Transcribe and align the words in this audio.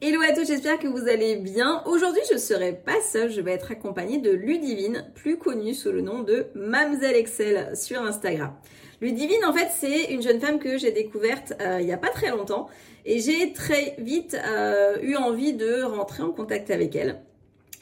Hello 0.00 0.20
à 0.22 0.32
tous, 0.32 0.46
j'espère 0.46 0.78
que 0.78 0.86
vous 0.86 1.08
allez 1.08 1.34
bien. 1.34 1.82
Aujourd'hui, 1.84 2.22
je 2.28 2.34
ne 2.34 2.38
serai 2.38 2.72
pas 2.72 3.00
seule, 3.00 3.32
je 3.32 3.40
vais 3.40 3.50
être 3.50 3.72
accompagnée 3.72 4.18
de 4.18 4.30
Ludivine, 4.30 5.10
plus 5.16 5.38
connue 5.38 5.74
sous 5.74 5.90
le 5.90 6.02
nom 6.02 6.22
de 6.22 6.46
Mamselle 6.54 7.16
Excel 7.16 7.76
sur 7.76 8.00
Instagram. 8.02 8.52
Ludivine, 9.00 9.44
en 9.44 9.52
fait, 9.52 9.70
c'est 9.76 10.12
une 10.12 10.22
jeune 10.22 10.38
femme 10.38 10.60
que 10.60 10.78
j'ai 10.78 10.92
découverte 10.92 11.54
euh, 11.60 11.78
il 11.80 11.86
n'y 11.86 11.92
a 11.92 11.98
pas 11.98 12.10
très 12.10 12.30
longtemps 12.30 12.68
et 13.04 13.18
j'ai 13.18 13.52
très 13.52 13.96
vite 13.98 14.36
euh, 14.46 14.98
eu 15.02 15.16
envie 15.16 15.52
de 15.52 15.82
rentrer 15.82 16.22
en 16.22 16.30
contact 16.30 16.70
avec 16.70 16.94
elle. 16.94 17.20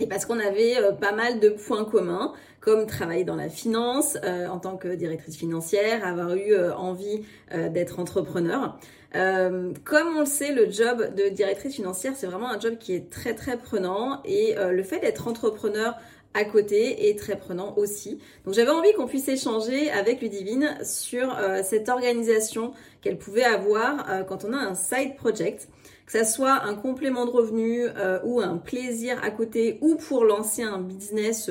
Et 0.00 0.06
parce 0.06 0.26
qu'on 0.26 0.38
avait 0.38 0.76
euh, 0.78 0.92
pas 0.92 1.12
mal 1.12 1.40
de 1.40 1.48
points 1.48 1.84
communs, 1.84 2.32
comme 2.60 2.86
travailler 2.86 3.24
dans 3.24 3.36
la 3.36 3.48
finance 3.48 4.18
en 4.24 4.58
tant 4.58 4.76
que 4.76 4.88
directrice 4.88 5.36
financière, 5.36 6.04
avoir 6.04 6.34
eu 6.34 6.58
envie 6.72 7.22
d'être 7.52 8.00
entrepreneur. 8.00 8.77
Euh, 9.16 9.72
comme 9.84 10.16
on 10.16 10.20
le 10.20 10.27
sait, 10.27 10.52
le 10.52 10.70
job 10.70 11.14
de 11.14 11.28
directrice 11.28 11.74
financière, 11.74 12.12
c'est 12.16 12.27
vraiment 12.27 12.50
un 12.50 12.60
job 12.60 12.77
qui 12.78 12.95
est 12.95 13.10
très 13.10 13.34
très 13.34 13.56
prenant 13.56 14.20
et 14.24 14.59
euh, 14.59 14.73
le 14.73 14.82
fait 14.82 14.98
d'être 15.01 15.28
entrepreneur 15.28 15.95
à 16.34 16.45
côté 16.45 17.09
est 17.09 17.18
très 17.18 17.37
prenant 17.37 17.74
aussi. 17.78 18.18
Donc 18.45 18.52
j'avais 18.52 18.70
envie 18.70 18.92
qu'on 18.92 19.06
puisse 19.06 19.26
échanger 19.28 19.90
avec 19.90 20.20
Ludivine 20.20 20.76
sur 20.82 21.34
euh, 21.34 21.62
cette 21.62 21.88
organisation 21.88 22.73
qu'elle 23.01 23.16
pouvait 23.16 23.45
avoir 23.45 24.26
quand 24.28 24.45
on 24.45 24.52
a 24.52 24.59
un 24.59 24.74
side 24.74 25.16
project, 25.16 25.68
que 26.06 26.12
ça 26.12 26.24
soit 26.24 26.62
un 26.65 26.74
complément 26.74 27.27
de 27.27 27.30
revenu 27.30 27.87
ou 28.24 28.41
un 28.41 28.56
plaisir 28.59 29.19
à 29.24 29.30
côté 29.30 29.78
ou 29.80 29.96
pour 29.96 30.24
lancer 30.24 30.62
un 30.62 30.79
business, 30.79 31.51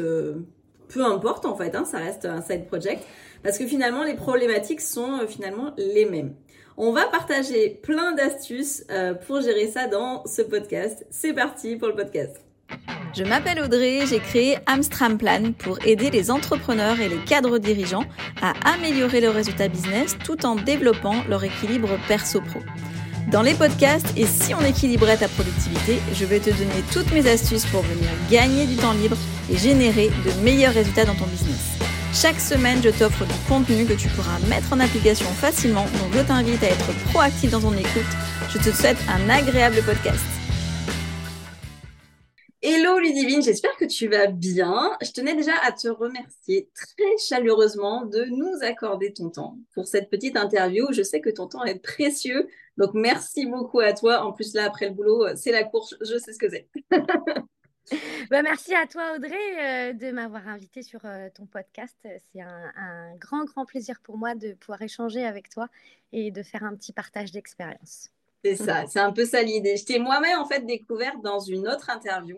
peu 0.88 1.06
importe 1.06 1.46
en 1.46 1.56
fait, 1.56 1.76
hein, 1.76 1.84
ça 1.84 1.98
reste 1.98 2.26
un 2.26 2.42
side 2.42 2.66
project, 2.66 3.04
parce 3.44 3.58
que 3.58 3.68
finalement 3.68 4.04
les 4.04 4.16
problématiques 4.16 4.82
sont 4.82 5.20
finalement 5.28 5.74
les 5.78 6.06
mêmes. 6.06 6.34
On 6.78 6.92
va 6.92 7.06
partager 7.06 7.70
plein 7.70 8.14
d'astuces 8.14 8.84
euh, 8.92 9.14
pour 9.14 9.40
gérer 9.40 9.68
ça 9.68 9.88
dans 9.88 10.26
ce 10.26 10.42
podcast. 10.42 11.06
C'est 11.10 11.34
parti 11.34 11.78
pour 11.78 11.88
le 11.88 11.96
podcast. 11.96 12.42
Je 13.14 13.24
m'appelle 13.24 13.62
Audrey, 13.62 14.02
j'ai 14.06 14.20
créé 14.20 14.58
Amstram 14.66 15.18
Plan 15.18 15.54
pour 15.58 15.78
aider 15.86 16.10
les 16.10 16.32
entrepreneurs 16.32 17.00
et 17.00 17.08
les 17.08 17.24
cadres 17.24 17.60
dirigeants 17.60 18.04
à 18.42 18.54
améliorer 18.74 19.22
leurs 19.22 19.36
résultats 19.36 19.70
business 19.70 20.18
tout 20.26 20.46
en 20.46 20.56
développant 20.56 21.24
leur 21.30 21.46
équilibre 21.46 21.98
perso-pro. 22.10 22.60
Dans 23.32 23.42
les 23.42 23.56
podcasts 23.56 24.14
et 24.16 24.26
si 24.28 24.54
on 24.54 24.64
équilibrait 24.64 25.18
ta 25.18 25.28
productivité, 25.28 26.00
je 26.14 26.26
vais 26.26 26.40
te 26.40 26.52
donner 26.52 26.84
toutes 26.92 27.12
mes 27.12 27.28
astuces 27.28 27.66
pour 27.66 27.82
venir 27.82 28.10
gagner 28.30 28.68
du 28.68 28.76
temps 28.76 28.94
libre 28.94 29.18
et 29.52 29.58
générer 29.58 30.10
de 30.10 30.44
meilleurs 30.44 30.74
résultats 30.74 31.06
dans 31.06 31.16
ton 31.16 31.26
business. 31.26 31.80
Chaque 32.14 32.40
semaine, 32.40 32.82
je 32.84 32.90
t'offre 32.90 33.26
du 33.26 33.34
contenu 33.50 33.86
que 33.86 33.94
tu 33.94 34.08
pourras 34.10 34.40
mettre 34.48 34.72
en 34.72 34.80
application 34.80 35.28
facilement, 35.28 35.86
donc 36.00 36.14
je 36.14 36.22
t'invite 36.22 36.64
à 36.64 36.68
être 36.68 36.94
proactif 37.12 37.52
dans 37.52 37.62
ton 37.62 37.74
écoute. 37.74 38.06
Je 38.50 38.60
te 38.60 38.74
souhaite 38.74 38.98
un 39.10 39.30
agréable 39.30 39.82
podcast. 39.84 40.35
Hello 42.68 42.98
Ludivine, 42.98 43.44
j'espère 43.44 43.78
que 43.78 43.86
tu 43.86 44.08
vas 44.08 44.26
bien. 44.26 44.98
Je 45.00 45.12
tenais 45.12 45.36
déjà 45.36 45.52
à 45.62 45.72
te 45.72 45.88
remercier 45.88 46.68
très 46.74 47.18
chaleureusement 47.20 48.06
de 48.08 48.24
nous 48.24 48.56
accorder 48.64 49.14
ton 49.14 49.30
temps 49.30 49.60
pour 49.76 49.86
cette 49.86 50.10
petite 50.10 50.36
interview. 50.36 50.92
Je 50.92 51.04
sais 51.04 51.22
que 51.22 51.30
ton 51.30 51.46
temps 51.46 51.64
est 51.64 51.78
précieux, 51.78 52.48
donc 52.78 52.96
merci 52.96 53.46
beaucoup 53.46 53.82
à 53.82 53.94
toi. 53.94 54.26
En 54.26 54.34
plus 54.34 54.56
là, 54.56 54.66
après 54.66 54.88
le 54.88 54.96
boulot, 54.96 55.28
c'est 55.36 55.52
la 55.52 55.64
course, 55.64 55.96
je 56.02 56.18
sais 56.18 56.34
ce 56.34 56.40
que 56.40 56.50
c'est. 56.50 56.68
Bah, 58.32 58.42
merci 58.42 58.74
à 58.74 58.88
toi, 58.88 59.14
Audrey, 59.16 59.36
euh, 59.36 59.94
de 59.94 60.10
m'avoir 60.10 60.48
invité 60.48 60.82
sur 60.82 61.06
euh, 61.06 61.30
ton 61.36 61.46
podcast. 61.46 61.96
C'est 62.02 62.42
un, 62.42 63.16
grand, 63.18 63.46
grand 63.46 63.68
plaisir 63.68 64.00
pour 64.02 64.18
moi 64.18 64.34
de 64.34 64.54
pouvoir 64.54 64.82
échanger 64.82 65.24
avec 65.24 65.50
toi 65.50 65.70
et 66.12 66.32
de 66.32 66.42
faire 66.42 66.64
un 66.64 66.76
petit 66.76 66.94
partage 66.94 67.32
d'expérience. 67.32 68.10
C'est 68.46 68.56
ça, 68.56 68.86
c'est 68.88 69.00
un 69.00 69.12
peu 69.12 69.26
ça 69.26 69.42
l'idée. 69.42 69.76
Je 69.78 69.86
t'ai 69.86 70.00
moi-même 70.00 70.40
en 70.40 70.48
fait 70.48 70.66
découverte 70.66 71.22
dans 71.24 71.40
une 71.40 71.68
autre 71.68 71.90
interview 71.90 72.38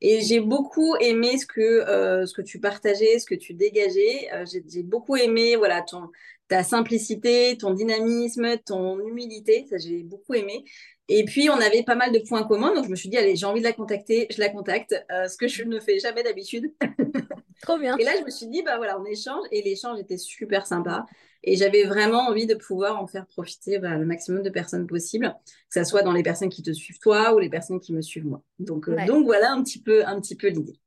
et 0.00 0.20
j'ai 0.20 0.40
beaucoup 0.40 0.96
aimé 0.96 1.38
ce 1.38 1.46
que, 1.46 1.60
euh, 1.60 2.26
ce 2.26 2.34
que 2.34 2.42
tu 2.42 2.58
partageais, 2.60 3.20
ce 3.20 3.26
que 3.26 3.36
tu 3.36 3.54
dégageais. 3.54 4.28
j'ai 4.50 4.82
beaucoup 4.82 5.16
aimé 5.16 5.56
voilà, 5.56 5.82
ton, 5.82 6.10
ta 6.48 6.64
simplicité, 6.64 7.56
ton 7.56 7.72
dynamisme, 7.72 8.58
ton 8.66 8.98
humilité. 8.98 9.66
Ça, 9.70 9.78
j'ai 9.78 10.02
beaucoup 10.02 10.34
aimé. 10.34 10.64
Et 11.08 11.24
puis, 11.24 11.50
on 11.50 11.54
avait 11.54 11.82
pas 11.82 11.96
mal 11.96 12.12
de 12.12 12.18
points 12.18 12.44
communs. 12.44 12.74
Donc, 12.74 12.86
je 12.86 12.90
me 12.90 12.96
suis 12.96 13.08
dit, 13.08 13.18
allez, 13.18 13.36
j'ai 13.36 13.46
envie 13.46 13.60
de 13.60 13.66
la 13.66 13.72
contacter, 13.72 14.26
je 14.30 14.40
la 14.40 14.48
contacte, 14.48 14.94
euh, 15.12 15.28
ce 15.28 15.36
que 15.36 15.48
je 15.48 15.64
ne 15.64 15.78
fais 15.78 15.98
jamais 15.98 16.22
d'habitude. 16.22 16.72
Trop 17.62 17.78
bien. 17.78 17.96
Et 17.98 18.04
là, 18.04 18.12
je 18.18 18.24
me 18.24 18.30
suis 18.30 18.46
dit, 18.46 18.62
bah 18.62 18.76
voilà, 18.78 18.98
on 18.98 19.04
échange. 19.04 19.44
Et 19.50 19.62
l'échange 19.62 20.00
était 20.00 20.16
super 20.16 20.66
sympa. 20.66 21.04
Et 21.42 21.56
j'avais 21.56 21.84
vraiment 21.84 22.20
envie 22.28 22.46
de 22.46 22.54
pouvoir 22.54 23.00
en 23.00 23.06
faire 23.06 23.26
profiter 23.26 23.78
bah, 23.78 23.96
le 23.96 24.06
maximum 24.06 24.42
de 24.42 24.48
personnes 24.48 24.86
possible, 24.86 25.34
que 25.70 25.82
ce 25.82 25.84
soit 25.84 26.02
dans 26.02 26.12
les 26.12 26.22
personnes 26.22 26.48
qui 26.48 26.62
te 26.62 26.72
suivent 26.72 26.98
toi 26.98 27.34
ou 27.34 27.38
les 27.38 27.50
personnes 27.50 27.80
qui 27.80 27.92
me 27.92 28.00
suivent 28.00 28.26
moi. 28.26 28.42
Donc, 28.58 28.88
euh, 28.88 28.96
donc 29.06 29.26
voilà 29.26 29.52
un 29.52 29.62
petit 29.62 29.80
peu, 29.80 30.06
un 30.06 30.18
petit 30.20 30.36
peu 30.36 30.48
l'idée. 30.48 30.78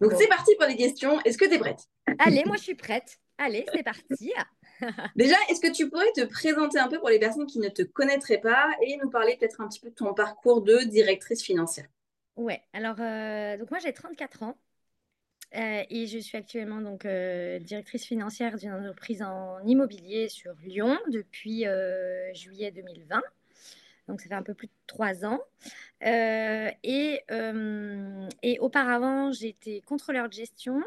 Donc, 0.00 0.12
c'est 0.18 0.26
parti 0.26 0.52
pour 0.58 0.68
les 0.68 0.76
questions. 0.76 1.20
Est-ce 1.24 1.38
que 1.38 1.44
tu 1.44 1.54
es 1.54 1.58
prête? 1.58 1.80
Allez, 2.18 2.42
moi, 2.44 2.56
je 2.56 2.62
suis 2.62 2.74
prête. 2.74 3.18
Allez, 3.38 3.64
c'est 3.72 3.82
parti. 3.82 4.32
Déjà, 5.16 5.36
est-ce 5.48 5.60
que 5.60 5.72
tu 5.72 5.88
pourrais 5.88 6.12
te 6.14 6.24
présenter 6.24 6.78
un 6.78 6.88
peu 6.88 6.98
pour 6.98 7.08
les 7.08 7.18
personnes 7.18 7.46
qui 7.46 7.58
ne 7.58 7.68
te 7.68 7.82
connaîtraient 7.82 8.40
pas 8.40 8.70
et 8.82 8.96
nous 8.96 9.10
parler 9.10 9.36
peut-être 9.38 9.60
un 9.60 9.68
petit 9.68 9.80
peu 9.80 9.90
de 9.90 9.94
ton 9.94 10.14
parcours 10.14 10.62
de 10.62 10.78
directrice 10.84 11.42
financière? 11.42 11.86
Ouais, 12.36 12.62
alors 12.72 12.96
euh, 13.00 13.56
donc 13.58 13.70
moi 13.70 13.80
j'ai 13.80 13.92
34 13.92 14.42
ans 14.44 14.56
euh, 15.56 15.82
et 15.90 16.06
je 16.06 16.18
suis 16.18 16.38
actuellement 16.38 16.80
donc 16.80 17.04
euh, 17.04 17.58
directrice 17.58 18.04
financière 18.06 18.56
d'une 18.56 18.72
entreprise 18.72 19.22
en 19.22 19.58
immobilier 19.66 20.28
sur 20.28 20.54
Lyon 20.62 20.98
depuis 21.08 21.64
juillet 22.34 22.70
2020. 22.70 23.20
Donc 24.08 24.20
ça 24.20 24.28
fait 24.28 24.34
un 24.34 24.42
peu 24.42 24.54
plus 24.54 24.68
de 24.68 24.72
trois 24.86 25.24
ans. 25.24 25.40
et, 26.02 27.20
et 28.42 28.58
auparavant, 28.60 29.32
j'étais 29.32 29.82
contrôleur 29.86 30.28
de 30.28 30.32
gestion 30.32 30.82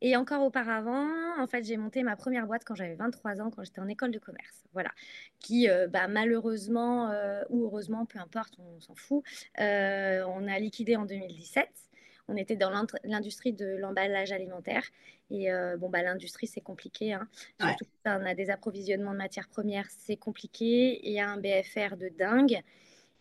et 0.00 0.16
encore 0.16 0.42
auparavant, 0.42 1.08
en 1.38 1.46
fait, 1.46 1.64
j'ai 1.64 1.76
monté 1.76 2.02
ma 2.02 2.16
première 2.16 2.46
boîte 2.46 2.62
quand 2.64 2.74
j'avais 2.74 2.94
23 2.94 3.40
ans, 3.40 3.50
quand 3.50 3.64
j'étais 3.64 3.80
en 3.80 3.88
école 3.88 4.10
de 4.10 4.18
commerce. 4.18 4.64
Voilà. 4.72 4.90
Qui, 5.40 5.68
euh, 5.68 5.88
bah, 5.88 6.08
malheureusement 6.08 7.10
euh, 7.10 7.42
ou 7.50 7.64
heureusement, 7.64 8.06
peu 8.06 8.18
importe, 8.18 8.54
on 8.58 8.80
s'en 8.80 8.94
fout, 8.94 9.24
euh, 9.60 10.24
on 10.26 10.46
a 10.48 10.58
liquidé 10.58 10.96
en 10.96 11.04
2017. 11.04 11.68
On 12.28 12.36
était 12.36 12.56
dans 12.56 12.72
l'industrie 13.04 13.52
de 13.52 13.76
l'emballage 13.76 14.32
alimentaire. 14.32 14.82
Et 15.30 15.48
bon, 15.78 15.88
bah, 15.88 16.02
l'industrie, 16.02 16.48
c'est 16.48 16.60
compliqué. 16.60 17.12
Hein. 17.12 17.28
Surtout 17.60 17.84
quand 18.04 18.18
on 18.20 18.26
a 18.26 18.34
des 18.34 18.50
approvisionnements 18.50 19.12
de 19.12 19.18
matières 19.18 19.46
premières, 19.46 19.86
c'est 19.90 20.16
compliqué. 20.16 21.08
Et 21.08 21.20
un 21.20 21.36
BFR 21.36 21.96
de 21.96 22.08
dingue. 22.08 22.60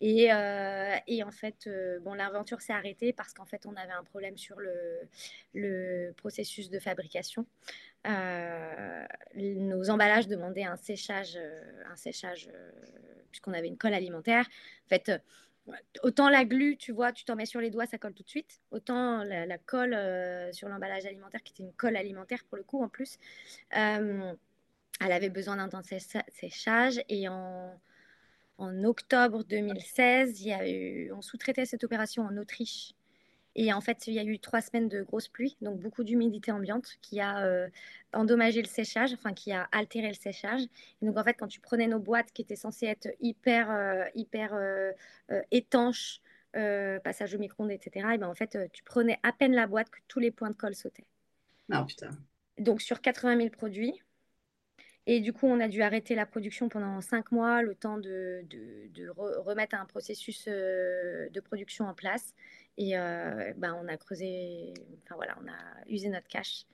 Et, 0.01 0.31
euh, 0.31 0.95
et, 1.07 1.23
en 1.23 1.31
fait, 1.31 1.67
euh, 1.67 1.99
bon, 1.99 2.13
l'aventure 2.13 2.61
s'est 2.61 2.73
arrêtée 2.73 3.13
parce 3.13 3.33
qu'en 3.33 3.45
fait, 3.45 3.65
on 3.65 3.75
avait 3.75 3.93
un 3.93 4.03
problème 4.03 4.37
sur 4.37 4.59
le, 4.59 4.99
le 5.53 6.11
processus 6.13 6.69
de 6.69 6.79
fabrication. 6.79 7.45
Euh, 8.07 9.05
nos 9.35 9.89
emballages 9.89 10.27
demandaient 10.27 10.65
un 10.65 10.75
séchage, 10.75 11.39
un 11.89 11.95
séchage 11.95 12.49
puisqu'on 13.31 13.53
avait 13.53 13.67
une 13.67 13.77
colle 13.77 13.93
alimentaire. 13.93 14.45
En 14.85 14.89
fait, 14.89 15.11
autant 16.03 16.29
la 16.29 16.45
glu, 16.45 16.77
tu 16.77 16.91
vois, 16.91 17.11
tu 17.11 17.25
t'en 17.25 17.35
mets 17.35 17.47
sur 17.47 17.61
les 17.61 17.71
doigts, 17.71 17.87
ça 17.87 17.97
colle 17.97 18.13
tout 18.13 18.23
de 18.23 18.29
suite. 18.29 18.59
Autant 18.71 19.23
la, 19.23 19.45
la 19.45 19.57
colle 19.57 19.97
sur 20.53 20.69
l'emballage 20.69 21.05
alimentaire, 21.05 21.41
qui 21.41 21.53
était 21.53 21.63
une 21.63 21.73
colle 21.73 21.95
alimentaire 21.95 22.43
pour 22.47 22.57
le 22.57 22.63
coup 22.63 22.83
en 22.83 22.89
plus, 22.89 23.17
elle 23.71 24.37
avait 24.99 25.29
besoin 25.29 25.55
d'un 25.55 25.69
temps 25.69 25.81
de 25.81 25.99
séchage. 26.29 27.01
Et 27.09 27.27
en 27.27 27.73
en 28.57 28.83
octobre 28.83 29.43
2016, 29.43 30.41
il 30.41 30.47
y 30.47 30.53
a 30.53 30.69
eu, 30.69 31.11
on 31.11 31.21
sous-traitait 31.21 31.65
cette 31.65 31.83
opération 31.83 32.23
en 32.23 32.37
Autriche. 32.37 32.93
Et 33.57 33.71
en 33.71 33.79
fait, 33.79 34.07
il 34.07 34.13
y 34.13 34.19
a 34.19 34.23
eu 34.23 34.37
trois 34.37 34.61
semaines 34.61 34.89
de 34.89 35.01
grosses 35.01 35.29
pluies, 35.29 35.55
donc 35.61 35.79
beaucoup 35.79 36.03
d'humidité 36.03 36.51
ambiante 36.51 36.97
qui 37.01 37.21
a 37.21 37.45
euh, 37.45 37.69
endommagé 38.13 38.61
le 38.61 38.67
séchage, 38.67 39.13
enfin 39.13 39.33
qui 39.33 39.53
a 39.53 39.69
altéré 39.71 40.09
le 40.09 40.13
séchage. 40.13 40.61
Et 41.01 41.05
donc 41.05 41.17
en 41.17 41.23
fait, 41.23 41.35
quand 41.35 41.47
tu 41.47 41.61
prenais 41.61 41.87
nos 41.87 41.99
boîtes 41.99 42.33
qui 42.33 42.41
étaient 42.41 42.57
censées 42.57 42.87
être 42.87 43.07
hyper, 43.21 43.71
euh, 43.71 44.03
hyper 44.13 44.53
euh, 44.53 44.91
étanches, 45.51 46.21
passage 47.03 47.35
au 47.35 47.37
micro-ondes, 47.37 47.71
etc., 47.71 48.07
et 48.13 48.17
ben 48.17 48.29
en 48.29 48.33
fait, 48.33 48.57
tu 48.71 48.81
prenais 48.83 49.19
à 49.23 49.33
peine 49.33 49.53
la 49.53 49.67
boîte 49.67 49.89
que 49.89 49.99
tous 50.07 50.19
les 50.19 50.31
points 50.31 50.49
de 50.49 50.55
colle 50.55 50.73
sautaient. 50.73 51.07
Ah 51.69 51.83
putain. 51.83 52.11
Donc 52.57 52.81
sur 52.81 53.01
80 53.01 53.37
000 53.37 53.49
produits, 53.49 54.01
et 55.07 55.19
du 55.19 55.33
coup, 55.33 55.45
on 55.45 55.59
a 55.59 55.67
dû 55.67 55.83
arrêter 55.83 56.15
la 56.15 56.25
production 56.25 56.67
pendant 56.67 56.99
cinq 56.99 57.31
mois, 57.31 57.61
le 57.61 57.75
temps 57.75 57.97
de, 57.97 58.43
de, 58.49 59.09
remettre 59.15 59.75
un 59.75 59.85
processus 59.85 60.45
euh, 60.47 61.29
de 61.29 61.39
production 61.39 61.85
en 61.85 61.93
place. 61.93 62.33
Et 62.77 62.97
euh, 62.97 63.53
ben, 63.57 63.79
on 63.81 63.87
a 63.87 63.97
creusé, 63.97 64.73
enfin 65.03 65.15
voilà, 65.15 65.37
on 65.43 65.47
a 65.47 65.87
usé 65.87 66.09
notre 66.09 66.27
cash. 66.27 66.65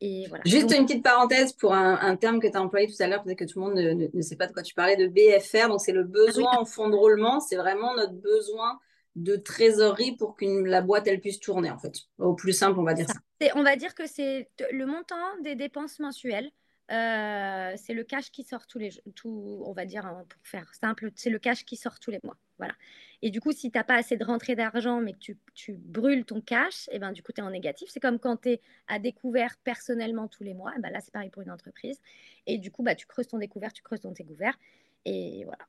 Et 0.00 0.26
voilà. 0.28 0.42
Juste 0.46 0.74
une 0.74 0.86
petite 0.86 1.04
parenthèse 1.04 1.52
pour 1.52 1.74
un, 1.74 2.16
terme 2.16 2.40
que 2.40 2.48
tu 2.48 2.56
as 2.56 2.62
employé 2.62 2.88
tout 2.88 3.00
à 3.00 3.06
l'heure, 3.06 3.22
peut-être 3.22 3.38
que 3.38 3.44
tout 3.44 3.60
le 3.60 3.66
monde 3.66 3.74
ne, 3.74 4.08
ne, 4.12 4.22
sait 4.22 4.36
pas 4.36 4.46
de 4.46 4.52
quoi 4.52 4.62
tu 4.62 4.74
parlais, 4.74 4.96
de 4.96 5.06
BFR. 5.06 5.68
Donc, 5.68 5.80
c'est 5.80 5.92
le 5.92 6.04
besoin 6.04 6.50
ah 6.54 6.60
en 6.60 6.64
fonds 6.64 6.88
de 6.88 6.96
roulement. 6.96 7.40
C'est 7.40 7.56
vraiment 7.56 7.94
notre 7.94 8.14
besoin 8.14 8.80
de 9.14 9.36
trésorerie 9.36 10.16
pour 10.16 10.34
que 10.34 10.44
la 10.64 10.80
boîte 10.80 11.06
elle 11.06 11.20
puisse 11.20 11.38
tourner 11.38 11.70
en 11.70 11.78
fait. 11.78 11.94
Au 12.18 12.34
plus 12.34 12.52
simple, 12.52 12.80
on 12.80 12.82
va 12.82 12.94
dire 12.94 13.06
ça. 13.06 13.14
On 13.54 13.62
va 13.62 13.76
dire 13.76 13.94
que 13.94 14.06
c'est 14.06 14.48
le 14.72 14.86
montant 14.86 15.14
des 15.42 15.54
dépenses 15.54 16.00
mensuelles 16.00 16.50
euh, 16.90 17.72
c'est 17.76 17.94
le 17.94 18.04
cash 18.04 18.30
qui 18.30 18.44
sort 18.44 18.66
tous 18.66 18.78
les 18.78 18.90
tout, 19.14 19.62
on 19.64 19.72
va 19.72 19.86
dire 19.86 20.04
hein, 20.04 20.24
pour 20.28 20.46
faire 20.46 20.74
simple, 20.74 21.10
c'est 21.14 21.30
le 21.30 21.38
cash 21.38 21.64
qui 21.64 21.76
sort 21.76 21.98
tous 21.98 22.10
les 22.10 22.20
mois. 22.22 22.36
Voilà. 22.58 22.74
Et 23.22 23.30
du 23.30 23.40
coup, 23.40 23.52
si 23.52 23.70
tu 23.70 23.78
n'as 23.78 23.84
pas 23.84 23.94
assez 23.94 24.16
de 24.18 24.24
rentrée 24.24 24.54
d'argent, 24.54 25.00
mais 25.00 25.14
que 25.14 25.18
tu, 25.18 25.38
tu, 25.54 25.72
brûles 25.72 26.24
ton 26.26 26.42
cash, 26.42 26.88
et 26.88 26.96
eh 26.96 26.98
ben, 26.98 27.12
du 27.12 27.22
coup, 27.22 27.32
tu 27.32 27.40
es 27.40 27.44
en 27.44 27.50
négatif. 27.50 27.88
C'est 27.90 28.00
comme 28.00 28.18
quand 28.18 28.42
tu 28.42 28.50
es 28.50 28.60
à 28.86 28.98
découvert 28.98 29.56
personnellement 29.64 30.28
tous 30.28 30.44
les 30.44 30.52
mois. 30.52 30.72
Eh 30.76 30.80
ben, 30.80 30.90
là, 30.90 31.00
c'est 31.00 31.12
pareil 31.12 31.30
pour 31.30 31.42
une 31.42 31.50
entreprise. 31.50 32.00
Et 32.46 32.58
du 32.58 32.70
coup, 32.70 32.82
bah, 32.82 32.94
tu 32.94 33.06
creuses 33.06 33.28
ton 33.28 33.38
découvert, 33.38 33.72
tu 33.72 33.82
creuses 33.82 34.00
ton 34.00 34.12
découvert. 34.12 34.58
Et 35.06 35.44
voilà. 35.44 35.66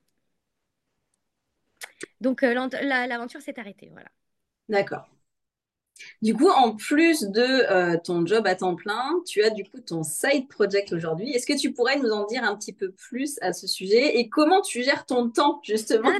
Donc, 2.19 2.43
euh, 2.43 2.53
l'aventure 2.53 3.41
s'est 3.41 3.57
arrêtée. 3.57 3.89
Voilà. 3.89 4.09
D'accord. 4.67 5.14
Du 6.21 6.35
coup, 6.35 6.49
en 6.49 6.75
plus 6.75 7.23
de 7.23 7.41
euh, 7.41 7.97
ton 8.03 8.25
job 8.25 8.45
à 8.47 8.55
temps 8.55 8.75
plein, 8.75 9.21
tu 9.25 9.43
as 9.43 9.49
du 9.49 9.63
coup 9.63 9.79
ton 9.79 10.03
side 10.03 10.47
project 10.49 10.91
aujourd'hui. 10.93 11.31
Est-ce 11.31 11.45
que 11.45 11.57
tu 11.57 11.71
pourrais 11.71 11.97
nous 11.99 12.09
en 12.09 12.25
dire 12.25 12.43
un 12.43 12.55
petit 12.55 12.73
peu 12.73 12.91
plus 12.91 13.37
à 13.41 13.53
ce 13.53 13.67
sujet 13.67 14.17
et 14.17 14.29
comment 14.29 14.61
tu 14.61 14.83
gères 14.83 15.05
ton 15.05 15.29
temps 15.29 15.59
justement 15.63 16.11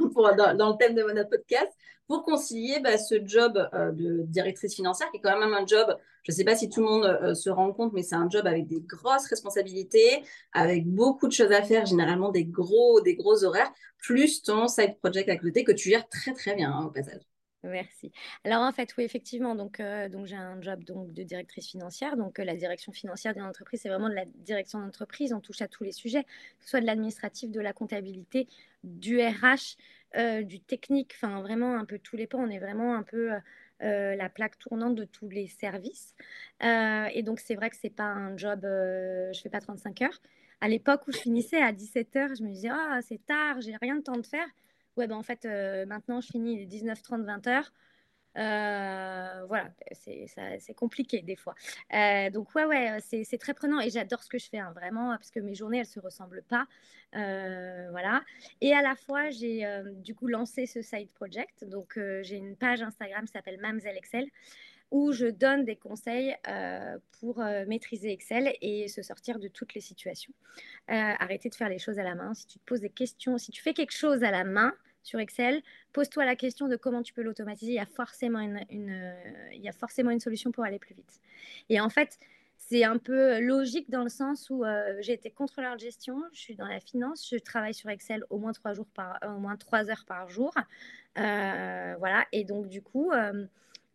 dans, 0.58 0.70
le 0.70 0.78
thème 0.78 0.94
de 0.94 1.02
mon 1.02 1.14
podcast 1.28 1.70
pour 2.06 2.24
concilier 2.24 2.80
bah, 2.80 2.98
ce 2.98 3.16
job 3.24 3.58
euh, 3.74 3.92
de 3.92 4.22
directrice 4.22 4.74
financière 4.74 5.10
qui 5.10 5.18
est 5.18 5.20
quand 5.20 5.38
même 5.38 5.52
un 5.52 5.66
job, 5.66 5.96
je 6.22 6.32
ne 6.32 6.36
sais 6.36 6.44
pas 6.44 6.54
si 6.54 6.68
tout 6.68 6.80
le 6.80 6.86
monde 6.86 7.04
euh, 7.04 7.34
se 7.34 7.50
rend 7.50 7.72
compte, 7.72 7.92
mais 7.92 8.02
c'est 8.02 8.14
un 8.14 8.30
job 8.30 8.46
avec 8.46 8.66
des 8.66 8.80
grosses 8.80 9.26
responsabilités, 9.26 10.22
avec 10.52 10.86
beaucoup 10.86 11.26
de 11.26 11.32
choses 11.32 11.52
à 11.52 11.62
faire, 11.62 11.84
généralement 11.84 12.30
des 12.30 12.44
gros, 12.44 13.00
des 13.00 13.16
gros 13.16 13.44
horaires, 13.44 13.72
plus 13.98 14.42
ton 14.42 14.68
side 14.68 14.96
project 14.98 15.28
à 15.28 15.36
côté 15.36 15.64
que 15.64 15.72
tu 15.72 15.90
gères 15.90 16.08
très 16.08 16.32
très 16.32 16.54
bien 16.54 16.70
hein, 16.70 16.84
au 16.86 16.90
passage. 16.90 17.22
Merci. 17.62 18.12
Alors 18.44 18.62
en 18.62 18.72
fait, 18.72 18.94
oui, 18.96 19.04
effectivement, 19.04 19.54
donc, 19.54 19.80
euh, 19.80 20.08
donc 20.08 20.26
j'ai 20.26 20.36
un 20.36 20.60
job 20.60 20.84
donc, 20.84 21.12
de 21.12 21.22
directrice 21.22 21.68
financière. 21.68 22.16
Donc 22.16 22.38
euh, 22.38 22.44
la 22.44 22.54
direction 22.54 22.92
financière 22.92 23.34
d'une 23.34 23.42
entreprise, 23.42 23.80
c'est 23.82 23.88
vraiment 23.88 24.08
de 24.08 24.14
la 24.14 24.24
direction 24.24 24.78
d'entreprise. 24.80 25.32
On 25.32 25.40
touche 25.40 25.62
à 25.62 25.68
tous 25.68 25.82
les 25.82 25.92
sujets, 25.92 26.24
soit 26.60 26.80
de 26.80 26.86
l'administratif, 26.86 27.50
de 27.50 27.60
la 27.60 27.72
comptabilité, 27.72 28.46
du 28.84 29.20
RH, 29.20 29.76
euh, 30.16 30.42
du 30.42 30.60
technique, 30.60 31.14
enfin 31.16 31.40
vraiment 31.40 31.76
un 31.76 31.84
peu 31.84 31.98
tous 31.98 32.16
les 32.16 32.26
pans. 32.26 32.38
On 32.40 32.50
est 32.50 32.60
vraiment 32.60 32.94
un 32.94 33.02
peu 33.02 33.30
la 33.80 34.28
plaque 34.30 34.58
tournante 34.58 34.94
de 34.94 35.04
tous 35.04 35.28
les 35.28 35.48
services. 35.48 36.14
et 36.62 37.22
donc 37.22 37.40
c'est 37.40 37.54
vrai 37.56 37.68
que 37.70 37.76
c'est 37.76 37.90
pas 37.90 38.04
un 38.04 38.36
job, 38.36 38.60
je 38.62 39.38
fais 39.42 39.50
pas 39.50 39.60
35 39.60 40.02
heures. 40.02 40.20
À 40.62 40.68
l'époque 40.68 41.06
où 41.08 41.12
je 41.12 41.18
finissais 41.18 41.60
à 41.60 41.72
17 41.72 42.16
heures, 42.16 42.34
je 42.34 42.42
me 42.42 42.48
disais, 42.50 42.70
ah, 42.72 43.00
c'est 43.02 43.24
tard, 43.26 43.60
j'ai 43.60 43.76
rien 43.76 43.96
de 43.96 44.02
temps 44.02 44.16
de 44.16 44.26
faire 44.26 44.48
ouais, 44.96 45.06
ben 45.06 45.16
en 45.16 45.22
fait, 45.22 45.44
euh, 45.44 45.86
maintenant, 45.86 46.20
je 46.20 46.28
finis 46.28 46.66
19, 46.66 47.02
30, 47.02 47.22
20 47.24 47.46
heures. 47.46 47.72
Euh, 48.36 49.46
voilà, 49.46 49.70
c'est 49.92 50.74
compliqué 50.74 51.22
des 51.22 51.36
fois. 51.36 51.54
Euh, 51.94 52.28
donc 52.28 52.54
ouais, 52.54 52.66
ouais, 52.66 52.98
c'est 53.00 53.38
très 53.38 53.54
prenant 53.54 53.80
et 53.80 53.88
j'adore 53.88 54.22
ce 54.22 54.28
que 54.28 54.38
je 54.38 54.46
fais, 54.46 54.58
hein, 54.58 54.72
vraiment, 54.74 55.08
parce 55.16 55.30
que 55.30 55.40
mes 55.40 55.54
journées, 55.54 55.78
elles 55.78 55.86
se 55.86 56.00
ressemblent 56.00 56.42
pas. 56.42 56.66
voilà. 57.12 58.22
Et 58.60 58.74
à 58.74 58.82
la 58.82 58.94
fois, 58.94 59.30
j'ai 59.30 59.64
du 59.94 60.14
coup 60.14 60.26
lancé 60.26 60.66
ce 60.66 60.82
side 60.82 61.10
project. 61.12 61.64
Donc 61.64 61.98
j'ai 62.22 62.36
une 62.36 62.56
page 62.56 62.82
Instagram 62.82 63.24
qui 63.24 63.32
s'appelle 63.32 63.58
Mamselle 63.58 63.96
Excel 63.96 64.28
où 64.90 65.12
je 65.12 65.26
donne 65.26 65.64
des 65.64 65.76
conseils 65.76 66.36
pour 67.20 67.38
maîtriser 67.66 68.12
Excel 68.12 68.54
et 68.60 68.88
se 68.88 69.02
sortir 69.02 69.38
de 69.38 69.48
toutes 69.48 69.74
les 69.74 69.80
situations. 69.80 70.32
arrêter 70.88 71.48
de 71.48 71.54
faire 71.54 71.68
les 71.68 71.78
choses 71.78 71.98
à 71.98 72.04
la 72.04 72.14
main. 72.14 72.34
Si 72.34 72.46
tu 72.46 72.58
te 72.58 72.64
poses 72.64 72.80
des 72.80 72.90
questions, 72.90 73.36
si 73.38 73.50
tu 73.50 73.62
fais 73.62 73.74
quelque 73.74 73.94
chose 73.94 74.22
à 74.22 74.30
la 74.30 74.44
main, 74.44 74.74
sur 75.06 75.20
Excel, 75.20 75.62
pose-toi 75.92 76.24
la 76.24 76.36
question 76.36 76.68
de 76.68 76.76
comment 76.76 77.02
tu 77.02 77.12
peux 77.14 77.22
l'automatiser. 77.22 77.72
Il 77.72 77.76
y 77.76 77.78
a 77.78 77.86
forcément 77.86 78.40
une, 78.40 80.20
solution 80.20 80.50
pour 80.50 80.64
aller 80.64 80.78
plus 80.78 80.94
vite. 80.94 81.20
Et 81.68 81.80
en 81.80 81.88
fait, 81.88 82.18
c'est 82.56 82.82
un 82.84 82.98
peu 82.98 83.40
logique 83.40 83.88
dans 83.88 84.02
le 84.02 84.08
sens 84.08 84.50
où 84.50 84.64
euh, 84.64 84.96
j'ai 85.00 85.12
été 85.12 85.30
contrôleur 85.30 85.76
de 85.76 85.80
gestion, 85.80 86.20
je 86.32 86.40
suis 86.40 86.56
dans 86.56 86.66
la 86.66 86.80
finance, 86.80 87.28
je 87.30 87.36
travaille 87.38 87.74
sur 87.74 87.88
Excel 87.88 88.24
au 88.30 88.38
moins 88.38 88.52
trois 88.52 88.72
jours 88.72 88.88
par, 88.94 89.20
au 89.24 89.38
moins 89.38 89.56
trois 89.56 89.88
heures 89.90 90.04
par 90.06 90.28
jour, 90.28 90.52
euh, 91.18 91.94
voilà. 91.98 92.26
Et 92.32 92.44
donc 92.44 92.68
du 92.68 92.82
coup, 92.82 93.12
euh, 93.12 93.46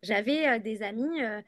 j'avais 0.02 0.48
euh, 0.48 0.58
des 0.58 0.82
amis, 0.82 1.22
euh, 1.22 1.40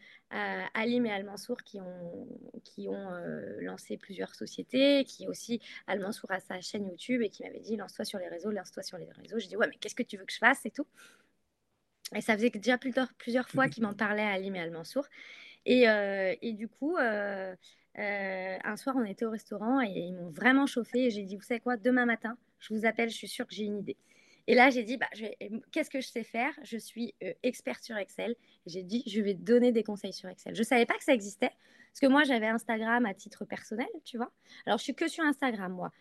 Alim 0.74 1.06
et 1.06 1.10
Al-Mansour, 1.10 1.62
qui 1.62 1.80
ont, 1.80 2.28
qui 2.62 2.88
ont 2.88 3.12
euh, 3.12 3.60
lancé 3.60 3.96
plusieurs 3.96 4.34
sociétés, 4.34 5.04
qui 5.04 5.26
aussi, 5.28 5.60
Al-Mansour 5.86 6.30
a 6.30 6.40
sa 6.40 6.60
chaîne 6.60 6.86
YouTube 6.88 7.22
et 7.22 7.30
qui 7.30 7.42
m'avait 7.42 7.60
dit 7.60 7.76
lance-toi 7.76 8.04
sur 8.04 8.18
les 8.18 8.28
réseaux, 8.28 8.50
lance-toi 8.50 8.82
sur 8.82 8.98
les 8.98 9.10
réseaux. 9.10 9.38
Je 9.38 9.48
dis 9.48 9.56
ouais, 9.56 9.66
mais 9.68 9.76
qu'est-ce 9.76 9.94
que 9.94 10.02
tu 10.02 10.16
veux 10.16 10.24
que 10.24 10.32
je 10.32 10.38
fasse 10.38 10.64
et 10.66 10.70
tout. 10.70 10.86
Et 12.14 12.20
ça 12.20 12.34
faisait 12.34 12.50
déjà 12.50 12.78
plusieurs, 12.78 13.48
fois 13.48 13.68
qu'ils 13.68 13.82
m'en 13.82 13.94
parlaient, 13.94 14.22
Alim 14.22 14.54
et 14.54 14.60
Al-Mansour. 14.60 15.06
Et, 15.66 16.52
du 16.52 16.68
coup, 16.68 16.96
un 16.98 18.76
soir, 18.76 18.94
on 18.96 19.04
était 19.04 19.24
au 19.24 19.30
restaurant 19.30 19.80
et 19.80 19.90
ils 19.90 20.12
m'ont 20.12 20.30
vraiment 20.30 20.66
chauffé. 20.66 21.06
Et 21.06 21.10
j'ai 21.10 21.22
dit, 21.22 21.36
vous 21.36 21.42
savez 21.42 21.60
quoi, 21.60 21.76
demain 21.76 22.06
matin, 22.06 22.36
je 22.60 22.72
vous 22.74 22.86
appelle, 22.86 23.10
je 23.10 23.16
suis 23.16 23.28
sûre 23.28 23.46
que 23.46 23.54
j'ai 23.54 23.64
une 23.64 23.78
idée. 23.78 23.96
Et 24.46 24.54
là, 24.54 24.70
j'ai 24.70 24.82
dit, 24.82 24.96
bah, 24.96 25.08
qu'est-ce 25.72 25.90
que 25.90 26.00
je 26.00 26.08
sais 26.08 26.24
faire? 26.24 26.52
Je 26.62 26.76
suis 26.76 27.14
euh, 27.22 27.32
experte 27.42 27.82
sur 27.82 27.96
Excel. 27.96 28.34
J'ai 28.66 28.82
dit, 28.82 29.02
je 29.06 29.20
vais 29.20 29.34
donner 29.34 29.72
des 29.72 29.82
conseils 29.82 30.12
sur 30.12 30.28
Excel. 30.28 30.54
Je 30.54 30.60
ne 30.60 30.64
savais 30.64 30.86
pas 30.86 30.94
que 30.94 31.04
ça 31.04 31.14
existait, 31.14 31.50
parce 31.92 32.00
que 32.00 32.06
moi, 32.06 32.24
j'avais 32.24 32.48
Instagram 32.48 33.06
à 33.06 33.14
titre 33.14 33.44
personnel, 33.44 33.88
tu 34.04 34.16
vois. 34.16 34.30
Alors, 34.66 34.78
je 34.78 34.84
suis 34.84 34.94
que 34.94 35.08
sur 35.08 35.24
Instagram, 35.24 35.72
moi. 35.72 35.92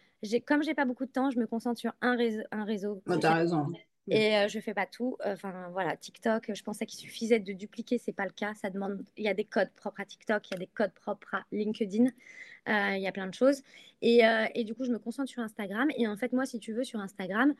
Comme 0.45 0.63
j'ai 0.63 0.73
pas 0.73 0.85
beaucoup 0.85 1.05
de 1.05 1.11
temps, 1.11 1.29
je 1.29 1.39
me 1.39 1.47
concentre 1.47 1.79
sur 1.79 1.93
un 2.01 2.15
réseau. 2.15 2.41
Un 2.51 2.63
réseau 2.63 3.01
oh, 3.07 3.17
tu 3.17 3.25
as 3.25 3.33
raison. 3.33 3.67
Et 4.09 4.35
euh, 4.35 4.47
je 4.49 4.59
fais 4.59 4.73
pas 4.73 4.85
tout. 4.85 5.17
Enfin, 5.23 5.69
voilà, 5.71 5.95
TikTok, 5.95 6.51
je 6.53 6.63
pensais 6.63 6.85
qu'il 6.85 6.99
suffisait 6.99 7.39
de 7.39 7.53
dupliquer, 7.53 7.97
c'est 7.97 8.11
pas 8.11 8.25
le 8.25 8.31
cas. 8.31 8.53
Ça 8.55 8.69
demande, 8.69 9.03
il 9.17 9.23
y 9.23 9.29
a 9.29 9.33
des 9.33 9.45
codes 9.45 9.71
propres 9.75 10.01
à 10.01 10.05
TikTok, 10.05 10.49
il 10.49 10.53
y 10.53 10.57
a 10.57 10.59
des 10.59 10.67
codes 10.67 10.93
propres 10.93 11.35
à 11.35 11.45
LinkedIn, 11.53 12.05
euh, 12.05 12.95
il 12.95 13.01
y 13.01 13.07
a 13.07 13.11
plein 13.13 13.27
de 13.27 13.33
choses. 13.33 13.63
Et, 14.01 14.21
et, 14.55 14.63
du 14.65 14.75
coup, 14.75 14.83
je 14.83 14.91
me 14.91 14.99
concentre 14.99 15.29
sur 15.29 15.41
Instagram. 15.41 15.89
Et 15.97 16.07
en 16.07 16.17
fait, 16.17 16.33
moi, 16.33 16.45
si 16.45 16.59
tu 16.59 16.73
veux, 16.73 16.83
sur 16.83 16.99
Instagram, 16.99 17.53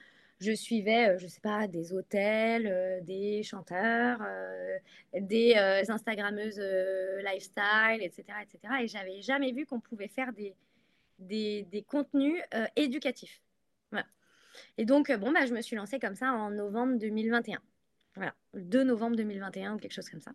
je 0.44 0.54
suivais, 0.54 1.10
euh, 1.10 1.18
je 1.18 1.26
ne 1.26 1.30
sais 1.30 1.40
pas, 1.40 1.68
des 1.68 1.94
hôtels, 1.94 2.68
euh, 2.68 3.02
des 3.02 3.44
chanteurs, 3.44 4.20
euh, 4.22 4.78
des 5.20 5.56
Instagrammeuses 5.90 6.60
lifestyle, 7.24 8.02
etc., 8.02 8.24
etc. 8.42 8.74
Et 8.82 8.88
j'avais 8.88 9.22
jamais 9.22 9.52
vu 9.52 9.66
qu'on 9.66 9.80
pouvait 9.80 10.08
faire 10.08 10.32
des, 10.34 10.56
des, 11.20 11.86
contenus 11.88 12.42
éducatifs. 12.76 13.42
Et 14.78 14.86
donc, 14.86 15.12
bon, 15.12 15.32
bah, 15.32 15.48
je 15.48 15.54
me 15.54 15.62
suis 15.62 15.76
lancée 15.76 15.98
comme 15.98 16.16
ça 16.16 16.32
en 16.32 16.52
novembre 16.52 17.00
2021. 17.00 17.60
Voilà, 18.16 18.36
2 18.54 18.84
novembre 18.84 19.16
2021 19.16 19.76
ou 19.76 19.78
quelque 19.78 19.94
chose 19.94 20.10
comme 20.10 20.22
ça. 20.22 20.34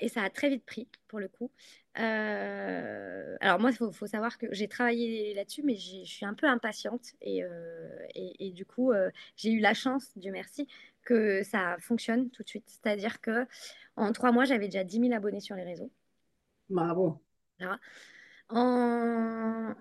et 0.00 0.08
ça 0.08 0.22
a 0.22 0.30
très 0.30 0.48
vite 0.48 0.64
pris, 0.64 0.88
pour 1.08 1.18
le 1.18 1.28
coup. 1.28 1.50
Euh, 1.98 3.36
alors 3.40 3.60
moi, 3.60 3.70
il 3.70 3.76
faut, 3.76 4.06
savoir 4.06 4.38
que 4.38 4.46
j'ai 4.52 4.68
travaillé 4.68 5.34
là-dessus, 5.34 5.62
mais 5.62 5.76
je 5.76 6.04
suis 6.04 6.24
un 6.24 6.34
peu 6.34 6.46
impatiente. 6.46 7.12
Et, 7.20 7.44
euh, 7.44 7.88
et, 8.14 8.50
du 8.50 8.64
coup, 8.64 8.92
euh, 8.92 9.10
j'ai 9.36 9.52
eu 9.52 9.60
la 9.60 9.74
chance, 9.74 10.10
Dieu 10.16 10.32
merci, 10.32 10.66
que 11.02 11.42
ça 11.42 11.76
fonctionne 11.80 12.30
tout 12.30 12.42
de 12.42 12.48
suite. 12.48 12.68
C'est-à-dire 12.68 13.20
que 13.20 13.46
en 13.96 14.12
trois 14.12 14.32
mois, 14.32 14.44
j'avais 14.44 14.66
déjà 14.66 14.84
10 14.84 15.00
000 15.00 15.12
abonnés 15.12 15.40
sur 15.40 15.56
les 15.56 15.64
réseaux. 15.64 15.90
Bravo. 16.70 17.20
En, 18.48 19.74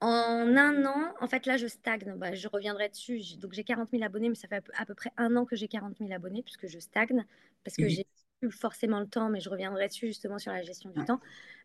en 0.00 0.56
un 0.56 0.84
an, 0.86 1.14
en 1.20 1.28
fait, 1.28 1.44
là, 1.46 1.58
je 1.58 1.66
stagne. 1.66 2.14
Bah, 2.16 2.34
je 2.34 2.48
reviendrai 2.48 2.88
dessus. 2.88 3.36
Donc, 3.36 3.52
j'ai 3.52 3.64
40 3.64 3.90
000 3.90 4.02
abonnés, 4.02 4.30
mais 4.30 4.34
ça 4.34 4.48
fait 4.48 4.64
à 4.74 4.86
peu 4.86 4.94
près 4.94 5.10
un 5.18 5.36
an 5.36 5.44
que 5.44 5.56
j'ai 5.56 5.68
40 5.68 5.98
000 5.98 6.10
abonnés, 6.12 6.42
puisque 6.42 6.68
je 6.68 6.78
stagne, 6.78 7.26
parce 7.64 7.76
que 7.76 7.84
mmh. 7.84 7.88
j'ai 7.88 8.06
forcément 8.48 9.00
le 9.00 9.06
temps, 9.06 9.28
mais 9.28 9.40
je 9.40 9.50
reviendrai 9.50 9.88
dessus 9.88 10.06
justement 10.06 10.38
sur 10.38 10.52
la 10.52 10.62
gestion 10.62 10.90
du 10.90 11.04
temps, 11.04 11.20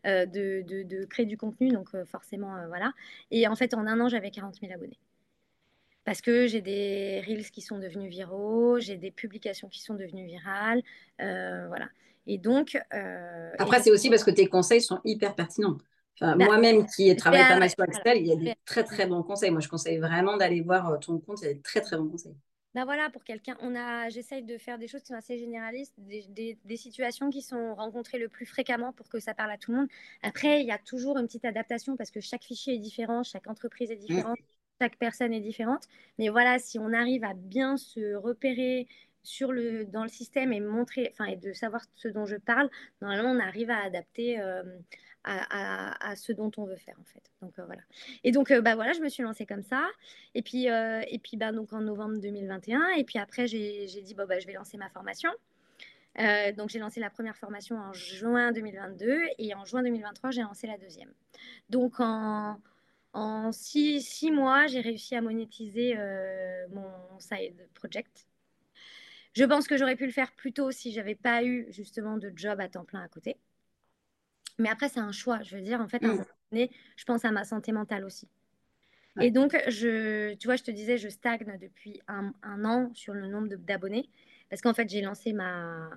euh, 0.06 0.26
de, 0.26 0.62
de, 0.62 1.04
créer 1.06 1.26
du 1.26 1.38
contenu. 1.38 1.70
Donc 1.70 1.88
euh, 1.94 2.04
forcément, 2.04 2.54
euh, 2.56 2.66
voilà. 2.66 2.92
Et 3.30 3.48
en 3.48 3.56
fait, 3.56 3.72
en 3.74 3.86
un 3.86 4.00
an, 4.00 4.08
j'avais 4.08 4.30
40 4.30 4.56
000 4.60 4.72
abonnés. 4.72 4.98
Parce 6.04 6.20
que 6.20 6.46
j'ai 6.46 6.60
des 6.60 7.22
reels 7.26 7.50
qui 7.50 7.62
sont 7.62 7.78
devenus 7.78 8.10
viraux, 8.10 8.78
j'ai 8.78 8.96
des 8.96 9.10
publications 9.10 9.68
qui 9.68 9.80
sont 9.80 9.94
devenues 9.94 10.26
virales. 10.26 10.82
voilà. 11.18 11.88
Et 12.26 12.38
donc. 12.38 12.78
Après, 13.58 13.80
c'est 13.80 13.90
aussi 13.90 14.10
parce 14.10 14.22
que 14.22 14.30
tes 14.30 14.46
conseils 14.46 14.82
sont 14.82 15.00
hyper 15.04 15.34
pertinents. 15.34 15.78
Bah, 16.20 16.34
moi-même 16.34 16.86
qui 16.86 17.14
travaille 17.16 17.42
pas 17.42 17.58
mal 17.58 17.68
sur 17.68 17.84
Excel, 17.84 18.18
il 18.18 18.26
y 18.26 18.32
a 18.32 18.36
des 18.36 18.54
très 18.64 18.84
très 18.84 19.06
bons 19.06 19.22
conseils. 19.22 19.50
Moi, 19.50 19.60
je 19.60 19.68
conseille 19.68 19.98
vraiment 19.98 20.36
d'aller 20.36 20.60
voir 20.60 20.98
ton 21.00 21.18
compte, 21.18 21.40
il 21.42 21.48
y 21.48 21.50
a 21.50 21.54
des 21.54 21.60
très 21.60 21.80
très 21.80 21.96
bons 21.96 22.08
conseils. 22.08 22.36
Ben 22.76 22.84
voilà, 22.84 23.08
pour 23.08 23.24
quelqu'un, 23.24 23.56
on 23.62 23.74
a, 23.74 24.10
j'essaye 24.10 24.42
de 24.42 24.58
faire 24.58 24.76
des 24.76 24.86
choses 24.86 25.00
qui 25.00 25.06
sont 25.06 25.14
assez 25.14 25.38
généralistes, 25.38 25.94
des, 25.96 26.58
des, 26.62 26.76
situations 26.76 27.30
qui 27.30 27.40
sont 27.40 27.74
rencontrées 27.74 28.18
le 28.18 28.28
plus 28.28 28.44
fréquemment 28.44 28.92
pour 28.92 29.08
que 29.08 29.18
ça 29.18 29.32
parle 29.32 29.50
à 29.50 29.56
tout 29.56 29.72
le 29.72 29.78
monde. 29.78 29.88
Après, 30.22 30.60
il 30.60 30.66
y 30.66 30.70
a 30.70 30.76
toujours 30.76 31.16
une 31.16 31.24
petite 31.26 31.46
adaptation 31.46 31.96
parce 31.96 32.10
que 32.10 32.20
chaque 32.20 32.44
fichier 32.44 32.74
est 32.74 32.78
différent, 32.78 33.22
chaque 33.22 33.46
entreprise 33.46 33.90
est 33.90 33.96
différente, 33.96 34.36
chaque 34.78 34.96
personne 34.98 35.32
est 35.32 35.40
différente. 35.40 35.84
Mais 36.18 36.28
voilà, 36.28 36.58
si 36.58 36.78
on 36.78 36.92
arrive 36.92 37.24
à 37.24 37.32
bien 37.32 37.78
se 37.78 38.14
repérer 38.14 38.88
sur 39.26 39.52
le, 39.52 39.84
dans 39.84 40.02
le 40.02 40.08
système 40.08 40.52
et 40.52 40.60
montrer, 40.60 41.12
et 41.28 41.36
de 41.36 41.52
savoir 41.52 41.82
ce 41.94 42.08
dont 42.08 42.26
je 42.26 42.36
parle, 42.36 42.70
normalement, 43.02 43.30
on 43.30 43.40
arrive 43.40 43.70
à 43.70 43.82
adapter 43.82 44.40
euh, 45.28 45.42
à, 46.00 46.14
ce 46.14 46.32
dont 46.32 46.52
on 46.56 46.64
veut 46.64 46.76
faire 46.76 46.94
en 47.00 47.04
fait. 47.04 47.32
Donc 47.42 47.58
euh, 47.58 47.64
voilà. 47.64 47.82
Et 48.22 48.30
donc 48.30 48.52
euh, 48.52 48.60
bah 48.60 48.76
voilà, 48.76 48.92
je 48.92 49.00
me 49.00 49.08
suis 49.08 49.24
lancée 49.24 49.44
comme 49.44 49.64
ça. 49.64 49.88
Et 50.34 50.42
puis 50.42 50.66
et 50.66 51.18
puis 51.18 51.36
bah 51.36 51.50
donc 51.50 51.72
en 51.72 51.80
novembre 51.80 52.18
2021. 52.18 52.90
Et 52.96 53.04
puis 53.04 53.18
après 53.18 53.48
j'ai 53.48 53.86
dit 53.86 54.14
bon 54.14 54.26
bah 54.26 54.38
je 54.38 54.46
vais 54.46 54.52
lancer 54.52 54.76
ma 54.76 54.88
formation. 54.88 55.30
Donc, 56.56 56.70
j'ai 56.70 56.78
lancé 56.78 56.98
la 56.98 57.10
première 57.10 57.36
formation 57.36 57.76
en 57.76 57.92
juin 57.92 58.50
2022 58.50 59.20
et 59.36 59.54
en 59.54 59.66
juin 59.66 59.82
2023, 59.82 60.30
j'ai 60.30 60.40
lancé 60.40 60.66
la 60.66 60.78
deuxième. 60.78 61.12
Donc, 61.68 62.00
en, 62.00 62.58
en 63.12 63.52
six, 63.52 64.00
six 64.00 64.30
mois, 64.30 64.66
j'ai 64.66 64.80
réussi 64.80 65.14
à 65.14 65.20
monétiser 65.20 65.94
mon 66.70 67.18
side 67.18 67.68
project. 67.74 68.26
Je 69.36 69.44
pense 69.44 69.68
que 69.68 69.76
j'aurais 69.76 69.96
pu 69.96 70.06
le 70.06 70.12
faire 70.12 70.32
plus 70.32 70.52
tôt 70.52 70.70
si 70.70 70.92
j'avais 70.92 71.14
pas 71.14 71.44
eu 71.44 71.66
justement 71.70 72.16
de 72.16 72.32
job 72.34 72.58
à 72.60 72.68
temps 72.68 72.84
plein 72.84 73.02
à 73.02 73.08
côté. 73.08 73.36
Mais 74.58 74.70
après, 74.70 74.88
c'est 74.88 75.00
un 75.00 75.12
choix. 75.12 75.42
Je 75.42 75.56
veux 75.56 75.62
dire, 75.62 75.80
en 75.80 75.88
fait, 75.88 76.02
à 76.02 76.06
un 76.06 76.14
Mm. 76.14 76.16
moment 76.16 76.26
donné, 76.52 76.70
je 76.96 77.04
pense 77.04 77.24
à 77.24 77.30
ma 77.30 77.44
santé 77.44 77.72
mentale 77.72 78.04
aussi. 78.04 78.28
Et 79.20 79.30
donc, 79.30 79.56
je, 79.68 80.34
tu 80.34 80.46
vois, 80.46 80.56
je 80.56 80.62
te 80.62 80.70
disais, 80.70 80.98
je 80.98 81.08
stagne 81.08 81.58
depuis 81.60 82.00
un, 82.08 82.32
un 82.42 82.64
an 82.64 82.90
sur 82.94 83.14
le 83.14 83.26
nombre 83.28 83.48
d'abonnés. 83.56 84.08
Parce 84.50 84.62
qu'en 84.62 84.74
fait, 84.74 84.88
j'ai 84.88 85.00
lancé 85.02 85.32
ma, 85.32 85.90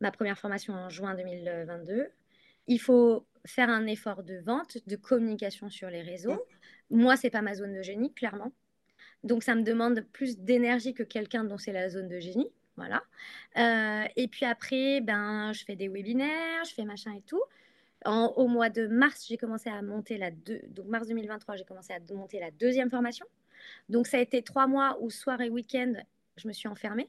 ma 0.00 0.10
première 0.10 0.38
formation 0.38 0.74
en 0.74 0.88
juin 0.90 1.14
2022. 1.14 2.08
Il 2.66 2.80
faut 2.80 3.26
faire 3.46 3.68
un 3.68 3.86
effort 3.86 4.22
de 4.22 4.36
vente, 4.38 4.78
de 4.86 4.96
communication 4.96 5.68
sur 5.70 5.90
les 5.90 6.02
réseaux. 6.02 6.46
Moi, 6.90 7.16
c'est 7.16 7.30
pas 7.30 7.42
ma 7.42 7.54
zone 7.54 7.74
de 7.74 7.82
génie, 7.82 8.12
clairement. 8.14 8.52
Donc, 9.24 9.42
ça 9.42 9.54
me 9.54 9.62
demande 9.62 10.00
plus 10.12 10.38
d'énergie 10.38 10.94
que 10.94 11.02
quelqu'un 11.02 11.44
dont 11.44 11.58
c'est 11.58 11.72
la 11.72 11.88
zone 11.90 12.08
de 12.08 12.20
génie. 12.20 12.48
Voilà. 12.76 13.02
Euh, 13.56 14.04
et 14.16 14.28
puis 14.28 14.44
après, 14.44 15.00
ben, 15.00 15.52
je 15.52 15.64
fais 15.64 15.76
des 15.76 15.88
webinaires, 15.88 16.64
je 16.64 16.74
fais 16.74 16.84
machin 16.84 17.12
et 17.14 17.22
tout. 17.22 17.42
En- 18.04 18.32
au 18.36 18.48
mois 18.48 18.68
de 18.68 18.86
mars, 18.86 19.26
j'ai 19.28 19.36
commencé 19.38 19.70
à 19.70 19.80
monter 19.80 20.18
la 20.18 20.30
deux, 20.30 20.60
donc 20.68 20.86
mars 20.86 21.06
2023, 21.08 21.56
j'ai 21.56 21.64
commencé 21.64 21.92
à 21.94 22.00
monter 22.14 22.38
la 22.40 22.50
deuxième 22.50 22.90
formation. 22.90 23.24
Donc 23.88 24.06
ça 24.06 24.18
a 24.18 24.20
été 24.20 24.42
trois 24.42 24.66
mois 24.66 24.98
où 25.00 25.08
soir 25.10 25.40
et 25.40 25.48
week-end, 25.48 25.94
je 26.36 26.48
me 26.48 26.52
suis 26.52 26.68
enfermée. 26.68 27.08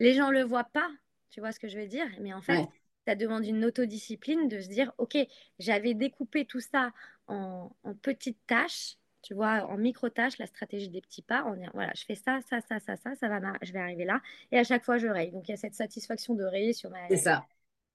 Les 0.00 0.14
gens 0.14 0.30
le 0.30 0.42
voient 0.42 0.64
pas, 0.64 0.88
tu 1.30 1.40
vois 1.40 1.52
ce 1.52 1.60
que 1.60 1.68
je 1.68 1.78
veux 1.78 1.86
dire, 1.86 2.06
mais 2.20 2.32
en 2.32 2.40
fait, 2.42 2.56
Ouais. 2.58 2.68
ça 3.06 3.14
demande 3.14 3.44
une 3.44 3.64
autodiscipline 3.64 4.48
de 4.48 4.60
se 4.60 4.68
dire, 4.68 4.92
ok, 4.98 5.16
j'avais 5.58 5.94
découpé 5.94 6.44
tout 6.44 6.60
ça 6.60 6.90
en, 7.28 7.70
en 7.84 7.94
petites 7.94 8.44
tâches, 8.46 8.96
tu 9.22 9.34
vois, 9.34 9.66
en 9.68 9.76
micro-tâches, 9.78 10.38
la 10.38 10.46
stratégie 10.46 10.88
des 10.88 11.00
petits 11.00 11.22
pas. 11.22 11.44
On 11.46 11.54
est, 11.60 11.68
voilà, 11.74 11.92
je 11.94 12.04
fais 12.04 12.14
ça, 12.14 12.40
ça, 12.48 12.60
ça, 12.62 12.78
ça, 12.80 12.96
ça, 12.96 13.14
ça 13.14 13.28
va, 13.28 13.40
je 13.62 13.72
vais 13.72 13.78
arriver 13.80 14.04
là. 14.04 14.20
Et 14.52 14.58
à 14.58 14.64
chaque 14.64 14.84
fois, 14.84 14.98
je 14.98 15.06
raye. 15.08 15.30
Donc 15.32 15.48
il 15.48 15.52
y 15.52 15.54
a 15.54 15.56
cette 15.58 15.74
satisfaction 15.74 16.34
de 16.34 16.44
rayer 16.44 16.72
sur 16.72 16.90
ma, 16.90 16.98
C'est 17.08 17.16
ça. 17.18 17.46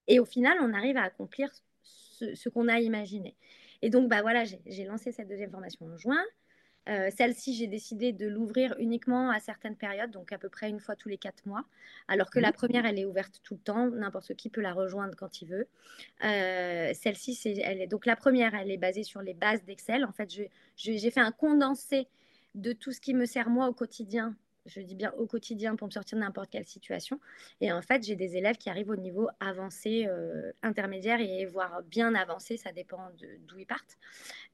et 0.08 0.20
au 0.20 0.26
final, 0.26 0.58
on 0.62 0.74
arrive 0.74 0.98
à 0.98 1.04
accomplir 1.04 1.50
ce, 1.84 2.36
ce 2.36 2.50
qu'on 2.50 2.68
a 2.68 2.80
imaginé. 2.80 3.36
Et 3.82 3.90
donc, 3.90 4.10
bah 4.10 4.22
voilà, 4.22 4.44
j'ai 4.46 4.62
j'ai 4.66 4.86
lancé 4.86 5.12
cette 5.12 5.28
deuxième 5.28 5.52
formation 5.52 5.86
en 5.88 5.98
juin. 5.98 6.24
Euh, 6.88 7.10
Celle-ci, 7.16 7.56
j'ai 7.56 7.68
décidé 7.68 8.14
de 8.14 8.28
l'ouvrir 8.28 8.76
uniquement 8.80 9.30
à 9.32 9.40
certaines 9.40 9.76
périodes, 9.76 10.12
donc 10.12 10.32
à 10.32 10.38
peu 10.38 10.50
près 10.50 10.70
une 10.70 10.80
fois 10.80 10.96
tous 10.96 11.10
les 11.10 11.18
quatre 11.18 11.46
mois, 11.46 11.66
alors 12.08 12.30
que 12.30 12.40
la 12.40 12.52
première, 12.52 12.86
elle 12.86 13.00
est 13.00 13.06
ouverte 13.06 13.42
tout 13.44 13.56
le 13.56 13.60
temps, 13.60 13.90
n'importe 13.90 14.36
qui 14.36 14.50
peut 14.50 14.62
la 14.62 14.74
rejoindre 14.74 15.16
quand 15.16 15.42
il 15.42 15.48
veut. 15.48 15.68
Euh, 16.24 16.92
Celle-ci, 16.94 17.40
elle 17.64 17.82
est, 17.82 17.88
donc 17.88 18.06
la 18.06 18.16
première, 18.16 18.54
elle 18.54 18.72
est 18.72 18.78
basée 18.78 19.04
sur 19.04 19.22
les 19.22 19.34
bases 19.34 19.64
d'Excel. 19.64 20.06
En 20.06 20.12
fait, 20.12 20.30
j'ai 20.76 21.12
fait 21.12 21.22
un 21.22 21.32
condensé 21.32 22.08
de 22.54 22.72
tout 22.72 22.92
ce 22.92 23.02
qui 23.02 23.14
me 23.14 23.26
sert 23.26 23.50
moi 23.50 23.68
au 23.68 23.74
quotidien. 23.74 24.36
Je 24.66 24.82
dis 24.82 24.96
bien 24.96 25.12
au 25.18 25.28
quotidien 25.28 25.76
pour 25.76 25.88
me 25.88 25.92
sortir 25.92 26.18
de 26.18 26.24
n'importe 26.24 26.50
quelle 26.50 26.66
situation. 26.66 27.20
Et 27.62 27.72
en 27.72 27.82
fait, 27.82 28.04
j'ai 28.04 28.16
des 28.16 28.36
élèves 28.36 28.58
qui 28.58 28.70
arrivent 28.70 28.90
au 28.90 28.96
niveau 28.96 29.30
avancé, 29.40 30.08
euh, 30.08 30.52
intermédiaire 30.64 31.20
et 31.20 31.46
voire 31.46 31.84
bien 31.84 32.16
avancé, 32.16 32.58
ça 32.58 32.72
dépend 32.72 33.10
d'où 33.48 33.60
ils 33.60 33.68
partent. 33.68 33.98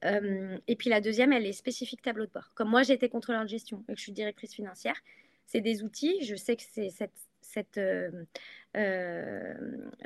Euh, 0.04 0.58
et 0.68 0.76
puis 0.76 0.90
la 0.90 1.00
deuxième, 1.00 1.32
elle 1.32 1.46
est 1.46 1.52
spécifique 1.52 2.02
tableau 2.02 2.26
de 2.26 2.30
bord. 2.30 2.50
Comme 2.54 2.68
moi, 2.68 2.82
j'ai 2.82 2.92
été 2.92 3.08
contrôleur 3.08 3.42
de 3.44 3.48
gestion 3.48 3.84
et 3.88 3.92
que 3.92 3.98
je 3.98 4.02
suis 4.02 4.12
directrice 4.12 4.54
financière, 4.54 4.96
c'est 5.46 5.60
des 5.60 5.82
outils. 5.82 6.22
Je 6.24 6.34
sais 6.36 6.56
que 6.56 6.62
c'est 6.62 6.90
cette, 6.90 7.10
cette, 7.40 7.78
euh, 7.78 9.54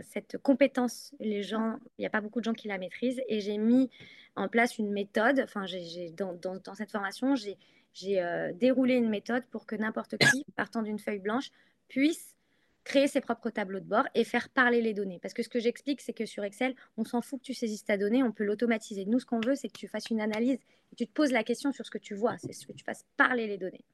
cette 0.02 0.38
compétence, 0.38 1.14
les 1.20 1.42
gens, 1.42 1.78
il 1.98 2.02
n'y 2.02 2.06
a 2.06 2.10
pas 2.10 2.20
beaucoup 2.20 2.40
de 2.40 2.44
gens 2.44 2.54
qui 2.54 2.68
la 2.68 2.78
maîtrisent. 2.78 3.22
Et 3.28 3.40
j'ai 3.40 3.58
mis 3.58 3.90
en 4.36 4.48
place 4.48 4.78
une 4.78 4.92
méthode. 4.92 5.40
Enfin, 5.40 5.66
j'ai- 5.66 6.10
dans, 6.12 6.32
dans, 6.34 6.56
dans 6.56 6.74
cette 6.74 6.90
formation, 6.90 7.34
j'ai, 7.36 7.56
j'ai 7.96 8.22
euh, 8.22 8.52
déroulé 8.52 8.94
une 8.94 9.08
méthode 9.08 9.44
pour 9.50 9.66
que 9.66 9.74
n'importe 9.74 10.18
qui, 10.18 10.44
partant 10.56 10.82
d'une 10.82 10.98
feuille 10.98 11.18
blanche, 11.18 11.50
puisse 11.88 12.34
créer 12.84 13.08
ses 13.08 13.20
propres 13.20 13.50
tableaux 13.50 13.80
de 13.80 13.86
bord 13.86 14.06
et 14.14 14.22
faire 14.22 14.48
parler 14.48 14.80
les 14.80 14.94
données. 14.94 15.18
Parce 15.20 15.34
que 15.34 15.42
ce 15.42 15.48
que 15.48 15.58
j'explique, 15.58 16.00
c'est 16.00 16.12
que 16.12 16.26
sur 16.26 16.44
Excel, 16.44 16.74
on 16.96 17.04
s'en 17.04 17.20
fout 17.20 17.40
que 17.40 17.44
tu 17.44 17.54
saisisses 17.54 17.84
ta 17.84 17.96
donnée, 17.96 18.22
on 18.22 18.32
peut 18.32 18.44
l'automatiser. 18.44 19.06
Nous, 19.06 19.18
ce 19.18 19.26
qu'on 19.26 19.40
veut, 19.40 19.56
c'est 19.56 19.68
que 19.68 19.78
tu 19.78 19.88
fasses 19.88 20.10
une 20.10 20.20
analyse 20.20 20.58
et 20.92 20.96
tu 20.96 21.06
te 21.06 21.12
poses 21.12 21.32
la 21.32 21.42
question 21.42 21.72
sur 21.72 21.84
ce 21.84 21.90
que 21.90 21.98
tu 21.98 22.14
vois, 22.14 22.36
c'est 22.38 22.52
ce 22.52 22.66
que 22.66 22.72
tu 22.72 22.84
fasses 22.84 23.04
parler 23.16 23.46
les 23.46 23.58
données. 23.58 23.84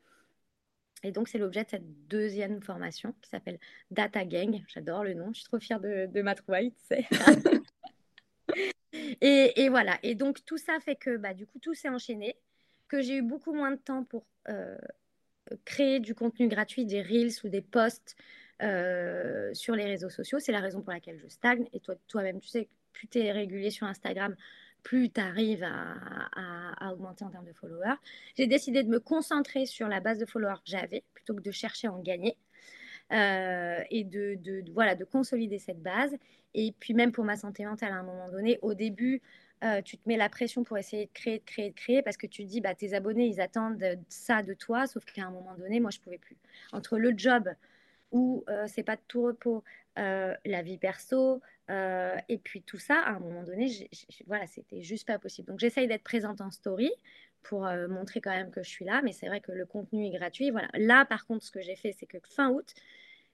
Et 1.05 1.11
donc, 1.11 1.29
c'est 1.29 1.39
l'objet 1.39 1.65
de 1.65 1.71
cette 1.71 2.09
deuxième 2.09 2.61
formation 2.61 3.15
qui 3.23 3.31
s'appelle 3.31 3.59
Data 3.91 4.25
Gang. 4.25 4.63
J'adore 4.69 5.05
le 5.05 5.15
nom, 5.15 5.29
je 5.33 5.41
suis 5.41 5.45
trop 5.45 5.59
fière 5.59 5.81
de, 5.81 6.07
de 6.07 6.23
ma 6.23 6.35
trouvaille, 6.35 6.73
tu 6.73 6.97
sais. 6.97 7.07
et, 9.21 9.63
et 9.63 9.69
voilà. 9.69 9.99
Et 10.03 10.15
donc, 10.15 10.45
tout 10.45 10.59
ça 10.59 10.79
fait 10.81 10.97
que, 10.97 11.17
bah, 11.17 11.35
du 11.35 11.47
coup, 11.47 11.59
tout 11.61 11.75
s'est 11.75 11.89
enchaîné, 11.89 12.37
que 12.93 13.01
j'ai 13.01 13.17
eu 13.17 13.23
beaucoup 13.23 13.55
moins 13.55 13.71
de 13.71 13.77
temps 13.77 14.05
pour 14.05 14.27
euh, 14.51 14.77
créer 15.65 15.99
du 15.99 16.15
contenu 16.15 16.47
gratuit, 16.47 16.85
des 16.85 17.01
reels 17.01 17.33
ou 17.43 17.49
des 17.49 17.63
posts 17.63 18.17
euh, 18.63 19.53
sur 19.55 19.75
les 19.75 19.87
réseaux 19.87 20.11
sociaux. 20.11 20.39
C'est 20.39 20.53
la 20.53 20.61
raison 20.61 20.83
pour 20.83 20.93
laquelle 20.93 21.19
je 21.19 21.27
stagne. 21.27 21.67
Et 21.73 21.81
toi, 21.81 21.95
toi-même, 22.07 22.39
tu 22.39 22.49
sais, 22.49 22.69
plus 22.93 23.09
tu 23.09 23.19
es 23.19 23.33
régulier 23.33 23.71
sur 23.71 23.87
Instagram, 23.87 24.37
plus 24.83 25.09
tu 25.09 25.23
arrives 25.23 25.65
à, 25.65 26.93
augmenter 26.93 27.25
en 27.25 27.31
termes 27.31 27.47
de 27.47 27.55
followers. 27.55 27.97
J'ai 28.37 28.47
décidé 28.47 28.83
de 28.83 28.91
me 28.91 29.01
concentrer 29.01 29.65
sur 29.65 29.89
la 29.89 30.01
base 30.01 30.19
de 30.19 30.27
followers 30.27 30.57
que 30.57 30.71
j'avais 30.71 31.03
plutôt 31.15 31.35
que 31.35 31.41
de 31.41 31.51
chercher 31.51 31.87
à 31.87 31.93
en 31.93 32.01
gagner. 32.01 32.37
Euh, 33.13 33.83
et 33.91 34.05
de, 34.05 34.39
voilà, 34.73 34.95
de 34.95 35.05
consolider 35.05 35.59
cette 35.59 35.83
base. 35.83 36.15
Et 36.53 36.75
puis 36.79 36.93
même 36.93 37.13
pour 37.13 37.25
ma 37.25 37.37
santé 37.37 37.65
mentale, 37.65 37.93
à 37.93 37.97
un 37.97 38.03
moment 38.03 38.29
donné, 38.29 38.59
au 38.61 38.75
début, 38.75 39.23
euh, 39.63 39.83
tu 39.83 39.97
te 39.97 40.09
mets 40.09 40.17
la 40.17 40.29
pression 40.29 40.65
pour 40.65 40.79
essayer 40.79 41.07
de 41.07 41.13
créer, 41.13 41.39
de 41.39 41.45
créer, 41.45 41.71
de 41.71 41.75
créer, 41.75 42.03
parce 42.03 42.17
que 42.17 42.27
tu 42.27 42.45
dis, 42.45 42.61
bah, 42.61 42.75
tes 42.75 42.95
abonnés, 42.95 43.27
ils 43.27 43.41
attendent 43.41 43.83
ça 44.09 44.43
de 44.43 44.55
toi, 44.55 44.87
sauf 44.87 45.05
qu'à 45.05 45.25
un 45.25 45.31
moment 45.31 45.55
donné, 45.55 45.81
moi, 45.81 45.91
je 45.91 45.99
ne 45.99 46.03
pouvais 46.03 46.19
plus. 46.19 46.37
Entre 46.73 46.99
le 46.99 47.15
job, 47.17 47.49
où 48.13 48.45
euh, 48.49 48.67
c'est 48.69 48.83
pas 48.83 48.97
de 48.97 49.03
tout 49.09 49.23
repos, 49.23 49.65
euh, 49.99 50.35
la 50.45 50.63
vie 50.63 50.79
perso, 50.79 51.41
euh, 51.71 52.17
et 52.29 52.39
puis 52.39 52.63
tout 52.63 52.79
ça, 52.79 53.01
à 53.01 53.13
un 53.13 53.19
moment 53.19 53.43
donné, 53.43 53.89
voilà, 54.27 54.47
c'était 54.47 54.83
juste 54.83 55.07
pas 55.07 55.19
possible. 55.19 55.49
Donc 55.49 55.59
j'essaye 55.59 55.89
d'être 55.89 56.05
présente 56.05 56.41
en 56.41 56.51
story 56.51 56.91
pour 57.43 57.63
montrer 57.89 58.21
quand 58.21 58.31
même 58.31 58.53
que 58.53 58.63
je 58.63 58.69
suis 58.69 58.85
là, 58.85 59.01
mais 59.03 59.13
c'est 59.13 59.27
vrai 59.27 59.41
que 59.41 59.51
le 59.51 59.67
contenu 59.67 60.07
est 60.07 60.11
gratuit. 60.11 60.51
Voilà. 60.51 60.69
Là, 60.75 61.05
par 61.05 61.27
contre, 61.27 61.45
ce 61.45 61.51
que 61.51 61.61
j'ai 61.61 61.75
fait, 61.75 61.93
c'est 61.93 62.07
que 62.07 62.19
fin 62.23 62.51
août, 62.51 62.73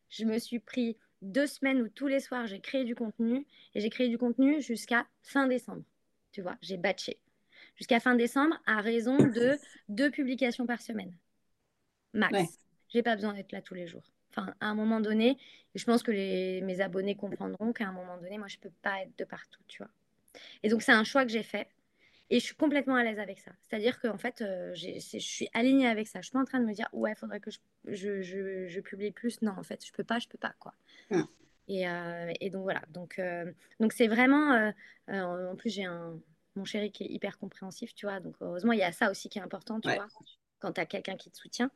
je 0.08 0.24
me 0.24 0.38
suis 0.38 0.60
pris 0.60 0.96
deux 1.20 1.46
semaines 1.46 1.82
où 1.82 1.88
tous 1.90 2.06
les 2.06 2.20
soirs, 2.20 2.46
j'ai 2.46 2.60
créé 2.60 2.84
du 2.84 2.94
contenu, 2.94 3.44
et 3.74 3.80
j'ai 3.80 3.90
créé 3.90 4.08
du 4.08 4.16
contenu 4.16 4.62
jusqu'à 4.62 5.06
fin 5.20 5.46
décembre. 5.46 5.82
Tu 6.38 6.42
vois, 6.42 6.56
j'ai 6.62 6.76
batché. 6.76 7.18
Jusqu'à 7.74 7.98
fin 7.98 8.14
décembre, 8.14 8.56
à 8.64 8.80
raison 8.80 9.16
de 9.18 9.58
deux 9.88 10.08
publications 10.08 10.66
par 10.66 10.80
semaine. 10.80 11.12
Max. 12.14 12.32
Ouais. 12.32 12.46
J'ai 12.90 13.02
pas 13.02 13.16
besoin 13.16 13.32
d'être 13.32 13.50
là 13.50 13.60
tous 13.60 13.74
les 13.74 13.88
jours. 13.88 14.04
Enfin, 14.30 14.54
à 14.60 14.66
un 14.68 14.76
moment 14.76 15.00
donné, 15.00 15.36
je 15.74 15.84
pense 15.84 16.04
que 16.04 16.12
les, 16.12 16.60
mes 16.60 16.80
abonnés 16.80 17.16
comprendront 17.16 17.72
qu'à 17.72 17.88
un 17.88 17.92
moment 17.92 18.16
donné, 18.18 18.38
moi, 18.38 18.46
je 18.46 18.56
peux 18.58 18.70
pas 18.82 19.02
être 19.02 19.18
de 19.18 19.24
partout, 19.24 19.58
tu 19.66 19.78
vois. 19.78 19.90
Et 20.62 20.68
donc, 20.68 20.82
c'est 20.82 20.92
un 20.92 21.02
choix 21.02 21.24
que 21.24 21.32
j'ai 21.32 21.42
fait. 21.42 21.66
Et 22.30 22.38
je 22.38 22.44
suis 22.44 22.54
complètement 22.54 22.94
à 22.94 23.02
l'aise 23.02 23.18
avec 23.18 23.40
ça. 23.40 23.50
C'est-à-dire 23.62 24.00
qu'en 24.00 24.18
fait, 24.18 24.40
euh, 24.40 24.72
je 24.76 25.18
suis 25.18 25.48
alignée 25.54 25.88
avec 25.88 26.06
ça. 26.06 26.20
Je 26.20 26.26
suis 26.26 26.32
pas 26.34 26.38
en 26.38 26.44
train 26.44 26.60
de 26.60 26.66
me 26.66 26.72
dire, 26.72 26.88
ouais, 26.92 27.10
il 27.10 27.18
faudrait 27.18 27.40
que 27.40 27.50
je, 27.50 27.58
je, 27.88 28.22
je, 28.22 28.68
je, 28.68 28.80
publie 28.80 29.10
plus. 29.10 29.42
Non, 29.42 29.54
en 29.58 29.64
fait, 29.64 29.84
je 29.84 29.90
peux 29.90 30.04
pas, 30.04 30.20
je 30.20 30.28
peux 30.28 30.38
pas, 30.38 30.54
quoi. 30.60 30.72
Et, 31.68 31.88
euh, 31.88 32.32
et, 32.40 32.50
donc, 32.50 32.62
voilà. 32.62 32.82
Donc, 32.90 33.18
euh, 33.18 33.50
donc 33.80 33.92
c'est 33.92 34.08
vraiment... 34.08 34.52
Euh, 35.08 35.22
en 35.22 35.56
plus, 35.56 35.70
j'ai 35.70 35.84
un, 35.84 36.18
mon 36.56 36.64
chéri 36.64 36.90
qui 36.90 37.04
est 37.04 37.08
hyper 37.08 37.38
compréhensif, 37.38 37.94
tu 37.94 38.06
vois. 38.06 38.20
Donc, 38.20 38.34
heureusement, 38.40 38.72
il 38.72 38.78
y 38.78 38.82
a 38.82 38.92
ça 38.92 39.10
aussi 39.10 39.28
qui 39.28 39.38
est 39.38 39.42
important, 39.42 39.80
tu 39.80 39.88
ouais. 39.88 39.96
vois, 39.96 40.08
quand 40.60 40.72
tu 40.72 40.80
as 40.80 40.86
quelqu'un 40.86 41.16
qui 41.16 41.30
te 41.30 41.36
soutient. 41.36 41.70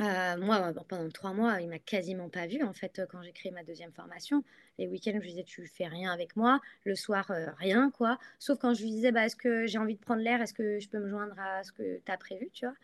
Euh, 0.00 0.36
moi, 0.38 0.72
pendant 0.88 1.08
trois 1.10 1.32
mois, 1.32 1.60
il 1.60 1.68
m'a 1.68 1.78
quasiment 1.78 2.28
pas 2.28 2.48
vu 2.48 2.64
en 2.64 2.72
fait 2.72 3.02
quand 3.08 3.22
j'ai 3.22 3.32
créé 3.32 3.52
ma 3.52 3.62
deuxième 3.62 3.92
formation. 3.92 4.42
Les 4.78 4.88
week-ends, 4.88 5.12
je 5.14 5.20
lui 5.20 5.30
disais 5.30 5.44
tu 5.44 5.66
fais 5.68 5.86
rien 5.86 6.10
avec 6.12 6.34
moi. 6.34 6.60
Le 6.84 6.96
soir, 6.96 7.30
euh, 7.30 7.46
rien 7.58 7.90
quoi. 7.90 8.18
Sauf 8.40 8.58
quand 8.58 8.74
je 8.74 8.82
lui 8.82 8.90
disais 8.90 9.12
bah, 9.12 9.26
est-ce 9.26 9.36
que 9.36 9.66
j'ai 9.66 9.78
envie 9.78 9.94
de 9.94 10.00
prendre 10.00 10.20
l'air, 10.20 10.42
est-ce 10.42 10.54
que 10.54 10.80
je 10.80 10.88
peux 10.88 10.98
me 10.98 11.08
joindre 11.08 11.38
à 11.38 11.62
ce 11.62 11.70
que 11.70 12.00
tu 12.04 12.10
as 12.10 12.16
prévu, 12.16 12.50
tu 12.52 12.66
vois. 12.66 12.74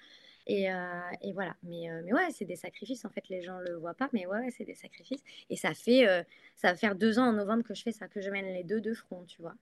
Et, 0.50 0.68
euh, 0.68 0.74
et, 1.22 1.32
voilà. 1.32 1.54
Mais, 1.62 1.88
euh, 1.88 2.02
mais 2.04 2.12
ouais, 2.12 2.28
c'est 2.32 2.44
des 2.44 2.56
sacrifices. 2.56 3.04
En 3.04 3.08
fait, 3.08 3.22
les 3.28 3.40
gens 3.40 3.60
le 3.60 3.76
voient 3.76 3.94
pas, 3.94 4.08
mais 4.12 4.26
ouais, 4.26 4.40
ouais 4.40 4.50
c'est 4.50 4.64
des 4.64 4.74
sacrifices. 4.74 5.22
Et 5.48 5.54
ça 5.54 5.74
fait, 5.74 6.08
euh, 6.08 6.24
ça 6.56 6.72
va 6.72 6.76
faire 6.76 6.96
deux 6.96 7.20
ans 7.20 7.28
en 7.28 7.32
novembre 7.32 7.62
que 7.62 7.72
je 7.72 7.82
fais 7.82 7.92
ça, 7.92 8.08
que 8.08 8.20
je 8.20 8.30
mène 8.30 8.46
les 8.46 8.64
deux 8.64 8.80
de 8.80 8.92
front, 8.92 9.22
tu 9.28 9.42
vois. 9.42 9.54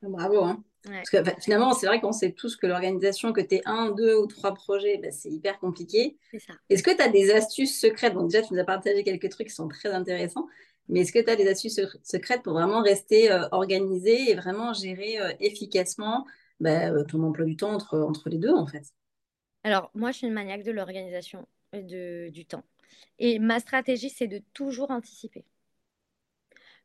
Bravo. 0.00 0.42
Hein. 0.42 0.64
Ouais. 0.86 1.02
Parce 1.04 1.10
que 1.10 1.40
finalement, 1.42 1.74
c'est 1.74 1.86
vrai 1.86 2.00
qu'on 2.00 2.12
sait 2.12 2.32
tous 2.32 2.56
que 2.56 2.66
l'organisation, 2.66 3.34
que 3.34 3.42
tu 3.42 3.56
es 3.56 3.62
un, 3.66 3.90
deux 3.90 4.16
ou 4.16 4.26
trois 4.26 4.54
projets, 4.54 4.96
ben, 4.96 5.12
c'est 5.12 5.28
hyper 5.28 5.58
compliqué. 5.58 6.16
Est-ce 6.70 6.82
que 6.82 6.96
tu 6.96 7.02
as 7.02 7.08
des 7.08 7.30
astuces 7.30 7.78
secrètes? 7.78 8.14
Donc 8.14 8.30
déjà, 8.30 8.42
tu 8.42 8.54
nous 8.54 8.60
as 8.60 8.64
partagé 8.64 9.04
quelques 9.04 9.28
trucs 9.28 9.48
qui 9.48 9.54
sont 9.54 9.68
très 9.68 9.90
intéressants. 9.90 10.48
Mais 10.88 11.00
est-ce 11.00 11.12
que 11.12 11.22
tu 11.22 11.28
as 11.28 11.36
des 11.36 11.46
astuces 11.46 11.78
secrètes 12.02 12.42
pour 12.42 12.54
vraiment 12.54 12.80
rester 12.80 13.30
euh, 13.30 13.46
organisé 13.52 14.30
et 14.30 14.34
vraiment 14.34 14.72
gérer 14.72 15.20
euh, 15.20 15.30
efficacement 15.40 16.26
ben, 16.58 17.04
ton 17.04 17.22
emploi 17.22 17.44
du 17.44 17.56
temps 17.56 17.74
entre, 17.74 17.98
entre 17.98 18.30
les 18.30 18.38
deux, 18.38 18.54
en 18.54 18.66
fait? 18.66 18.94
Alors, 19.64 19.90
moi, 19.94 20.10
je 20.10 20.18
suis 20.18 20.26
une 20.26 20.32
maniaque 20.32 20.64
de 20.64 20.72
l'organisation 20.72 21.46
de, 21.72 22.28
du 22.30 22.44
temps. 22.44 22.64
Et 23.18 23.38
ma 23.38 23.60
stratégie, 23.60 24.10
c'est 24.10 24.26
de 24.28 24.42
toujours 24.52 24.90
anticiper. 24.90 25.44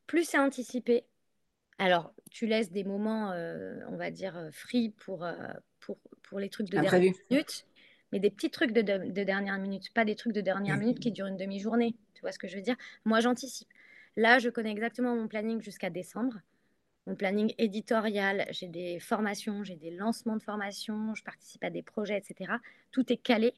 plus 0.08 0.24
c'est 0.24 0.40
anticipé. 0.40 1.04
Alors, 1.78 2.14
tu 2.32 2.48
laisses 2.48 2.72
des 2.72 2.84
moments, 2.84 3.30
on 3.90 3.98
va 3.98 4.10
dire, 4.10 4.50
free 4.52 4.90
pour, 4.90 5.28
pour, 5.80 5.98
pour 6.24 6.40
les 6.40 6.50
trucs 6.50 6.70
de 6.70 6.80
dernière 6.80 7.14
minute, 7.30 7.66
mais 8.12 8.20
des 8.20 8.32
petits 8.32 8.50
trucs 8.50 8.72
de, 8.72 8.82
de, 8.82 9.24
dernière 9.24 9.60
minute, 9.60 9.94
pas 9.94 10.06
des 10.06 10.16
trucs 10.16 10.34
de 10.34 10.42
dernière 10.42 10.78
minute 10.78 11.00
qui 11.00 11.12
durent 11.12 11.28
une 11.28 11.38
demi-journée. 11.38 11.96
Tu 12.16 12.22
vois 12.22 12.32
ce 12.32 12.40
que 12.40 12.48
je 12.48 12.56
veux 12.56 12.64
dire? 12.64 12.78
Moi, 13.06 13.20
j'anticipe. 13.20 13.68
Là, 14.16 14.40
je 14.40 14.50
connais 14.50 14.72
exactement 14.72 15.16
mon 15.16 15.28
planning 15.28 15.62
jusqu'à 15.62 15.92
décembre. 15.92 16.38
Mon 17.08 17.16
planning 17.16 17.54
éditorial, 17.58 18.46
j'ai 18.50 18.68
des 18.68 19.00
formations, 19.00 19.64
j'ai 19.64 19.78
des 19.78 19.92
lancements 19.92 20.36
de 20.36 20.44
formations, 20.44 21.16
je 21.16 21.24
participe 21.24 21.64
à 21.64 21.70
des 21.70 21.82
projets, 21.82 22.18
etc. 22.18 22.52
Tout 22.92 23.12
est 23.14 23.18
calé 23.18 23.54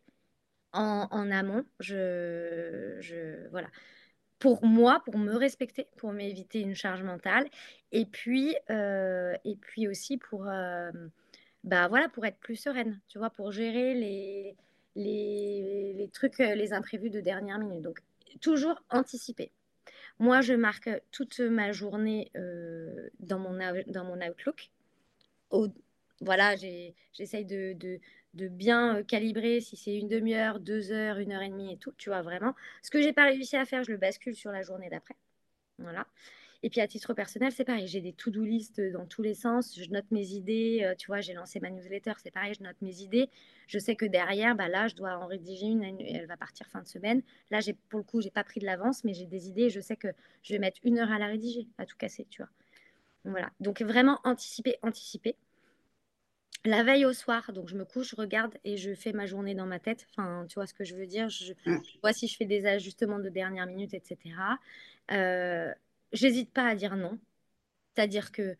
en, 0.71 1.31
amont. 1.31 1.65
Je, 1.79 2.97
je, 2.99 3.47
voilà. 3.49 3.67
Pour 4.37 4.63
moi, 4.63 5.01
pour 5.03 5.17
me 5.17 5.33
respecter, 5.33 5.87
pour 5.97 6.13
m'éviter 6.13 6.61
une 6.61 6.75
charge 6.75 7.01
mentale, 7.01 7.49
et 7.91 8.05
puis, 8.05 8.55
euh, 8.69 9.35
et 9.43 9.55
puis 9.55 9.87
aussi 9.87 10.17
pour, 10.17 10.47
euh, 10.47 10.91
bah 11.63 11.87
voilà, 11.87 12.07
pour 12.07 12.27
être 12.27 12.37
plus 12.37 12.55
sereine, 12.55 13.01
tu 13.07 13.17
vois, 13.17 13.31
pour 13.31 13.51
gérer 13.51 13.95
les, 13.95 14.55
les, 14.95 15.93
les 15.97 16.09
trucs, 16.09 16.39
euh, 16.39 16.53
les 16.53 16.71
imprévus 16.71 17.09
de 17.09 17.19
dernière 17.19 17.57
minute. 17.57 17.81
Donc, 17.81 17.99
toujours 18.41 18.79
anticiper. 18.91 19.51
Moi, 20.19 20.41
je 20.41 20.53
marque 20.53 20.89
toute 21.11 21.39
ma 21.39 21.71
journée 21.71 22.29
euh, 22.35 23.09
dans, 23.19 23.39
mon, 23.39 23.57
dans 23.87 24.03
mon 24.03 24.19
Outlook. 24.21 24.69
voilà, 26.21 26.55
j'essaye 27.13 27.45
de, 27.45 27.73
de, 27.73 27.99
de, 28.33 28.47
bien 28.49 28.97
euh, 28.97 29.03
calibrer 29.03 29.61
si 29.61 29.77
c'est 29.77 29.95
une 29.95 30.09
demi-heure, 30.09 30.59
deux 30.59 30.91
heures, 30.91 31.19
une 31.19 31.31
heure 31.31 31.41
et 31.41 31.49
demie 31.49 31.73
et 31.73 31.77
tout, 31.77 31.93
tu 31.97 32.09
vois, 32.09 32.21
vraiment. 32.21 32.53
Ce 32.83 32.91
que 32.91 33.01
j'ai 33.01 33.13
pas 33.13 33.25
réussi 33.25 33.55
à 33.55 33.65
faire, 33.65 33.83
je 33.83 33.91
le 33.91 33.97
bascule 33.97 34.35
sur 34.35 34.51
la 34.51 34.61
journée 34.61 34.89
d'après. 34.89 35.15
Voilà. 35.77 36.05
Et 36.61 36.69
puis 36.69 36.81
à 36.81 36.87
titre 36.87 37.13
personnel, 37.13 37.53
c'est 37.53 37.63
pareil, 37.63 37.87
j'ai 37.87 38.01
des 38.01 38.11
to-do 38.11 38.43
list 38.43 38.81
dans 38.81 39.05
tous 39.05 39.21
les 39.21 39.33
sens, 39.33 39.79
je 39.79 39.89
note 39.89 40.11
mes 40.11 40.31
idées, 40.31 40.81
euh, 40.83 40.93
tu 40.93 41.07
vois, 41.07 41.21
j'ai 41.21 41.33
lancé 41.33 41.61
ma 41.61 41.69
newsletter, 41.69 42.13
c'est 42.21 42.31
pareil, 42.31 42.53
je 42.53 42.63
note 42.63 42.75
mes 42.81 43.01
idées. 43.01 43.29
Je 43.67 43.79
sais 43.79 43.95
que 43.95 44.05
derrière, 44.05 44.55
bah 44.55 44.67
là, 44.67 44.87
je 44.87 44.95
dois 44.95 45.17
en 45.17 45.27
rédiger 45.27 45.67
une, 45.67 45.83
elle 45.83 46.25
va 46.25 46.35
partir 46.35 46.67
fin 46.67 46.81
de 46.81 46.87
semaine. 46.87 47.21
Là, 47.49 47.61
j'ai 47.61 47.73
pour 47.73 47.99
le 47.99 48.03
coup, 48.03 48.19
j'ai 48.19 48.31
pas 48.31 48.43
pris 48.43 48.59
de 48.59 48.65
l'avance, 48.65 49.03
mais 49.05 49.13
j'ai 49.13 49.25
des 49.25 49.47
idées 49.47 49.63
et 49.63 49.69
je 49.69 49.79
sais 49.79 49.95
que 49.95 50.09
je 50.43 50.53
vais 50.53 50.59
mettre 50.59 50.79
une 50.83 50.99
heure 50.99 51.11
à 51.11 51.19
la 51.19 51.27
rédiger, 51.27 51.67
à 51.77 51.85
tout 51.85 51.95
casser, 51.97 52.27
tu 52.29 52.41
vois. 52.41 52.49
Voilà, 53.23 53.51
donc 53.59 53.81
vraiment 53.81 54.19
anticiper, 54.23 54.77
anticiper. 54.81 55.35
La 56.65 56.83
veille 56.83 57.05
au 57.05 57.13
soir, 57.13 57.53
donc 57.53 57.69
je 57.69 57.77
me 57.77 57.85
couche, 57.85 58.09
je 58.09 58.15
regarde 58.17 58.57
et 58.65 58.75
je 58.75 58.93
fais 58.93 59.13
ma 59.13 59.25
journée 59.25 59.55
dans 59.55 59.65
ma 59.65 59.79
tête. 59.79 60.07
Enfin, 60.11 60.45
tu 60.49 60.55
vois 60.55 60.67
ce 60.67 60.73
que 60.73 60.83
je 60.83 60.93
veux 60.93 61.05
dire? 61.05 61.29
Je, 61.29 61.53
mm. 61.65 61.81
vois 62.01 62.11
si 62.11 62.27
je 62.27 62.35
fais 62.35 62.45
des 62.45 62.65
ajustements 62.65 63.19
de 63.19 63.29
dernière 63.29 63.65
minute, 63.65 63.93
etc. 63.93 64.17
Euh, 65.11 65.73
j'hésite 66.11 66.51
pas 66.53 66.65
à 66.65 66.75
dire 66.75 66.95
non. 66.95 67.19
C'est-à-dire 67.95 68.31
que 68.31 68.55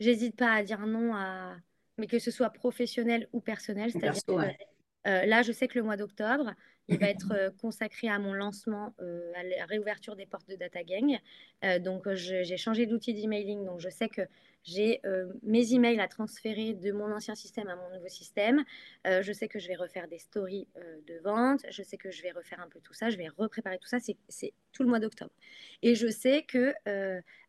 j'hésite 0.00 0.36
pas 0.36 0.52
à 0.52 0.62
dire 0.62 0.86
non 0.86 1.14
à 1.14 1.56
mais 1.98 2.06
que 2.06 2.18
ce 2.18 2.30
soit 2.30 2.50
professionnel 2.50 3.28
ou 3.32 3.40
personnel. 3.40 3.90
C'est-à-dire 3.90 4.22
que 4.26 4.32
euh, 4.32 4.50
là, 5.06 5.42
je 5.42 5.52
sais 5.52 5.68
que 5.68 5.78
le 5.78 5.84
mois 5.84 5.96
d'octobre, 5.96 6.54
il 6.88 6.98
va 6.98 7.08
être 7.10 7.32
euh, 7.32 7.50
consacré 7.60 8.08
à 8.08 8.18
mon 8.18 8.32
lancement, 8.32 8.94
euh, 9.00 9.32
à 9.34 9.42
la 9.42 9.64
réouverture 9.66 10.16
des 10.16 10.26
portes 10.26 10.48
de 10.48 10.56
Data 10.56 10.82
Gang. 10.84 11.18
donc, 11.80 12.08
j'ai 12.14 12.56
changé 12.56 12.86
d'outil 12.86 13.14
d'emailing. 13.14 13.64
Donc, 13.64 13.80
je 13.80 13.88
sais 13.88 14.08
que 14.08 14.22
j'ai 14.64 15.00
mes 15.42 15.74
emails 15.74 16.00
à 16.00 16.08
transférer 16.08 16.74
de 16.74 16.90
mon 16.90 17.12
ancien 17.12 17.34
système 17.36 17.68
à 17.68 17.76
mon 17.76 17.88
nouveau 17.94 18.08
système. 18.08 18.64
je 19.04 19.32
sais 19.32 19.48
que 19.48 19.58
je 19.58 19.68
vais 19.68 19.76
refaire 19.76 20.08
des 20.08 20.18
stories 20.18 20.66
de 21.06 21.18
vente. 21.22 21.60
Je 21.70 21.82
sais 21.82 21.96
que 21.96 22.10
je 22.10 22.22
vais 22.22 22.32
refaire 22.32 22.60
un 22.60 22.68
peu 22.68 22.80
tout 22.80 22.92
ça. 22.92 23.10
Je 23.10 23.16
vais 23.16 23.28
repréparer 23.28 23.78
tout 23.78 23.88
ça. 23.88 23.98
C'est 24.28 24.52
tout 24.72 24.82
le 24.82 24.88
mois 24.88 24.98
d'octobre. 24.98 25.30
Et 25.82 25.94
je 25.94 26.08
sais 26.08 26.42
que, 26.42 26.74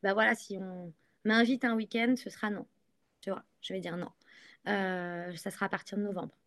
bah 0.03 0.13
voilà, 0.13 0.35
si 0.35 0.57
on 0.57 0.93
m'invite 1.25 1.65
un 1.65 1.75
week-end, 1.75 2.13
ce 2.15 2.29
sera 2.29 2.49
non. 2.49 2.67
Tu 3.21 3.31
vois, 3.31 3.43
je 3.61 3.73
vais 3.73 3.79
dire 3.79 3.97
non. 3.97 4.11
ça 4.65 5.51
sera 5.51 5.65
à 5.65 5.69
partir 5.69 5.97
de 5.97 6.03
novembre. 6.03 6.37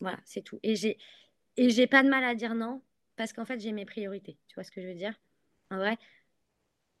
Voilà, 0.00 0.18
c'est 0.24 0.42
tout. 0.42 0.58
Et 0.62 0.76
j'ai 0.76 0.98
et 1.56 1.70
j'ai 1.70 1.86
pas 1.86 2.02
de 2.02 2.08
mal 2.08 2.24
à 2.24 2.34
dire 2.34 2.54
non 2.54 2.82
parce 3.16 3.32
qu'en 3.32 3.44
fait 3.44 3.60
j'ai 3.60 3.72
mes 3.72 3.84
priorités. 3.84 4.38
Tu 4.46 4.54
vois 4.54 4.64
ce 4.64 4.70
que 4.70 4.80
je 4.80 4.86
veux 4.86 4.94
dire? 4.94 5.14
En 5.70 5.76
vrai. 5.76 5.98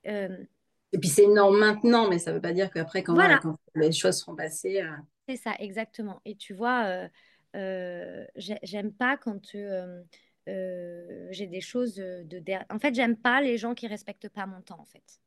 Euh, 0.06 0.44
et 0.92 0.98
puis 0.98 1.08
c'est 1.08 1.26
non 1.26 1.52
maintenant, 1.52 2.08
mais 2.08 2.18
ça 2.18 2.32
veut 2.32 2.40
pas 2.40 2.52
dire 2.52 2.70
qu'après 2.70 3.02
quand, 3.02 3.16
les 3.74 3.92
choses 3.92 4.18
seront 4.18 4.34
passées. 4.34 4.80
Euh, 4.82 4.90
c'est 5.28 5.36
ça, 5.36 5.54
exactement. 5.58 6.20
Et 6.24 6.34
tu 6.34 6.54
vois, 6.54 7.08
euh, 7.54 8.24
j'aime 8.36 8.92
pas 8.92 9.16
quand 9.16 9.40
j'ai 10.46 11.46
des 11.46 11.60
choses 11.60 11.96
de. 11.96 12.42
En 12.70 12.78
fait, 12.78 12.94
j'aime 12.94 13.16
pas 13.16 13.40
les 13.40 13.58
gens 13.58 13.74
qui 13.74 13.86
respectent 13.86 14.28
pas 14.30 14.46
mon 14.46 14.62
temps. 14.62 14.80
En 14.80 14.86
fait. 14.86 15.20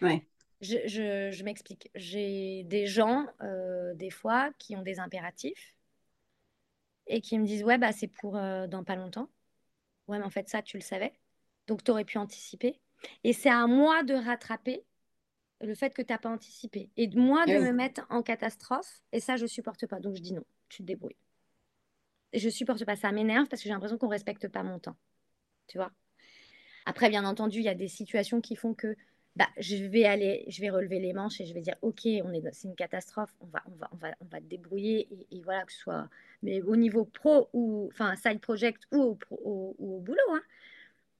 Ouais. 0.00 0.26
Je, 0.60 0.76
je, 0.86 1.30
je 1.32 1.44
m'explique. 1.44 1.90
J'ai 1.94 2.64
des 2.64 2.86
gens, 2.86 3.26
des 3.94 4.10
fois, 4.10 4.50
qui 4.58 4.76
ont 4.76 4.82
des 4.82 4.98
impératifs 4.98 5.74
et 7.06 7.20
qui 7.20 7.38
me 7.38 7.46
disent 7.46 7.64
ouais 7.64 7.78
bah 7.78 7.92
c'est 7.92 8.08
pour 8.08 8.36
euh, 8.36 8.66
dans 8.66 8.84
pas 8.84 8.96
longtemps. 8.96 9.28
Ouais 10.08 10.18
mais 10.18 10.24
en 10.24 10.30
fait 10.30 10.48
ça 10.48 10.62
tu 10.62 10.76
le 10.76 10.82
savais. 10.82 11.12
Donc 11.66 11.84
tu 11.84 11.90
aurais 11.90 12.04
pu 12.04 12.18
anticiper. 12.18 12.80
Et 13.24 13.32
c'est 13.32 13.50
à 13.50 13.66
moi 13.66 14.02
de 14.02 14.14
rattraper 14.14 14.84
le 15.60 15.74
fait 15.74 15.94
que 15.94 16.02
tu 16.02 16.12
n'as 16.12 16.18
pas 16.18 16.30
anticipé. 16.30 16.90
Et 16.96 17.08
moi 17.08 17.46
de 17.46 17.58
me 17.58 17.72
mettre 17.72 18.06
en 18.10 18.22
catastrophe. 18.22 19.02
Et 19.12 19.20
ça 19.20 19.36
je 19.36 19.46
supporte 19.46 19.86
pas. 19.86 20.00
Donc 20.00 20.16
je 20.16 20.20
dis 20.22 20.32
non, 20.32 20.44
tu 20.68 20.78
te 20.78 20.82
débrouilles. 20.86 21.16
Et 22.32 22.38
je 22.38 22.48
supporte 22.48 22.84
pas. 22.84 22.96
Ça 22.96 23.12
m'énerve 23.12 23.48
parce 23.48 23.62
que 23.62 23.68
j'ai 23.68 23.74
l'impression 23.74 23.98
qu'on 23.98 24.08
respecte 24.08 24.48
pas 24.48 24.62
mon 24.62 24.78
temps. 24.78 24.96
Tu 25.68 25.78
vois? 25.78 25.92
Après 26.84 27.08
bien 27.10 27.24
entendu 27.24 27.58
il 27.58 27.64
y 27.64 27.68
a 27.68 27.74
des 27.74 27.88
situations 27.88 28.40
qui 28.40 28.56
font 28.56 28.74
que 28.74 28.96
bah, 29.36 29.48
je 29.58 29.76
vais 29.76 30.04
aller, 30.04 30.44
je 30.48 30.60
vais 30.60 30.68
relever 30.68 30.98
les 30.98 31.12
manches 31.12 31.40
et 31.40 31.46
je 31.46 31.54
vais 31.54 31.62
dire, 31.62 31.76
ok, 31.80 32.02
on 32.24 32.32
est, 32.32 32.42
c'est 32.52 32.68
une 32.68 32.74
catastrophe, 32.74 33.30
on 33.40 33.46
va, 33.46 33.62
on 33.66 33.76
va, 33.76 33.88
on 33.92 33.96
va, 33.96 34.08
on 34.20 34.26
va 34.26 34.38
te 34.38 34.44
débrouiller 34.44 35.08
et, 35.10 35.36
et, 35.36 35.40
voilà 35.42 35.64
que 35.64 35.72
ce 35.72 35.78
soit, 35.78 36.08
mais 36.42 36.60
au 36.62 36.76
niveau 36.76 37.04
pro 37.06 37.48
ou, 37.54 37.88
enfin, 37.90 38.14
side 38.16 38.40
project 38.40 38.82
ou 38.92 39.18
au, 39.30 39.74
ou 39.78 39.96
au 39.96 40.00
boulot, 40.00 40.18
hein, 40.32 40.42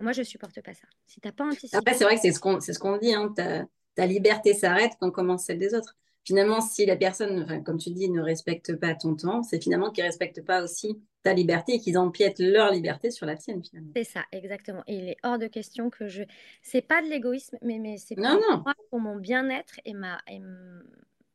moi 0.01 0.13
je 0.13 0.23
supporte 0.23 0.61
pas 0.61 0.75
ça. 0.75 0.87
Si 1.07 1.21
t'as 1.21 1.33
pas 1.33 1.45
anticipé. 1.45 1.77
Après, 1.77 1.95
c'est 1.95 2.05
vrai 2.05 2.17
que 2.17 2.21
c'est 2.21 2.33
ce 2.33 2.41
qu'on, 2.41 2.61
c'est 2.61 2.75
ce 2.75 2.79
qu'on 2.79 2.99
dit, 2.99 3.15
hein, 3.15 3.33
ta, 3.35 3.65
ta 3.95 4.07
liberté 4.07 4.53
s'arrête 4.53 4.93
quand 5.01 5.11
commence 5.11 5.45
celle 5.45 5.59
des 5.59 5.75
autres 5.75 5.97
finalement, 6.25 6.61
si 6.61 6.87
la 6.87 6.97
personne, 6.97 7.63
comme 7.65 7.79
tu 7.79 7.91
dis, 7.91 8.09
ne 8.09 8.21
respecte 8.21 8.77
pas 8.77 8.95
ton 8.95 9.15
temps, 9.15 9.43
c'est 9.43 9.63
finalement 9.63 9.91
qu'ils 9.91 10.05
ne 10.05 10.09
respectent 10.09 10.45
pas 10.45 10.63
aussi 10.63 11.01
ta 11.23 11.35
liberté 11.35 11.75
et 11.75 11.79
qu'ils 11.79 11.99
empiètent 11.99 12.41
leur 12.41 12.73
liberté 12.73 13.11
sur 13.11 13.27
la 13.27 13.37
tienne, 13.37 13.63
finalement. 13.65 13.93
C'est 13.97 14.05
ça, 14.05 14.25
exactement. 14.33 14.83
Et 14.87 14.97
il 14.97 15.09
est 15.09 15.17
hors 15.23 15.39
de 15.39 15.47
question 15.47 15.91
que 15.91 16.09
je. 16.09 16.25
C'est 16.63 16.83
pas 16.83 17.03
de 17.03 17.09
l'égoïsme, 17.09 17.59
mais, 17.63 17.79
mais 17.79 17.97
c'est 17.97 18.15
pour, 18.15 18.25
non, 18.25 18.65
pour 18.91 19.01
mon 19.01 19.17
bien-être 19.17 19.81
et 19.85 19.95
ma, 19.95 20.21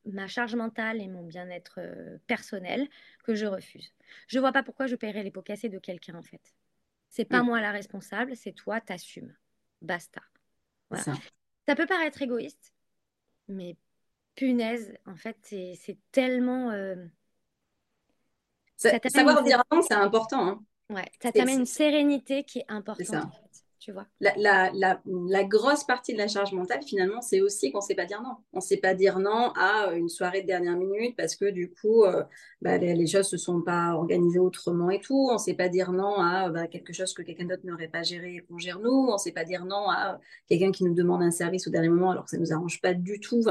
ma 0.04 0.26
charge 0.26 0.54
mentale 0.54 1.00
et 1.00 1.08
mon 1.08 1.24
bien-être 1.24 1.76
euh, 1.78 2.18
personnel 2.26 2.88
que 3.24 3.34
je 3.34 3.46
refuse. 3.46 3.92
Je 4.26 4.38
vois 4.38 4.52
pas 4.52 4.62
pourquoi 4.62 4.86
je 4.86 4.96
paierais 4.96 5.22
les 5.22 5.30
pots 5.30 5.42
cassés 5.42 5.68
de 5.68 5.78
quelqu'un, 5.78 6.14
en 6.16 6.22
fait. 6.22 6.54
C'est 7.08 7.24
pas 7.24 7.42
mm. 7.42 7.46
moi 7.46 7.60
la 7.60 7.72
responsable, 7.72 8.36
c'est 8.36 8.52
toi, 8.52 8.80
t'assumes. 8.80 9.34
Basta. 9.80 10.20
Voilà. 10.90 11.04
Ça. 11.04 11.12
ça 11.66 11.74
peut 11.74 11.86
paraître 11.86 12.20
égoïste, 12.20 12.72
mais 13.48 13.76
punaise, 14.38 14.94
en 15.04 15.16
fait, 15.16 15.36
c'est 15.42 15.98
tellement. 16.12 16.70
Euh, 16.70 16.94
savoir 18.76 19.42
dire 19.42 19.60
non, 19.72 19.82
c'est 19.82 19.94
important. 19.94 20.46
Hein. 20.46 20.64
Ouais, 20.90 21.10
ça 21.20 21.32
t'amène 21.32 21.60
une 21.60 21.66
sérénité 21.66 22.44
qui 22.44 22.60
est 22.60 22.64
importante 22.68 23.32
tu 23.78 23.92
vois. 23.92 24.06
La, 24.20 24.32
la, 24.36 25.00
la, 25.06 25.44
grosse 25.44 25.84
partie 25.84 26.12
de 26.12 26.18
la 26.18 26.28
charge 26.28 26.52
mentale, 26.52 26.82
finalement, 26.82 27.20
c'est 27.20 27.40
aussi 27.40 27.70
qu'on 27.70 27.78
ne 27.78 27.82
sait 27.84 27.94
pas 27.94 28.06
dire 28.06 28.22
non. 28.22 28.36
On 28.52 28.58
ne 28.58 28.62
sait 28.62 28.76
pas 28.76 28.94
dire 28.94 29.18
non 29.18 29.52
à 29.56 29.92
une 29.94 30.08
soirée 30.08 30.42
de 30.42 30.46
dernière 30.46 30.76
minute 30.76 31.16
parce 31.16 31.36
que 31.36 31.46
du 31.50 31.70
coup, 31.70 32.04
euh, 32.04 32.24
bah, 32.60 32.78
les, 32.78 33.06
choses 33.06 33.32
ne 33.32 33.36
se 33.36 33.36
sont 33.36 33.62
pas 33.62 33.92
organisées 33.94 34.40
autrement 34.40 34.90
et 34.90 35.00
tout. 35.00 35.28
On 35.30 35.34
ne 35.34 35.38
sait 35.38 35.54
pas 35.54 35.68
dire 35.68 35.92
non 35.92 36.16
à 36.16 36.48
bah, 36.50 36.66
quelque 36.66 36.92
chose 36.92 37.14
que 37.14 37.22
quelqu'un 37.22 37.46
d'autre 37.46 37.64
n'aurait 37.64 37.88
pas 37.88 38.02
géré 38.02 38.36
et 38.36 38.40
qu'on 38.40 38.58
gère 38.58 38.80
nous. 38.80 38.90
On 38.90 39.12
ne 39.12 39.18
sait 39.18 39.32
pas 39.32 39.44
dire 39.44 39.64
non 39.64 39.88
à 39.88 40.20
quelqu'un 40.48 40.72
qui 40.72 40.84
nous 40.84 40.94
demande 40.94 41.22
un 41.22 41.30
service 41.30 41.66
au 41.68 41.70
dernier 41.70 41.88
moment 41.88 42.10
alors 42.10 42.24
que 42.24 42.30
ça 42.30 42.36
ne 42.36 42.42
nous 42.42 42.52
arrange 42.52 42.80
pas 42.80 42.94
du 42.94 43.20
tout. 43.20 43.44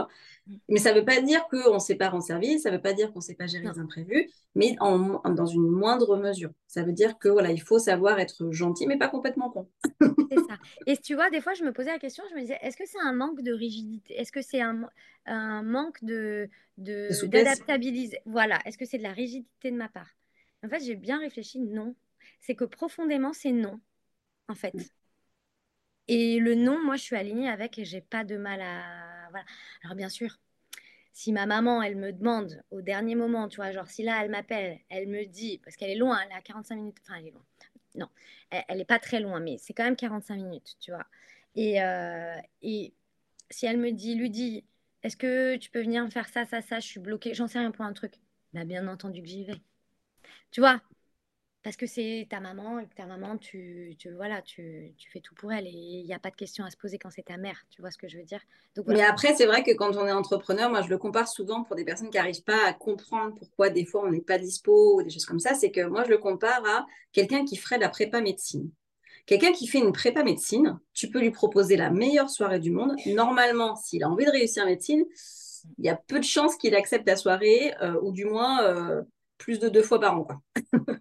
Mm. 0.48 0.56
mais 0.70 0.80
ça 0.80 0.94
ne 0.94 1.00
veut 1.00 1.06
pas 1.06 1.22
dire 1.22 1.46
qu'on 1.50 1.76
ne 1.76 1.80
sait 1.80 1.96
pas 1.96 2.10
rendre 2.10 2.24
service, 2.24 2.64
ça 2.64 2.72
ne 2.72 2.76
veut 2.76 2.82
pas 2.82 2.94
dire 2.94 3.12
qu'on 3.12 3.20
ne 3.20 3.24
sait 3.24 3.36
pas 3.36 3.48
gérer 3.48 3.66
les 3.66 3.80
imprévus, 3.80 4.30
mais 4.58 4.76
en, 4.80 5.22
dans 5.30 5.46
une 5.46 5.68
moindre 5.68 6.18
mesure. 6.18 6.50
Ça 6.68 6.84
veut 6.84 6.92
dire 6.92 7.20
que 7.20 7.30
voilà, 7.30 7.52
il 7.52 7.62
faut 7.62 7.78
savoir 7.78 8.20
être 8.20 8.52
gentil, 8.52 8.88
mais 8.88 8.98
pas 8.98 9.08
complètement 9.08 9.52
con. 9.52 9.70
c'est 10.02 10.40
ça. 10.48 10.58
Et 10.88 10.98
tu 10.98 11.14
vois, 11.14 11.30
des 11.30 11.42
fois, 11.42 11.54
je 11.54 11.64
me 11.64 11.72
posais 11.72 11.92
la 11.92 12.00
question, 12.00 12.24
je 12.32 12.36
me 12.36 12.42
disais, 12.42 12.58
est-ce 12.62 12.76
que 12.76 12.86
c'est 12.88 13.00
un 13.00 13.14
manque 13.14 13.42
de 13.42 13.54
rigidité 13.54 14.16
Est-ce 14.20 14.32
que 14.32 14.42
c'est 14.42 14.60
un, 14.60 14.90
un, 15.28 15.62
manque 15.62 16.04
de 16.04 16.50
d'adaptabiliser 16.78 18.20
Voilà. 18.26 18.60
Est-ce 18.66 18.80
que 18.80 18.86
c'est 18.86 18.98
de 18.98 19.04
la 19.04 19.14
rigidité 19.14 19.70
de 19.70 19.78
ma 19.78 19.90
part? 19.90 20.10
En 20.66 20.70
fait, 20.70 20.84
j'ai 20.84 20.96
bien 20.96 21.20
réfléchi, 21.20 21.60
non. 21.60 21.96
C'est 22.40 22.56
que 22.56 22.66
profondément, 22.66 23.34
c'est 23.34 23.52
non, 23.52 23.80
en 24.48 24.56
fait. 24.56 24.74
Et 26.08 26.40
le 26.40 26.56
non, 26.56 26.84
moi, 26.84 26.96
je 26.96 27.04
suis 27.04 27.16
alignée 27.16 27.50
avec 27.50 27.78
et 27.78 27.86
j'ai 27.86 28.02
pas 28.02 28.24
de 28.24 28.38
mal 28.38 28.62
à. 28.62 29.30
Voilà. 29.30 29.46
Alors, 29.84 29.96
bien 29.96 30.10
sûr, 30.10 30.40
si 31.18 31.34
ma 31.34 31.48
maman, 31.48 31.82
elle 31.82 31.96
me 31.96 32.14
demande 32.14 32.62
au 32.70 32.80
dernier 32.84 33.16
moment, 33.16 33.48
tu 33.50 33.56
vois, 33.56 33.72
genre 33.72 33.88
si 33.88 34.04
là, 34.04 34.24
elle 34.24 34.30
m'appelle, 34.30 34.78
elle 34.88 35.08
me 35.08 35.26
dit, 35.26 35.60
parce 35.64 35.76
qu'elle 35.76 35.90
est 35.90 35.96
loin, 35.96 36.20
elle 36.24 36.32
à 36.32 36.42
45 36.42 36.76
minutes, 36.76 36.98
enfin, 37.02 37.16
elle 37.18 37.30
est 37.30 37.32
loin. 37.32 37.44
Non, 37.96 38.08
elle 38.52 38.78
n'est 38.78 38.86
pas 38.86 39.00
très 39.00 39.20
loin, 39.20 39.40
mais 39.40 39.58
c'est 39.58 39.74
quand 39.74 39.84
même 39.84 39.96
45 39.96 40.36
minutes, 40.36 40.78
tu 40.80 40.92
vois. 40.92 41.08
Et, 41.56 41.82
euh, 41.82 42.36
et 42.62 42.94
si 43.50 43.66
elle 43.66 43.78
me 43.80 43.92
dit, 43.92 44.14
Ludie, 44.14 44.64
est-ce 45.02 45.18
que 45.18 45.56
tu 45.56 45.72
peux 45.72 45.82
venir 45.82 46.08
faire 46.12 46.30
ça, 46.30 46.46
ça, 46.46 46.62
ça, 46.62 46.80
je 46.80 46.86
suis 46.86 47.00
bloquée, 47.00 47.34
j'en 47.34 47.48
sais 47.48 47.58
rien 47.58 47.72
pour 47.72 47.86
un 47.86 47.94
truc. 47.94 48.14
Bah, 48.54 48.64
bien 48.64 48.88
entendu 48.88 49.24
que 49.24 49.28
j'y 49.28 49.44
vais. 49.44 49.60
Tu 50.52 50.62
vois, 50.62 50.82
parce 51.68 51.76
que 51.76 51.86
c'est 51.86 52.28
ta 52.30 52.40
maman 52.40 52.80
et 52.80 52.86
que 52.86 52.96
ta 52.96 53.06
maman, 53.06 53.38
tu, 53.38 53.94
tu 54.00 54.10
voilà, 54.12 54.42
tu, 54.42 54.94
tu, 54.98 55.12
fais 55.12 55.20
tout 55.20 55.36
pour 55.36 55.52
elle 55.52 55.68
et 55.68 55.70
il 55.70 56.06
n'y 56.06 56.14
a 56.14 56.18
pas 56.18 56.30
de 56.30 56.36
question 56.38 56.64
à 56.64 56.70
se 56.70 56.78
poser 56.78 56.98
quand 56.98 57.10
c'est 57.12 57.26
ta 57.26 57.36
mère. 57.36 57.66
Tu 57.72 57.82
vois 57.82 57.92
ce 57.92 57.98
que 57.98 58.08
je 58.08 58.18
veux 58.18 58.24
dire? 58.24 58.40
Donc, 58.78 58.86
Mais 58.88 59.04
après, 59.04 59.36
c'est 59.36 59.46
vrai 59.46 59.64
que 59.64 59.72
quand 59.74 59.98
on 59.98 60.08
est 60.08 60.14
entrepreneur, 60.14 60.70
moi, 60.70 60.82
je 60.82 60.88
le 60.88 60.98
compare 60.98 61.28
souvent 61.28 61.66
pour 61.66 61.76
des 61.76 61.84
personnes 61.84 62.10
qui 62.10 62.16
n'arrivent 62.16 62.46
pas 62.46 62.66
à 62.66 62.72
comprendre 62.72 63.36
pourquoi 63.38 63.70
des 63.70 63.84
fois 63.84 64.06
on 64.06 64.12
n'est 64.12 64.22
pas 64.22 64.38
dispo 64.38 64.96
ou 64.96 65.04
des 65.04 65.10
choses 65.10 65.26
comme 65.26 65.42
ça. 65.42 65.56
C'est 65.56 65.70
que 65.70 65.82
moi, 65.82 66.06
je 66.06 66.10
le 66.10 66.20
compare 66.20 66.66
à 66.66 66.86
quelqu'un 67.12 67.44
qui 67.44 67.58
ferait 67.58 67.76
de 67.76 67.82
la 67.82 67.90
prépa 67.90 68.22
médecine. 68.22 68.72
Quelqu'un 69.26 69.52
qui 69.52 69.68
fait 69.68 69.80
une 69.80 69.92
prépa 69.92 70.24
médecine, 70.24 70.80
tu 70.94 71.10
peux 71.10 71.20
lui 71.20 71.32
proposer 71.32 71.76
la 71.76 71.90
meilleure 71.90 72.30
soirée 72.30 72.62
du 72.62 72.72
monde. 72.72 72.96
Normalement, 73.08 73.76
s'il 73.76 74.06
a 74.06 74.10
envie 74.10 74.24
de 74.24 74.32
réussir 74.32 74.64
en 74.64 74.68
médecine, 74.68 75.04
il 75.80 75.84
y 75.84 75.90
a 75.90 75.98
peu 75.98 76.20
de 76.20 76.24
chances 76.24 76.56
qu'il 76.56 76.76
accepte 76.76 77.06
la 77.06 77.18
soirée, 77.18 77.74
euh, 77.82 78.00
ou 78.02 78.14
du 78.14 78.24
moins 78.24 78.64
euh, 78.64 79.02
plus 79.38 79.60
de 79.60 79.70
deux 79.70 79.84
fois 79.84 80.00
par 80.00 80.18
an. 80.18 80.24
Quoi. 80.24 80.42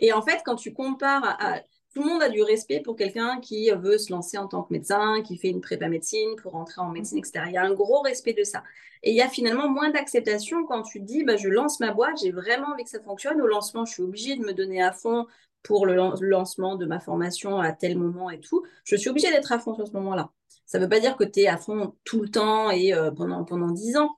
Et 0.00 0.12
en 0.12 0.22
fait, 0.22 0.40
quand 0.44 0.56
tu 0.56 0.72
compares 0.72 1.36
à, 1.40 1.60
Tout 1.94 2.02
le 2.02 2.08
monde 2.08 2.22
a 2.22 2.28
du 2.28 2.42
respect 2.42 2.80
pour 2.80 2.96
quelqu'un 2.96 3.40
qui 3.40 3.70
veut 3.70 3.98
se 3.98 4.12
lancer 4.12 4.36
en 4.38 4.48
tant 4.48 4.62
que 4.62 4.72
médecin, 4.72 5.22
qui 5.22 5.36
fait 5.36 5.48
une 5.48 5.60
prépa 5.60 5.88
médecine 5.88 6.34
pour 6.42 6.52
rentrer 6.52 6.80
en 6.80 6.90
médecine, 6.90 7.18
etc. 7.18 7.44
Il 7.46 7.52
y 7.52 7.58
a 7.58 7.62
un 7.62 7.74
gros 7.74 8.00
respect 8.00 8.34
de 8.34 8.44
ça. 8.44 8.62
Et 9.02 9.10
il 9.10 9.16
y 9.16 9.22
a 9.22 9.28
finalement 9.28 9.68
moins 9.68 9.90
d'acceptation 9.90 10.64
quand 10.66 10.82
tu 10.82 11.00
dis 11.00 11.24
bah, 11.24 11.36
je 11.36 11.48
lance 11.48 11.78
ma 11.80 11.92
boîte, 11.92 12.18
j'ai 12.22 12.32
vraiment 12.32 12.68
envie 12.72 12.84
que 12.84 12.90
ça 12.90 13.02
fonctionne. 13.02 13.40
Au 13.40 13.46
lancement, 13.46 13.84
je 13.84 13.92
suis 13.92 14.02
obligée 14.02 14.36
de 14.36 14.42
me 14.42 14.52
donner 14.52 14.82
à 14.82 14.92
fond 14.92 15.26
pour 15.64 15.86
le, 15.86 15.96
lancement 16.20 16.76
de 16.76 16.86
ma 16.86 17.00
formation 17.00 17.58
à 17.58 17.72
tel 17.72 17.98
moment 17.98 18.30
et 18.30 18.38
tout, 18.38 18.64
je 18.84 18.94
suis 18.94 19.08
obligée 19.08 19.30
d'être 19.30 19.50
à 19.50 19.58
fond 19.58 19.74
sur 19.74 19.88
ce 19.88 19.92
moment-là. 19.94 20.30
Ça 20.66 20.78
ne 20.78 20.84
veut 20.84 20.88
pas 20.88 21.00
dire 21.00 21.16
que 21.16 21.24
tu 21.24 21.40
es 21.40 21.48
à 21.48 21.56
fond 21.56 21.96
tout 22.04 22.20
le 22.20 22.28
temps 22.28 22.70
et 22.70 22.94
euh, 22.94 23.10
pendant, 23.10 23.44
pendant 23.44 23.70
10 23.70 23.96
ans, 23.96 24.10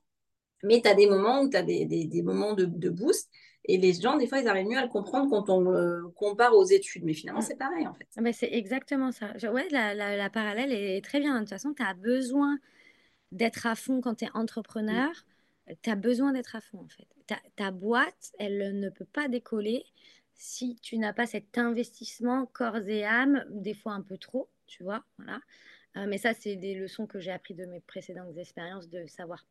mais 0.63 0.81
tu 0.81 0.89
as 0.89 0.93
des 0.93 1.07
moments 1.07 1.41
où 1.41 1.49
tu 1.49 1.57
as 1.57 1.63
des, 1.63 1.85
des, 1.85 2.21
moments 2.21 2.53
de, 2.53 2.65
de, 2.65 2.89
boost. 2.89 3.29
Et 3.67 3.77
les 3.77 3.93
gens, 3.93 4.15
des 4.17 4.27
fois, 4.27 4.39
ils 4.39 4.47
arrivent 4.47 4.67
mieux 4.67 4.77
à 4.77 4.83
le 4.83 4.89
comprendre 4.89 5.29
quand 5.29 5.49
on 5.49 5.73
euh, 5.73 6.01
compare 6.15 6.55
aux 6.55 6.65
études. 6.65 7.03
Mais 7.03 7.13
finalement, 7.13 7.41
c'est 7.41 7.57
pareil, 7.57 7.85
en 7.85 7.93
fait. 7.93 8.07
Mais 8.19 8.33
c'est 8.33 8.51
exactement 8.51 9.11
ça. 9.11 9.33
Ouais, 9.51 9.67
la, 9.71 9.93
la, 9.93 10.15
la, 10.15 10.29
parallèle 10.29 10.71
est 10.71 11.03
très 11.03 11.19
bien. 11.19 11.35
De 11.35 11.39
toute 11.39 11.49
façon, 11.49 11.73
tu 11.73 11.83
as 11.83 11.93
besoin 11.93 12.57
d'être 13.31 13.65
à 13.65 13.75
fond 13.75 13.99
quand 13.99 14.15
tu 14.15 14.25
es 14.25 14.29
entrepreneur. 14.33 15.09
Tu 15.83 15.89
as 15.89 15.95
besoin 15.95 16.31
d'être 16.31 16.55
à 16.55 16.61
fond, 16.61 16.79
en 16.79 16.87
fait. 16.87 17.07
Ta, 17.27 17.35
ta 17.57 17.71
boîte, 17.71 18.31
elle 18.39 18.79
ne 18.79 18.89
peut 18.89 19.05
pas 19.11 19.27
décoller 19.27 19.83
si 20.37 20.77
tu 20.81 20.97
n'as 20.97 21.13
pas 21.13 21.25
cet 21.25 21.57
investissement 21.57 22.45
corps 22.45 22.77
et 22.87 23.03
âme, 23.03 23.43
des 23.49 23.73
fois 23.73 23.93
un 23.93 24.01
peu 24.01 24.17
trop, 24.17 24.47
tu 24.67 24.83
vois, 24.83 25.03
voilà. 25.17 25.39
Euh, 25.97 26.05
mais 26.07 26.19
ça, 26.19 26.33
c'est 26.33 26.55
des 26.55 26.75
leçons 26.75 27.07
que 27.07 27.19
j'ai 27.19 27.31
appris 27.31 27.55
de 27.55 27.65
mes 27.65 27.79
précédentes 27.79 28.37
expériences, 28.37 28.87
de 28.87 29.07
savoir, 29.07 29.43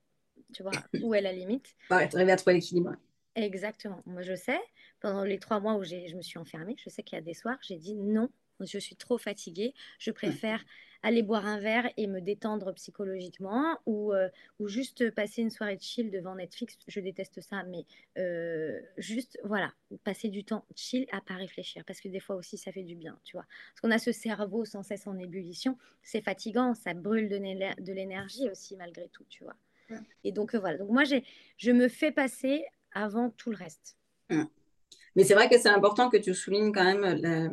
tu 0.55 0.62
vois, 0.62 0.72
où 1.02 1.14
est 1.14 1.20
la 1.20 1.33
limite. 1.33 1.74
Ouais, 1.90 2.09
arriver 2.14 2.33
à 2.33 2.37
trouver 2.37 2.55
l'équilibre. 2.55 2.94
Exactement. 3.37 4.03
Moi, 4.07 4.22
je 4.22 4.35
sais, 4.35 4.59
pendant 5.01 5.22
les 5.22 5.38
trois 5.38 5.61
mois 5.61 5.75
où 5.77 5.85
je 5.85 6.16
me 6.16 6.22
suis 6.22 6.38
enfermée, 6.38 6.75
je 6.83 6.88
sais 6.88 7.03
qu'il 7.03 7.16
y 7.16 7.20
a 7.20 7.25
des 7.25 7.35
soirs, 7.35 7.59
j'ai 7.61 7.77
dit 7.77 7.94
non, 7.94 8.31
je 8.61 8.79
suis 8.79 8.96
trop 8.96 9.18
fatiguée, 9.18 9.75
je 9.99 10.11
préfère 10.11 10.64
aller 11.03 11.22
boire 11.22 11.46
un 11.46 11.61
verre 11.61 11.92
et 11.99 12.07
me 12.07 12.20
détendre 12.20 12.72
psychologiquement 12.72 13.79
ou, 13.85 14.14
euh, 14.14 14.31
ou 14.59 14.68
juste 14.68 15.11
passer 15.11 15.42
une 15.42 15.51
soirée 15.51 15.77
de 15.77 15.83
chill 15.83 16.11
devant 16.11 16.35
Netflix. 16.35 16.79
Je 16.88 16.99
déteste 17.01 17.42
ça, 17.42 17.62
mais 17.64 17.85
euh, 18.16 18.81
juste, 18.96 19.38
voilà, 19.44 19.72
passer 20.03 20.31
du 20.31 20.42
temps 20.42 20.64
chill 20.75 21.07
à 21.12 21.20
pas 21.20 21.35
réfléchir 21.35 21.85
parce 21.85 22.01
que 22.01 22.09
des 22.09 22.20
fois 22.20 22.37
aussi 22.37 22.57
ça 22.57 22.72
fait 22.72 22.83
du 22.83 22.96
bien, 22.96 23.20
tu 23.25 23.37
vois. 23.37 23.44
Parce 23.68 23.83
qu'on 23.83 23.90
a 23.90 23.99
ce 23.99 24.12
cerveau 24.12 24.64
sans 24.64 24.83
cesse 24.83 25.07
en 25.07 25.18
ébullition, 25.18 25.77
c'est 26.03 26.22
fatigant, 26.22 26.75
ça 26.75 26.94
brûle 26.94 27.29
de 27.29 27.92
l'énergie 27.92 28.49
aussi 28.49 28.77
malgré 28.77 29.09
tout, 29.11 29.27
tu 29.29 29.44
vois. 29.44 29.57
Et 30.25 30.33
donc 30.33 30.55
euh, 30.55 30.59
voilà, 30.59 30.79
donc 30.79 30.90
moi 30.90 31.05
je 31.05 31.70
me 31.70 31.88
fais 31.88 32.11
passer 32.11 32.64
avant 32.97 33.31
tout 33.37 33.51
le 33.51 33.57
reste. 33.57 33.97
Mais 34.29 35.25
c'est 35.25 35.35
vrai 35.35 35.49
que 35.49 35.59
c'est 35.59 35.69
important 35.69 36.11
que 36.11 36.17
tu 36.17 36.35
soulignes 36.35 36.73
quand 36.73 36.85
même 36.85 37.21
la, 37.23 37.49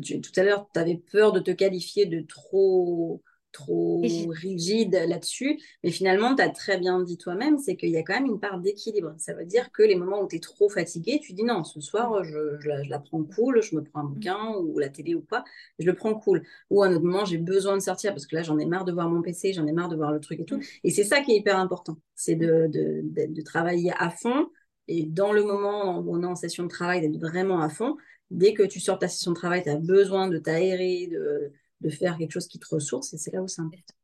tout 0.00 0.32
à 0.36 0.42
l'heure, 0.42 0.68
tu 0.72 0.80
avais 0.80 1.00
peur 1.10 1.32
de 1.32 1.40
te 1.40 1.50
qualifier 1.50 2.06
de 2.06 2.20
trop, 2.20 3.22
trop 3.52 4.02
rigide 4.30 4.94
là-dessus. 5.08 5.58
Mais 5.82 5.90
finalement, 5.90 6.34
tu 6.34 6.42
as 6.42 6.50
très 6.50 6.78
bien 6.78 7.02
dit 7.02 7.16
toi-même, 7.16 7.58
c'est 7.58 7.76
qu'il 7.76 7.90
y 7.90 7.96
a 7.96 8.02
quand 8.02 8.14
même 8.14 8.26
une 8.26 8.40
part 8.40 8.60
d'équilibre. 8.60 9.14
Ça 9.18 9.34
veut 9.34 9.46
dire 9.46 9.72
que 9.72 9.82
les 9.82 9.94
moments 9.96 10.22
où 10.22 10.28
tu 10.28 10.36
es 10.36 10.40
trop 10.40 10.68
fatigué, 10.68 11.20
tu 11.22 11.32
dis 11.32 11.44
non, 11.44 11.64
ce 11.64 11.80
soir, 11.80 12.22
je, 12.24 12.68
la, 12.88 12.98
prends 12.98 13.24
cool, 13.24 13.62
je 13.62 13.74
me 13.74 13.82
prends 13.82 14.00
un 14.00 14.04
mm. 14.04 14.14
bouquin 14.14 14.54
ou 14.58 14.78
la 14.78 14.88
télé 14.88 15.14
ou 15.14 15.22
quoi, 15.22 15.44
je 15.78 15.86
le 15.86 15.94
prends 15.94 16.14
cool. 16.14 16.42
Ou 16.70 16.82
à 16.82 16.86
un 16.86 16.94
autre 16.94 17.04
moment, 17.04 17.24
j'ai 17.24 17.38
besoin 17.38 17.76
de 17.76 17.82
sortir 17.82 18.12
parce 18.12 18.26
que 18.26 18.36
là, 18.36 18.42
j'en 18.42 18.58
ai 18.58 18.66
marre 18.66 18.84
de 18.84 18.92
voir 18.92 19.08
mon 19.08 19.22
PC, 19.22 19.52
j'en 19.52 19.66
ai 19.66 19.72
marre 19.72 19.88
de 19.88 19.96
voir 19.96 20.12
le 20.12 20.20
truc 20.20 20.40
et 20.40 20.44
tout. 20.44 20.58
Mm. 20.58 20.62
Et 20.84 20.90
c'est 20.90 21.04
ça 21.04 21.20
qui 21.20 21.32
est 21.32 21.36
hyper 21.36 21.58
important. 21.58 21.96
C'est 22.14 22.34
de, 22.34 22.66
de, 22.68 23.02
de, 23.04 23.42
travailler 23.42 23.92
à 23.98 24.10
fond. 24.10 24.48
Et 24.88 25.04
dans 25.04 25.32
le 25.32 25.44
moment 25.44 25.98
où 25.98 26.16
on 26.16 26.22
est 26.22 26.26
en 26.26 26.34
session 26.34 26.64
de 26.64 26.68
travail, 26.68 27.00
d'être 27.00 27.20
vraiment 27.20 27.60
à 27.60 27.68
fond 27.68 27.96
dès 28.30 28.54
que 28.54 28.62
tu 28.62 28.80
sors 28.80 28.96
de 28.96 29.00
ta 29.00 29.08
session 29.08 29.32
de 29.32 29.36
travail, 29.36 29.62
tu 29.62 29.70
as 29.70 29.76
besoin 29.76 30.28
de 30.28 30.38
t'aérer, 30.38 31.06
de, 31.06 31.52
de, 31.80 31.90
faire 31.90 32.18
quelque 32.18 32.32
chose 32.32 32.46
qui 32.46 32.58
te 32.58 32.66
ressource, 32.68 33.14
et 33.14 33.18
c'est 33.18 33.32
là 33.32 33.42
où 33.42 33.48
c'est 33.48 33.62
important. 33.62 33.94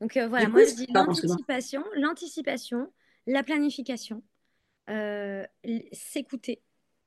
Donc 0.00 0.16
euh, 0.16 0.28
voilà, 0.28 0.48
moi 0.48 0.64
je 0.64 0.74
dis 0.74 0.86
l'anticipation, 0.92 1.84
l'anticipation, 1.94 2.92
la 3.26 3.42
planification, 3.42 4.22
euh, 4.90 5.44
s'écouter 5.92 6.62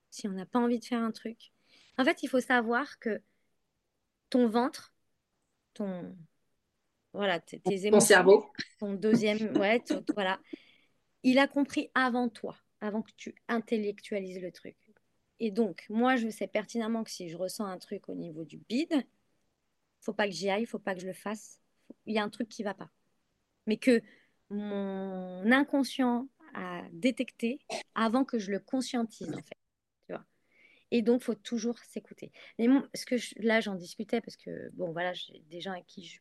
si 0.10 0.28
on 0.28 0.32
n'a 0.32 0.46
pas 0.46 0.60
envie 0.60 0.80
de 0.80 0.86
faire 0.86 1.02
un 1.02 1.12
truc. 1.12 1.52
En 1.98 2.06
fait, 2.06 2.24
il 2.24 2.30
faut 2.30 2.40
savoir 2.40 3.00
que 3.00 3.22
ton 4.30 4.48
ventre, 4.48 4.94
ton 5.74 6.16
voilà, 7.14 7.40
tes, 7.40 7.62
émotions, 7.66 7.92
ton 7.92 8.00
cerveau, 8.00 8.46
ton 8.80 8.94
deuxième, 8.94 9.58
ouais, 9.58 9.84
voilà, 10.14 10.40
il 11.24 11.40
a 11.40 11.48
compris 11.48 11.90
avant 11.96 12.30
toi, 12.30 12.56
avant 12.82 13.02
que 13.02 13.12
tu 13.18 13.36
intellectualises 13.48 14.42
le 14.42 14.52
truc. 14.52 14.76
Et 15.40 15.52
donc, 15.52 15.86
moi, 15.90 16.16
je 16.16 16.30
sais 16.30 16.48
pertinemment 16.48 17.04
que 17.04 17.12
si 17.12 17.30
je 17.30 17.38
ressens 17.38 17.66
un 17.66 17.78
truc 17.78 18.10
au 18.10 18.16
niveau 18.16 18.44
du 18.44 18.58
bide, 18.58 19.06
faut 20.02 20.14
pas 20.14 20.28
que 20.28 20.34
j'y 20.34 20.50
aille, 20.50 20.66
faut 20.66 20.80
pas 20.80 20.96
que 20.96 21.02
je 21.02 21.08
le 21.08 21.14
fasse. 21.14 21.60
Il 22.06 22.14
y 22.14 22.20
a 22.20 22.24
un 22.24 22.30
truc 22.30 22.50
qui 22.50 22.64
va 22.64 22.74
pas. 22.74 22.90
Mais 23.68 23.78
que 23.78 24.02
mon 24.50 25.52
inconscient 25.52 26.28
a 26.54 26.84
détecté 26.92 27.60
avant 27.96 28.26
que 28.26 28.40
je 28.40 28.52
le 28.52 28.60
conscientise, 28.60 29.30
en 29.30 29.42
fait. 29.42 29.58
Tu 30.08 30.14
vois 30.14 30.26
et 30.92 31.02
donc, 31.02 31.22
faut 31.22 31.36
toujours 31.36 31.78
s'écouter. 31.80 32.32
Mais 32.58 32.68
ce 32.96 33.06
que 33.06 33.16
là, 33.38 33.62
j'en 33.62 33.76
discutais 33.76 34.22
parce 34.22 34.36
que, 34.36 34.70
bon, 34.74 34.92
voilà, 34.92 35.14
j'ai 35.14 35.44
des 35.50 35.62
gens 35.62 35.72
avec 35.72 35.86
qui 35.86 36.04
je, 36.04 36.20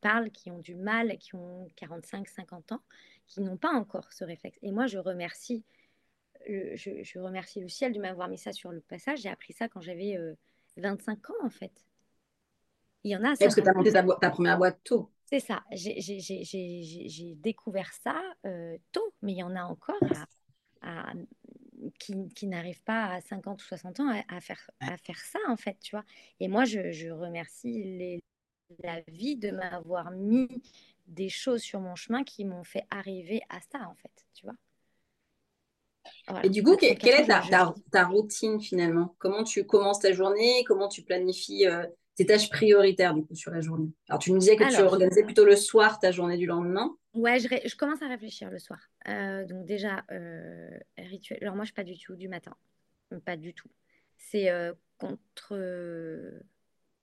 parle 0.00 0.30
qui 0.30 0.50
ont 0.50 0.58
du 0.58 0.74
mal, 0.74 1.18
qui 1.18 1.34
ont 1.34 1.68
45, 1.76 2.26
50 2.28 2.72
ans, 2.72 2.82
qui 3.26 3.42
n'ont 3.42 3.58
pas 3.58 3.72
encore 3.72 4.10
ce 4.12 4.24
réflexe. 4.24 4.58
Et 4.62 4.72
moi, 4.72 4.86
je 4.86 4.98
remercie 4.98 5.64
je, 6.46 7.18
remercie 7.18 7.60
le 7.60 7.68
ciel 7.68 7.92
de 7.92 8.00
m'avoir 8.00 8.28
mis 8.28 8.38
ça 8.38 8.52
sur 8.52 8.72
le 8.72 8.80
passage. 8.80 9.20
J'ai 9.20 9.28
appris 9.28 9.52
ça 9.52 9.68
quand 9.68 9.80
j'avais 9.80 10.18
25 10.76 11.18
euh, 11.18 11.32
ans, 11.32 11.46
en 11.46 11.50
fait. 11.50 11.72
Il 13.04 13.10
y 13.10 13.16
en 13.16 13.24
a. 13.24 13.36
Parce 13.36 13.54
que 13.54 13.60
tu 13.60 13.68
as 13.68 13.72
monté 13.72 13.92
ta, 13.92 14.30
première 14.30 14.58
boîte 14.58 14.80
tôt. 14.84 15.10
C'est 15.24 15.40
ça. 15.40 15.64
J'ai 15.72 17.34
découvert 17.36 17.92
ça 17.92 18.20
euh, 18.44 18.76
tôt, 18.92 19.14
mais 19.22 19.32
il 19.32 19.38
y 19.38 19.42
en 19.42 19.56
a 19.56 19.62
encore 19.62 20.00
à, 20.82 21.12
qui, 21.98 22.28
qui 22.28 22.46
n'arrivent 22.46 22.82
pas 22.82 23.14
à 23.14 23.20
50 23.20 23.62
ou 23.62 23.64
60 23.64 24.00
ans 24.00 24.22
à, 24.28 24.40
faire, 24.40 24.70
à 24.80 24.96
faire 24.96 25.18
ça, 25.18 25.38
en 25.48 25.56
fait, 25.56 25.78
tu 25.80 25.92
vois. 25.92 26.04
Et 26.40 26.48
moi, 26.48 26.64
je, 26.64 27.10
remercie 27.10 27.82
les, 27.82 28.22
la 28.82 29.00
vie 29.08 29.36
de 29.36 29.50
m'avoir 29.50 30.10
mis 30.10 30.48
des 31.06 31.28
choses 31.28 31.62
sur 31.62 31.80
mon 31.80 31.94
chemin 31.94 32.24
qui 32.24 32.44
m'ont 32.44 32.64
fait 32.64 32.84
arriver 32.90 33.42
à 33.48 33.60
ça, 33.60 33.88
en 33.88 33.94
fait, 33.94 34.26
tu 34.34 34.44
vois. 34.46 34.56
Et 36.42 36.48
du 36.48 36.62
coup, 36.62 36.76
quelle 36.76 37.20
est 37.20 37.26
ta, 37.90 38.04
routine 38.04 38.60
finalement? 38.60 39.14
Comment 39.18 39.44
tu 39.44 39.64
commences 39.64 40.00
ta 40.00 40.12
journée? 40.12 40.64
Comment 40.66 40.88
tu 40.88 41.02
planifies 41.02 41.66
euh, 41.66 41.84
tes 42.16 42.26
tâches 42.26 42.50
prioritaires 42.50 43.14
du 43.14 43.24
coup 43.24 43.34
sur 43.34 43.50
la 43.50 43.60
journée? 43.60 43.90
Alors, 44.08 44.20
tu 44.20 44.32
nous 44.32 44.38
disais 44.38 44.56
que 44.56 44.74
tu 44.74 44.80
organisais 44.80 45.22
plutôt 45.22 45.44
le 45.44 45.56
soir 45.56 45.98
ta 45.98 46.10
journée 46.10 46.36
du 46.36 46.46
lendemain. 46.46 46.94
Ouais, 47.14 47.38
je, 47.38 47.76
commence 47.76 48.02
à 48.02 48.08
réfléchir 48.08 48.50
le 48.50 48.58
soir. 48.58 48.78
Euh, 49.08 49.44
donc 49.46 49.64
déjà, 49.64 50.04
euh, 50.10 50.70
rituel. 50.98 51.38
Alors 51.42 51.54
moi, 51.54 51.64
je 51.64 51.68
suis 51.68 51.74
pas 51.74 51.84
du 51.84 51.98
tout 51.98 52.16
du 52.16 52.28
matin. 52.28 52.54
Pas 53.24 53.36
du 53.36 53.54
tout. 53.54 53.70
C'est 54.16 54.50
contre... 54.98 55.58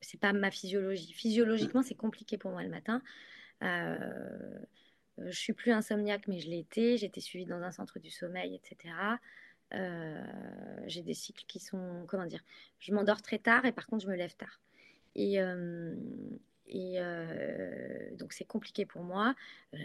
c'est 0.01 0.19
pas 0.19 0.33
ma 0.33 0.51
physiologie. 0.51 1.13
Physiologiquement, 1.13 1.81
c'est 1.81 1.95
compliqué 1.95 2.37
pour 2.37 2.51
moi 2.51 2.63
le 2.63 2.69
matin. 2.69 3.01
Euh, 3.63 4.59
je 5.17 5.39
suis 5.39 5.53
plus 5.53 5.71
insomniaque, 5.71 6.27
mais 6.27 6.39
je 6.39 6.49
l'étais. 6.49 6.97
J'étais 6.97 7.21
suivie 7.21 7.45
dans 7.45 7.61
un 7.61 7.71
centre 7.71 7.99
du 7.99 8.09
sommeil, 8.09 8.55
etc. 8.55 8.93
Euh, 9.73 10.23
j'ai 10.85 11.01
des 11.01 11.13
cycles 11.13 11.45
qui 11.47 11.59
sont, 11.59 12.05
comment 12.07 12.25
dire, 12.25 12.43
je 12.79 12.93
m'endors 12.93 13.21
très 13.21 13.39
tard 13.39 13.65
et 13.65 13.71
par 13.71 13.87
contre 13.87 14.03
je 14.03 14.09
me 14.09 14.15
lève 14.15 14.35
tard. 14.35 14.59
Et, 15.15 15.39
euh, 15.39 15.95
et 16.67 16.97
donc 18.17 18.33
c'est 18.33 18.45
compliqué 18.45 18.85
pour 18.85 19.03
moi. 19.03 19.35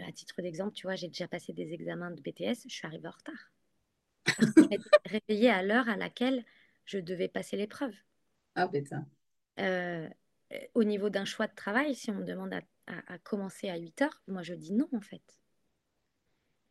à 0.07 0.11
titre 0.11 0.41
d'exemple, 0.41 0.73
tu 0.73 0.87
vois, 0.87 0.95
j'ai 0.95 1.07
déjà 1.07 1.27
passé 1.27 1.53
des 1.53 1.73
examens 1.73 2.11
de 2.11 2.21
BTS, 2.21 2.67
je 2.67 2.73
suis 2.73 2.85
arrivée 2.85 3.07
en 3.07 3.11
retard. 3.11 3.51
Parce 4.25 4.53
que 4.53 4.61
réveillée 5.05 5.49
à 5.49 5.63
l'heure 5.63 5.89
à 5.89 5.97
laquelle 5.97 6.43
je 6.85 6.99
devais 6.99 7.27
passer 7.27 7.57
l'épreuve. 7.57 7.93
Ah 8.55 8.67
putain. 8.67 9.07
au 10.73 10.83
niveau 10.83 11.09
d'un 11.09 11.25
choix 11.25 11.47
de 11.47 11.55
travail, 11.55 11.95
si 11.95 12.11
on 12.11 12.15
me 12.15 12.25
demande 12.25 12.53
à, 12.53 12.61
commencer 13.23 13.69
à 13.69 13.77
8 13.77 14.01
heures, 14.01 14.21
moi 14.27 14.43
je 14.43 14.53
dis 14.53 14.73
non 14.73 14.87
en 14.93 15.01
fait. 15.01 15.39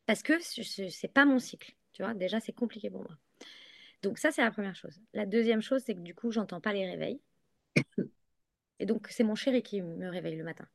Parce 0.06 0.22
que 0.22 0.40
ce 0.40 0.82
n'est 0.82 1.12
pas 1.12 1.24
mon 1.24 1.38
cycle. 1.38 1.74
Tu 1.92 2.02
vois, 2.02 2.14
déjà 2.14 2.40
c'est 2.40 2.52
compliqué 2.52 2.90
pour 2.90 3.02
moi. 3.02 3.16
Donc 4.02 4.18
ça, 4.18 4.30
c'est 4.30 4.42
la 4.42 4.50
première 4.50 4.76
chose. 4.76 5.00
La 5.12 5.26
deuxième 5.26 5.60
chose, 5.60 5.82
c'est 5.84 5.94
que 5.94 6.00
du 6.00 6.14
coup, 6.14 6.30
j'entends 6.30 6.60
pas 6.60 6.72
les 6.72 6.88
réveils. 6.88 7.20
Et 8.78 8.86
donc, 8.86 9.08
c'est 9.10 9.24
mon 9.24 9.34
chéri 9.34 9.62
qui 9.62 9.82
me 9.82 10.08
réveille 10.08 10.36
le 10.36 10.44
matin. 10.44 10.66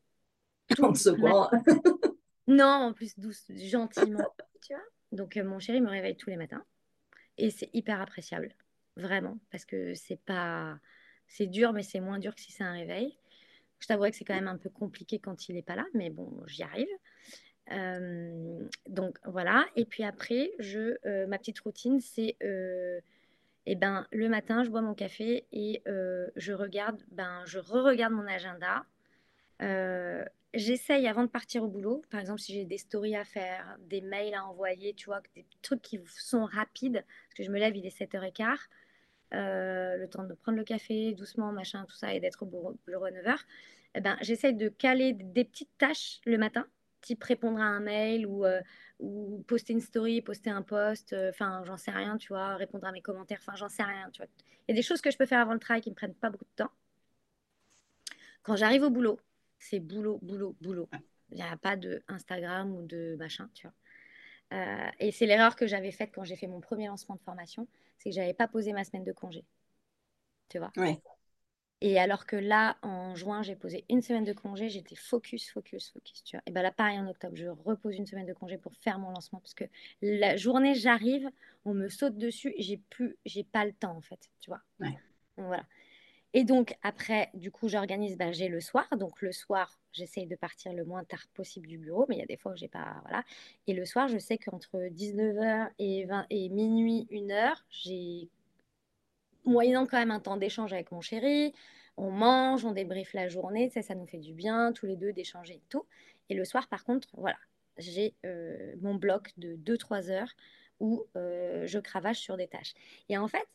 Tout 0.75 0.93
Non, 2.47 2.65
en 2.65 2.93
plus, 2.93 3.17
douce, 3.17 3.45
gentiment. 3.49 4.25
tu 4.61 4.73
vois 4.73 4.83
donc, 5.13 5.37
euh, 5.37 5.43
mon 5.43 5.59
chéri 5.59 5.79
me 5.79 5.89
réveille 5.89 6.17
tous 6.17 6.31
les 6.31 6.37
matins. 6.37 6.65
Et 7.37 7.51
c'est 7.51 7.69
hyper 7.73 8.01
appréciable. 8.01 8.53
Vraiment. 8.97 9.39
Parce 9.51 9.63
que 9.63 9.93
c'est 9.93 10.19
pas. 10.19 10.77
C'est 11.27 11.47
dur, 11.47 11.71
mais 11.71 11.83
c'est 11.83 11.99
moins 11.99 12.19
dur 12.19 12.35
que 12.35 12.41
si 12.41 12.51
c'est 12.51 12.63
un 12.63 12.73
réveil. 12.73 13.17
Je 13.83 13.87
t'avouerai 13.87 14.11
que 14.11 14.17
c'est 14.17 14.23
quand 14.23 14.33
même 14.33 14.47
un 14.47 14.57
peu 14.57 14.69
compliqué 14.69 15.19
quand 15.19 15.49
il 15.49 15.55
n'est 15.55 15.61
pas 15.61 15.75
là, 15.75 15.85
mais 15.93 16.09
bon, 16.09 16.31
j'y 16.47 16.63
arrive. 16.63 16.87
Euh, 17.73 18.65
donc 18.87 19.17
voilà. 19.25 19.65
Et 19.75 19.83
puis 19.83 20.05
après, 20.05 20.51
euh, 20.61 21.27
ma 21.27 21.37
petite 21.37 21.59
routine, 21.59 21.99
c'est 21.99 22.37
et 23.65 23.75
ben, 23.75 24.07
le 24.11 24.29
matin, 24.29 24.63
je 24.63 24.69
bois 24.69 24.81
mon 24.81 24.93
café 24.93 25.45
et 25.51 25.81
euh, 25.87 26.27
je 26.37 26.53
regarde, 26.53 27.01
ben, 27.11 27.43
je 27.45 27.59
re-regarde 27.59 28.13
mon 28.13 28.27
agenda. 28.27 28.85
Euh, 29.61 30.23
j'essaye 30.53 31.07
avant 31.07 31.23
de 31.23 31.29
partir 31.29 31.63
au 31.63 31.67
boulot, 31.67 32.01
par 32.09 32.19
exemple, 32.19 32.39
si 32.39 32.53
j'ai 32.53 32.65
des 32.65 32.77
stories 32.77 33.15
à 33.15 33.23
faire, 33.25 33.77
des 33.79 34.01
mails 34.01 34.33
à 34.33 34.45
envoyer, 34.45 34.93
tu 34.93 35.05
vois, 35.05 35.21
des 35.35 35.45
trucs 35.61 35.81
qui 35.81 35.99
sont 36.07 36.45
rapides, 36.45 37.03
parce 37.03 37.35
que 37.35 37.43
je 37.43 37.51
me 37.51 37.59
lève, 37.59 37.75
il 37.75 37.85
est 37.85 37.97
7h15, 37.97 38.57
euh, 39.33 39.97
le 39.97 40.07
temps 40.07 40.23
de 40.23 40.33
prendre 40.33 40.57
le 40.57 40.63
café 40.63 41.13
doucement, 41.13 41.51
machin, 41.51 41.85
tout 41.87 41.95
ça, 41.95 42.13
et 42.13 42.19
d'être 42.19 42.43
au 42.43 42.45
bureau, 42.45 43.05
à 43.05 43.11
9h. 43.11 43.37
Eh 43.95 44.01
ben, 44.01 44.17
de 44.17 44.69
caler 44.69 45.13
des 45.13 45.43
petites 45.43 45.77
tâches 45.77 46.19
le 46.25 46.37
matin, 46.37 46.65
type 47.01 47.23
répondre 47.23 47.59
à 47.59 47.65
un 47.65 47.79
mail 47.79 48.25
ou 48.25 48.45
ou 49.03 49.43
poster 49.47 49.73
une 49.73 49.81
story, 49.81 50.21
poster 50.21 50.49
un 50.49 50.61
post, 50.61 51.13
euh, 51.13 51.29
enfin, 51.29 51.63
j'en 51.65 51.77
sais 51.77 51.91
rien, 51.91 52.17
tu 52.17 52.29
vois, 52.29 52.55
répondre 52.55 52.87
à 52.87 52.91
mes 52.91 53.01
commentaires, 53.01 53.39
enfin, 53.41 53.55
j'en 53.55 53.69
sais 53.69 53.83
rien, 53.83 54.09
tu 54.11 54.21
vois. 54.21 54.31
Il 54.67 54.71
y 54.71 54.73
a 54.73 54.75
des 54.75 54.81
choses 54.81 55.01
que 55.01 55.11
je 55.11 55.17
peux 55.17 55.25
faire 55.25 55.41
avant 55.41 55.53
le 55.53 55.59
travail 55.59 55.81
qui 55.81 55.89
ne 55.89 55.93
me 55.93 55.95
prennent 55.95 56.15
pas 56.15 56.29
beaucoup 56.29 56.45
de 56.45 56.63
temps. 56.63 56.71
Quand 58.43 58.55
j'arrive 58.55 58.83
au 58.83 58.89
boulot, 58.89 59.19
c'est 59.59 59.79
boulot, 59.79 60.19
boulot, 60.21 60.55
boulot. 60.61 60.89
Il 61.31 61.35
n'y 61.35 61.41
a 61.43 61.57
pas 61.57 61.75
de 61.75 62.01
Instagram 62.07 62.73
ou 62.75 62.85
de 62.85 63.15
machin, 63.17 63.49
tu 63.53 63.67
vois. 63.67 63.73
Euh, 64.51 64.89
et 64.99 65.11
c'est 65.11 65.25
l'erreur 65.25 65.55
que 65.55 65.67
j'avais 65.67 65.91
faite 65.91 66.11
quand 66.13 66.23
j'ai 66.23 66.35
fait 66.35 66.47
mon 66.47 66.59
premier 66.59 66.87
lancement 66.87 67.15
de 67.15 67.21
formation, 67.21 67.67
c'est 67.97 68.09
que 68.09 68.15
j'avais 68.15 68.33
pas 68.33 68.47
posé 68.47 68.73
ma 68.73 68.83
semaine 68.83 69.03
de 69.03 69.11
congé. 69.11 69.45
Tu 70.49 70.59
vois? 70.59 70.71
Ouais. 70.77 70.99
Et 71.81 71.99
alors 71.99 72.25
que 72.25 72.37
là, 72.37 72.77
en 72.81 73.13
juin, 73.13 73.43
j'ai 73.43 73.57
posé 73.57 73.83
une 73.89 74.01
semaine 74.01 74.23
de 74.23 74.31
congé, 74.31 74.69
j'étais 74.69 74.95
focus, 74.95 75.51
focus, 75.51 75.91
focus. 75.91 76.23
Tu 76.23 76.37
vois. 76.37 76.43
Et 76.45 76.51
bien 76.51 76.61
là, 76.61 76.71
pareil 76.71 76.97
en 76.97 77.07
octobre, 77.07 77.35
je 77.35 77.47
repose 77.47 77.97
une 77.97 78.05
semaine 78.05 78.25
de 78.25 78.33
congé 78.33 78.57
pour 78.57 78.73
faire 78.75 78.99
mon 78.99 79.09
lancement 79.09 79.39
parce 79.39 79.53
que 79.53 79.65
la 80.01 80.37
journée, 80.37 80.75
j'arrive, 80.75 81.29
on 81.65 81.73
me 81.73 81.89
saute 81.89 82.17
dessus, 82.17 82.53
j'ai 82.57 82.77
plus, 82.89 83.17
j'ai 83.25 83.43
pas 83.43 83.65
le 83.65 83.73
temps 83.73 83.97
en 83.97 84.01
fait, 84.01 84.29
tu 84.39 84.49
vois. 84.49 84.61
voilà. 85.35 85.65
Et 86.33 86.43
donc 86.43 86.75
après, 86.81 87.29
du 87.35 87.51
coup, 87.51 87.67
j'organise, 87.69 88.17
ben, 88.17 88.33
j'ai 88.33 88.47
le 88.47 88.59
soir. 88.59 88.87
Donc 88.97 89.21
le 89.21 89.31
soir, 89.31 89.79
j'essaye 89.91 90.25
de 90.25 90.35
partir 90.35 90.73
le 90.73 90.83
moins 90.83 91.03
tard 91.03 91.25
possible 91.33 91.67
du 91.67 91.77
bureau, 91.77 92.05
mais 92.09 92.15
il 92.15 92.19
y 92.19 92.23
a 92.23 92.25
des 92.25 92.37
fois 92.37 92.53
où 92.53 92.55
j'ai 92.55 92.67
pas, 92.67 93.01
voilà. 93.03 93.23
Et 93.67 93.73
le 93.73 93.85
soir, 93.85 94.07
je 94.07 94.17
sais 94.17 94.37
qu'entre 94.37 94.77
19h 94.89 95.69
et, 95.77 96.05
20, 96.05 96.25
et 96.31 96.49
minuit, 96.49 97.07
1h, 97.11 97.53
j'ai 97.69 98.29
moyennant 99.45 99.85
quand 99.85 99.97
même 99.97 100.11
un 100.11 100.19
temps 100.19 100.37
d'échange 100.37 100.73
avec 100.73 100.91
mon 100.91 101.01
chéri. 101.01 101.53
On 101.97 102.09
mange, 102.09 102.65
on 102.65 102.71
débriefe 102.71 103.13
la 103.13 103.27
journée, 103.27 103.69
ça, 103.69 103.83
ça 103.83 103.93
nous 103.93 104.07
fait 104.07 104.17
du 104.17 104.33
bien, 104.33 104.73
tous 104.73 104.87
les 104.87 104.95
deux, 104.95 105.13
d'échanger 105.13 105.55
et 105.55 105.61
tout. 105.69 105.85
Et 106.29 106.33
le 106.33 106.45
soir, 106.45 106.67
par 106.67 106.83
contre, 106.83 107.09
voilà, 107.13 107.37
j'ai 107.77 108.15
euh, 108.25 108.75
mon 108.81 108.95
bloc 108.95 109.31
de 109.37 109.55
2-3 109.57 110.09
heures 110.09 110.33
où 110.79 111.05
euh, 111.15 111.67
je 111.67 111.77
cravache 111.79 112.19
sur 112.19 112.37
des 112.37 112.47
tâches. 112.47 112.73
Et 113.09 113.17
en 113.17 113.27
fait, 113.27 113.47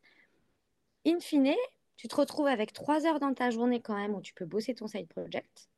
in 1.04 1.18
fine, 1.18 1.54
tu 1.98 2.06
te 2.06 2.14
retrouves 2.14 2.46
avec 2.46 2.72
3 2.72 3.06
heures 3.06 3.18
dans 3.18 3.34
ta 3.34 3.50
journée 3.50 3.82
quand 3.82 3.96
même 3.96 4.14
où 4.14 4.22
tu 4.22 4.32
peux 4.32 4.46
bosser 4.46 4.74
ton 4.74 4.86
side 4.86 5.08
project. 5.08 5.68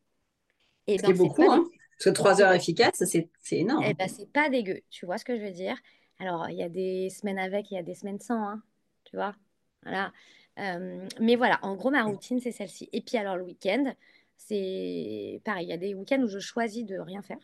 Et 0.87 0.99
c'est 0.99 1.09
ben, 1.09 1.17
beaucoup, 1.17 1.51
hein 1.51 1.65
Parce 1.97 2.05
que 2.05 2.11
3 2.11 2.43
heures 2.43 2.53
efficaces, 2.53 3.03
c'est 3.05 3.29
énorme. 3.53 3.83
Et 3.83 3.91
eh 3.91 3.95
ben, 3.95 4.07
c'est 4.07 4.31
pas 4.31 4.51
dégueu, 4.51 4.81
tu 4.91 5.07
vois 5.07 5.19
ce 5.19 5.25
que 5.25 5.37
je 5.37 5.43
veux 5.43 5.51
dire? 5.51 5.77
Alors, 6.19 6.51
il 6.51 6.57
y 6.57 6.63
a 6.63 6.69
des 6.69 7.09
semaines 7.09 7.39
avec, 7.39 7.71
il 7.71 7.75
y 7.75 7.79
a 7.79 7.83
des 7.83 7.95
semaines 7.95 8.21
sans, 8.21 8.49
hein, 8.49 8.63
tu 9.05 9.17
vois? 9.17 9.35
Voilà. 9.83 10.13
Euh, 10.59 11.09
mais 11.21 11.37
voilà, 11.37 11.59
en 11.63 11.75
gros, 11.75 11.91
ma 11.91 12.05
routine, 12.05 12.39
c'est 12.39 12.53
celle-ci. 12.53 12.91
Et 12.93 13.01
puis 13.01 13.17
alors, 13.17 13.37
le 13.37 13.45
week-end, 13.45 13.95
c'est 14.37 15.41
pareil. 15.45 15.67
Il 15.67 15.71
y 15.71 15.73
a 15.73 15.79
des 15.79 15.95
week-ends 15.95 16.21
où 16.21 16.29
je 16.29 16.39
choisis 16.39 16.85
de 16.85 16.99
rien 16.99 17.23
faire 17.23 17.39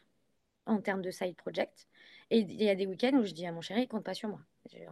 en 0.66 0.82
termes 0.82 1.00
de 1.00 1.10
side 1.10 1.36
project. 1.36 1.86
Et 2.30 2.40
il 2.40 2.62
y 2.62 2.68
a 2.68 2.74
des 2.74 2.86
week-ends 2.86 3.14
où 3.14 3.24
je 3.24 3.32
dis 3.32 3.46
à 3.46 3.52
mon 3.52 3.60
chéri, 3.60 3.86
compte 3.86 4.04
pas 4.04 4.14
sur 4.14 4.28
moi. 4.28 4.40
Euh, 4.74 4.88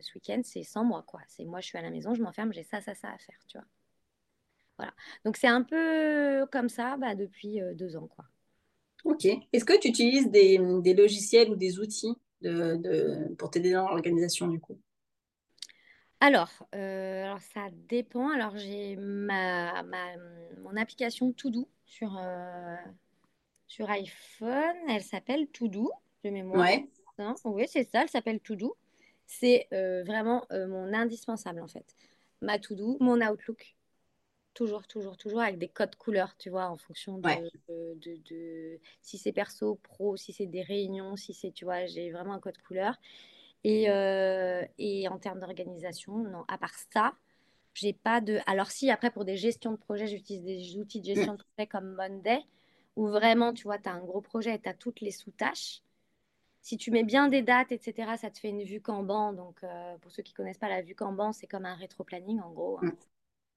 ce 0.00 0.14
week-end, 0.14 0.40
c'est 0.44 0.62
sans 0.62 0.84
moi, 0.84 1.02
quoi. 1.06 1.20
C'est 1.26 1.44
moi, 1.44 1.60
je 1.60 1.66
suis 1.66 1.78
à 1.78 1.82
la 1.82 1.90
maison, 1.90 2.14
je 2.14 2.22
m'enferme, 2.22 2.52
j'ai 2.52 2.62
ça, 2.62 2.80
ça, 2.80 2.94
ça 2.94 3.08
à 3.08 3.18
faire, 3.18 3.38
tu 3.48 3.58
vois. 3.58 3.66
Voilà. 4.78 4.94
Donc, 5.24 5.36
c'est 5.36 5.48
un 5.48 5.62
peu 5.62 6.46
comme 6.52 6.68
ça 6.68 6.96
bah, 6.96 7.14
depuis 7.14 7.60
euh, 7.60 7.74
deux 7.74 7.96
ans, 7.96 8.06
quoi. 8.06 8.24
Ok. 9.04 9.26
Est-ce 9.52 9.64
que 9.64 9.78
tu 9.78 9.88
utilises 9.88 10.30
des, 10.30 10.60
des, 10.82 10.94
logiciels 10.94 11.50
ou 11.50 11.56
des 11.56 11.80
outils 11.80 12.14
de, 12.42 12.76
de, 12.76 13.34
pour 13.34 13.50
t'aider 13.50 13.72
dans 13.72 13.88
l'organisation, 13.88 14.46
du 14.46 14.60
coup? 14.60 14.78
Alors, 16.20 16.50
euh, 16.74 17.24
alors, 17.24 17.40
ça 17.40 17.68
dépend. 17.88 18.30
Alors, 18.30 18.56
j'ai 18.56 18.94
ma, 18.96 19.82
mon 20.62 20.76
application 20.76 21.32
Todo 21.32 21.66
sur, 21.84 22.20
sur 23.66 23.90
iPhone. 23.90 24.76
Elle 24.88 25.02
s'appelle 25.02 25.48
Todo 25.48 25.90
de 26.24 26.30
mémoire. 26.30 26.60
Ouais. 26.60 26.88
oui, 27.44 27.66
c'est 27.68 27.84
ça, 27.84 28.02
elle 28.02 28.08
s'appelle 28.08 28.40
Todo. 28.40 28.76
C'est 29.26 29.68
euh, 29.72 30.02
vraiment 30.04 30.44
mon 30.50 30.92
indispensable 30.92 31.60
en 31.60 31.68
fait. 31.68 31.94
Ma 32.40 32.58
Todo, 32.58 32.96
mon 33.00 33.20
Outlook. 33.20 33.76
Toujours, 34.52 34.86
toujours, 34.88 35.16
toujours 35.16 35.40
avec 35.40 35.58
des 35.58 35.68
codes 35.68 35.94
couleurs, 35.94 36.36
tu 36.36 36.50
vois, 36.50 36.66
en 36.66 36.76
fonction 36.76 37.18
de, 37.18 37.30
de, 37.68 38.16
de 38.28 38.80
si 39.00 39.16
c'est 39.16 39.32
perso, 39.32 39.76
pro, 39.76 40.16
si 40.16 40.32
c'est 40.32 40.46
des 40.46 40.62
réunions, 40.62 41.14
si 41.14 41.32
c'est, 41.32 41.52
tu 41.52 41.64
vois, 41.64 41.86
j'ai 41.86 42.10
vraiment 42.10 42.34
un 42.34 42.40
code 42.40 42.58
couleur. 42.58 42.96
Et, 43.62 43.90
euh, 43.90 44.64
et 44.78 45.06
en 45.08 45.18
termes 45.18 45.38
d'organisation, 45.38 46.18
non, 46.18 46.44
à 46.48 46.58
part 46.58 46.74
ça, 46.92 47.14
j'ai 47.74 47.92
pas 47.92 48.20
de. 48.20 48.40
Alors, 48.46 48.70
si 48.70 48.90
après, 48.90 49.10
pour 49.10 49.24
des 49.24 49.36
gestions 49.36 49.72
de 49.72 49.76
projet, 49.76 50.06
j'utilise 50.08 50.42
des 50.42 50.76
outils 50.78 51.00
de 51.00 51.06
gestion 51.06 51.34
de 51.34 51.42
projet 51.42 51.66
comme 51.68 51.94
Monday, 51.94 52.40
où 52.96 53.06
vraiment, 53.08 53.52
tu 53.52 53.64
vois, 53.64 53.78
tu 53.78 53.88
as 53.88 53.92
un 53.92 54.00
gros 54.00 54.20
projet 54.20 54.54
et 54.56 54.60
tu 54.60 54.68
as 54.68 54.74
toutes 54.74 55.00
les 55.00 55.12
sous-tâches. 55.12 55.82
Si 56.62 56.76
tu 56.76 56.90
mets 56.90 57.04
bien 57.04 57.28
des 57.28 57.42
dates, 57.42 57.72
etc., 57.72 58.12
ça 58.20 58.30
te 58.30 58.38
fait 58.38 58.48
une 58.48 58.62
vue 58.62 58.80
Kanban. 58.80 59.32
Donc, 59.32 59.62
euh, 59.64 59.96
pour 59.98 60.12
ceux 60.12 60.22
qui 60.22 60.32
connaissent 60.32 60.58
pas 60.58 60.68
la 60.68 60.82
vue 60.82 60.94
Kanban, 60.94 61.32
c'est 61.32 61.46
comme 61.46 61.64
un 61.64 61.74
rétro-planning, 61.74 62.40
en 62.40 62.50
gros. 62.50 62.78
Hein. 62.82 62.86
Mm. 62.86 62.96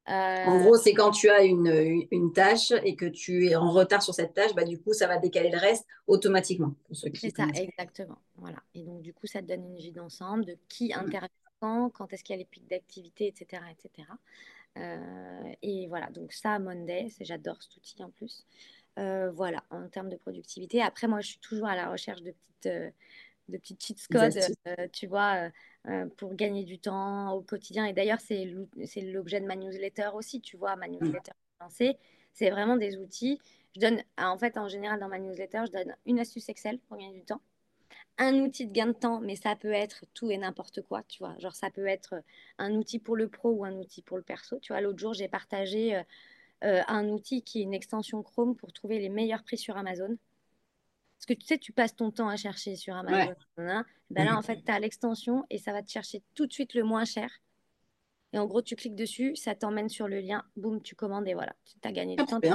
Euh, 0.09 0.45
en 0.45 0.59
gros, 0.61 0.75
c'est 0.75 0.93
quand 0.93 1.11
tu 1.11 1.29
as 1.29 1.43
une, 1.43 2.05
une, 2.11 2.33
tâche 2.33 2.73
et 2.83 2.97
que 2.97 3.05
tu 3.05 3.47
es 3.47 3.55
en 3.55 3.71
retard 3.71 4.03
sur 4.03 4.13
cette 4.13 4.33
tâche, 4.33 4.53
bah, 4.53 4.65
du 4.65 4.77
coup, 4.77 4.91
ça 4.91 5.07
va 5.07 5.17
décaler 5.17 5.49
le 5.49 5.57
reste 5.57 5.87
automatiquement. 6.07 6.75
C'est 6.91 7.29
ça, 7.29 7.47
exactement. 7.55 8.17
Voilà. 8.35 8.57
Et 8.75 8.83
donc, 8.83 9.01
du 9.01 9.13
coup, 9.13 9.27
ça 9.27 9.41
te 9.41 9.47
donne 9.47 9.63
une 9.63 9.77
vue 9.77 9.91
d'ensemble 9.91 10.43
de 10.43 10.57
qui 10.67 10.89
mmh. 10.89 10.99
intervient 10.99 11.29
quand, 11.61 11.89
quand 11.89 12.11
est-ce 12.11 12.23
qu'il 12.23 12.33
y 12.33 12.37
a 12.37 12.39
les 12.39 12.45
pics 12.45 12.67
d'activité, 12.67 13.27
etc. 13.27 13.63
etc. 13.71 14.09
Euh, 14.77 15.53
et 15.61 15.87
voilà, 15.87 16.09
donc 16.09 16.33
ça, 16.33 16.59
Monday, 16.59 17.07
j'adore 17.21 17.61
cet 17.61 17.77
outil 17.77 18.03
en 18.03 18.09
plus. 18.09 18.45
Euh, 18.99 19.31
voilà, 19.31 19.63
en 19.71 19.87
termes 19.87 20.09
de 20.09 20.17
productivité. 20.17 20.81
Après, 20.81 21.07
moi, 21.07 21.19
je 21.21 21.27
suis 21.29 21.39
toujours 21.39 21.67
à 21.67 21.75
la 21.75 21.89
recherche 21.89 22.21
de 22.21 22.31
petites, 22.31 22.93
de 23.49 23.57
petites 23.57 23.83
cheats 23.83 24.07
codes, 24.11 24.91
tu 24.91 25.07
vois 25.07 25.49
euh, 25.89 26.05
pour 26.15 26.33
gagner 26.33 26.63
du 26.63 26.79
temps 26.79 27.33
au 27.33 27.41
quotidien. 27.41 27.85
Et 27.85 27.93
d'ailleurs, 27.93 28.21
c'est 28.21 28.45
l'objet 29.01 29.41
de 29.41 29.45
ma 29.45 29.55
newsletter 29.55 30.11
aussi, 30.13 30.39
tu 30.39 30.55
vois, 30.55 30.75
ma 30.77 30.87
newsletter 30.87 31.31
lancée. 31.59 31.97
C'est 32.33 32.49
vraiment 32.49 32.77
des 32.77 32.97
outils. 32.97 33.39
Je 33.75 33.81
donne, 33.81 34.01
en 34.17 34.37
fait, 34.37 34.57
en 34.57 34.69
général, 34.69 34.99
dans 34.99 35.09
ma 35.09 35.19
newsletter, 35.19 35.63
je 35.67 35.71
donne 35.71 35.95
une 36.05 36.19
astuce 36.19 36.47
Excel 36.47 36.79
pour 36.79 36.97
gagner 36.97 37.13
du 37.13 37.25
temps, 37.25 37.41
un 38.17 38.35
outil 38.35 38.67
de 38.67 38.71
gain 38.71 38.87
de 38.87 38.93
temps, 38.93 39.19
mais 39.19 39.35
ça 39.35 39.55
peut 39.55 39.73
être 39.73 40.05
tout 40.13 40.31
et 40.31 40.37
n'importe 40.37 40.81
quoi, 40.83 41.03
tu 41.07 41.19
vois. 41.19 41.35
Genre, 41.39 41.55
ça 41.55 41.69
peut 41.69 41.87
être 41.87 42.15
un 42.59 42.73
outil 42.75 42.99
pour 42.99 43.15
le 43.17 43.27
pro 43.27 43.51
ou 43.51 43.65
un 43.65 43.73
outil 43.73 44.01
pour 44.01 44.17
le 44.17 44.23
perso. 44.23 44.59
Tu 44.59 44.71
vois, 44.71 44.81
l'autre 44.81 44.99
jour, 44.99 45.13
j'ai 45.13 45.27
partagé 45.27 45.95
euh, 45.97 45.99
euh, 45.99 46.03
un 46.63 47.09
outil 47.09 47.43
qui 47.43 47.59
est 47.59 47.63
une 47.63 47.73
extension 47.73 48.23
Chrome 48.23 48.55
pour 48.55 48.71
trouver 48.71 48.99
les 48.99 49.09
meilleurs 49.09 49.43
prix 49.43 49.57
sur 49.57 49.77
Amazon. 49.77 50.17
Parce 51.17 51.25
que 51.25 51.33
tu 51.33 51.45
sais, 51.45 51.57
tu 51.57 51.71
passes 51.71 51.95
ton 51.95 52.11
temps 52.11 52.27
à 52.27 52.35
chercher 52.35 52.75
sur 52.75 52.95
Amazon. 52.95 53.33
Ben 53.57 54.25
là, 54.25 54.37
en 54.37 54.41
fait, 54.41 54.61
tu 54.63 54.71
as 54.71 54.79
l'extension 54.79 55.45
et 55.49 55.57
ça 55.57 55.71
va 55.71 55.81
te 55.81 55.89
chercher 55.89 56.21
tout 56.35 56.45
de 56.45 56.53
suite 56.53 56.73
le 56.73 56.83
moins 56.83 57.05
cher. 57.05 57.29
Et 58.33 58.39
en 58.39 58.45
gros, 58.45 58.61
tu 58.61 58.75
cliques 58.75 58.95
dessus, 58.95 59.35
ça 59.35 59.55
t'emmène 59.55 59.89
sur 59.89 60.07
le 60.07 60.19
lien, 60.19 60.43
boum, 60.57 60.81
tu 60.81 60.95
commandes 60.95 61.27
et 61.27 61.33
voilà, 61.33 61.55
tu 61.65 61.87
as 61.87 61.91
gagné 61.91 62.15
du 62.15 62.25
temps, 62.25 62.41
tu 62.41 62.49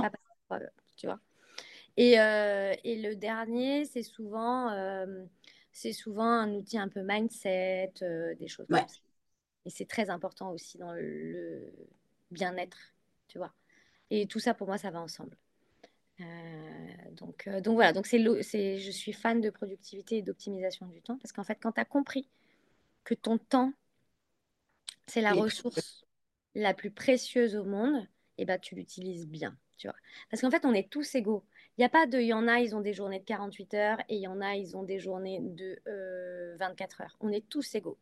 tu 0.96 1.06
vois. 1.06 1.20
Et, 1.96 2.20
euh, 2.20 2.74
et, 2.84 3.00
le 3.00 3.16
dernier, 3.16 3.84
c'est 3.84 4.02
souvent, 4.02 4.70
euh, 4.70 5.24
c'est 5.72 5.92
souvent 5.92 6.30
un 6.30 6.52
outil 6.52 6.78
un 6.78 6.88
peu 6.88 7.02
mindset, 7.02 7.92
euh, 8.02 8.34
des 8.34 8.48
choses 8.48 8.66
comme 8.68 8.78
ça. 8.78 9.00
Et 9.64 9.70
c'est 9.70 9.86
très 9.86 10.10
important 10.10 10.50
aussi 10.50 10.78
dans 10.78 10.92
le 10.92 11.72
bien-être, 12.30 12.78
tu 13.28 13.38
vois. 13.38 13.52
Et 14.10 14.26
tout 14.26 14.38
ça, 14.38 14.54
pour 14.54 14.66
moi, 14.66 14.78
ça 14.78 14.90
va 14.90 15.00
ensemble. 15.00 15.36
Euh, 16.20 16.24
donc, 17.12 17.46
euh, 17.46 17.60
donc 17.60 17.74
voilà, 17.74 17.92
donc 17.92 18.06
c'est, 18.06 18.18
je 18.78 18.90
suis 18.90 19.12
fan 19.12 19.40
de 19.40 19.50
productivité 19.50 20.18
et 20.18 20.22
d'optimisation 20.22 20.86
du 20.86 21.00
temps 21.00 21.16
parce 21.18 21.32
qu'en 21.32 21.44
fait, 21.44 21.58
quand 21.60 21.72
tu 21.72 21.80
as 21.80 21.84
compris 21.84 22.28
que 23.04 23.14
ton 23.14 23.38
temps, 23.38 23.72
c'est 25.06 25.20
la 25.20 25.32
ressource 25.32 26.04
la 26.54 26.74
plus 26.74 26.90
précieuse 26.90 27.54
au 27.54 27.64
monde, 27.64 28.02
et 28.36 28.42
eh 28.42 28.44
ben, 28.44 28.58
tu 28.58 28.74
l'utilises 28.74 29.26
bien. 29.26 29.56
Tu 29.76 29.86
vois 29.86 29.96
parce 30.28 30.40
qu'en 30.40 30.50
fait, 30.50 30.64
on 30.64 30.74
est 30.74 30.90
tous 30.90 31.14
égaux. 31.14 31.44
Il 31.76 31.82
n'y 31.82 31.84
a 31.84 31.88
pas 31.88 32.06
de, 32.06 32.18
il 32.18 32.26
y 32.26 32.32
en 32.32 32.48
a, 32.48 32.58
ils 32.58 32.74
ont 32.74 32.80
des 32.80 32.92
journées 32.92 33.20
de 33.20 33.24
48 33.24 33.74
heures 33.74 34.00
et 34.08 34.16
il 34.16 34.20
y 34.20 34.26
en 34.26 34.40
a, 34.40 34.56
ils 34.56 34.76
ont 34.76 34.82
des 34.82 34.98
journées 34.98 35.38
de 35.40 35.80
24 36.58 37.02
heures. 37.02 37.16
On 37.20 37.30
est 37.30 37.48
tous 37.48 37.76
égaux. 37.76 37.98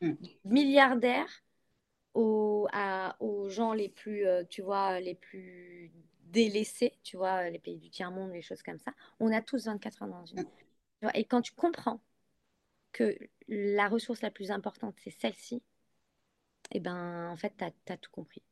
Mm. 0.00 0.14
Milliardaires 0.44 1.44
aux, 2.14 2.68
aux 3.20 3.48
gens 3.48 3.72
les 3.72 3.88
plus, 3.88 4.26
euh, 4.26 4.44
tu 4.48 4.62
vois, 4.62 5.00
les 5.00 5.14
plus 5.14 5.92
délaissés, 6.24 6.92
tu 7.02 7.16
vois, 7.16 7.48
les 7.50 7.58
pays 7.58 7.78
du 7.78 7.90
tiers-monde, 7.90 8.32
les 8.32 8.42
choses 8.42 8.62
comme 8.62 8.78
ça, 8.78 8.92
on 9.18 9.32
a 9.32 9.42
tous 9.42 9.66
24 9.66 10.02
heures 10.02 10.08
dans 10.08 10.24
une. 10.26 10.44
Et 11.14 11.24
quand 11.24 11.42
tu 11.42 11.52
comprends 11.52 12.00
que 12.92 13.16
la 13.48 13.88
ressource 13.88 14.22
la 14.22 14.30
plus 14.30 14.50
importante, 14.50 14.94
c'est 15.02 15.10
celle-ci, 15.10 15.62
et 16.72 16.76
eh 16.76 16.80
ben, 16.80 17.28
en 17.30 17.36
fait, 17.36 17.52
tu 17.58 17.92
as, 17.92 17.96
tout 17.96 18.10
compris. 18.12 18.42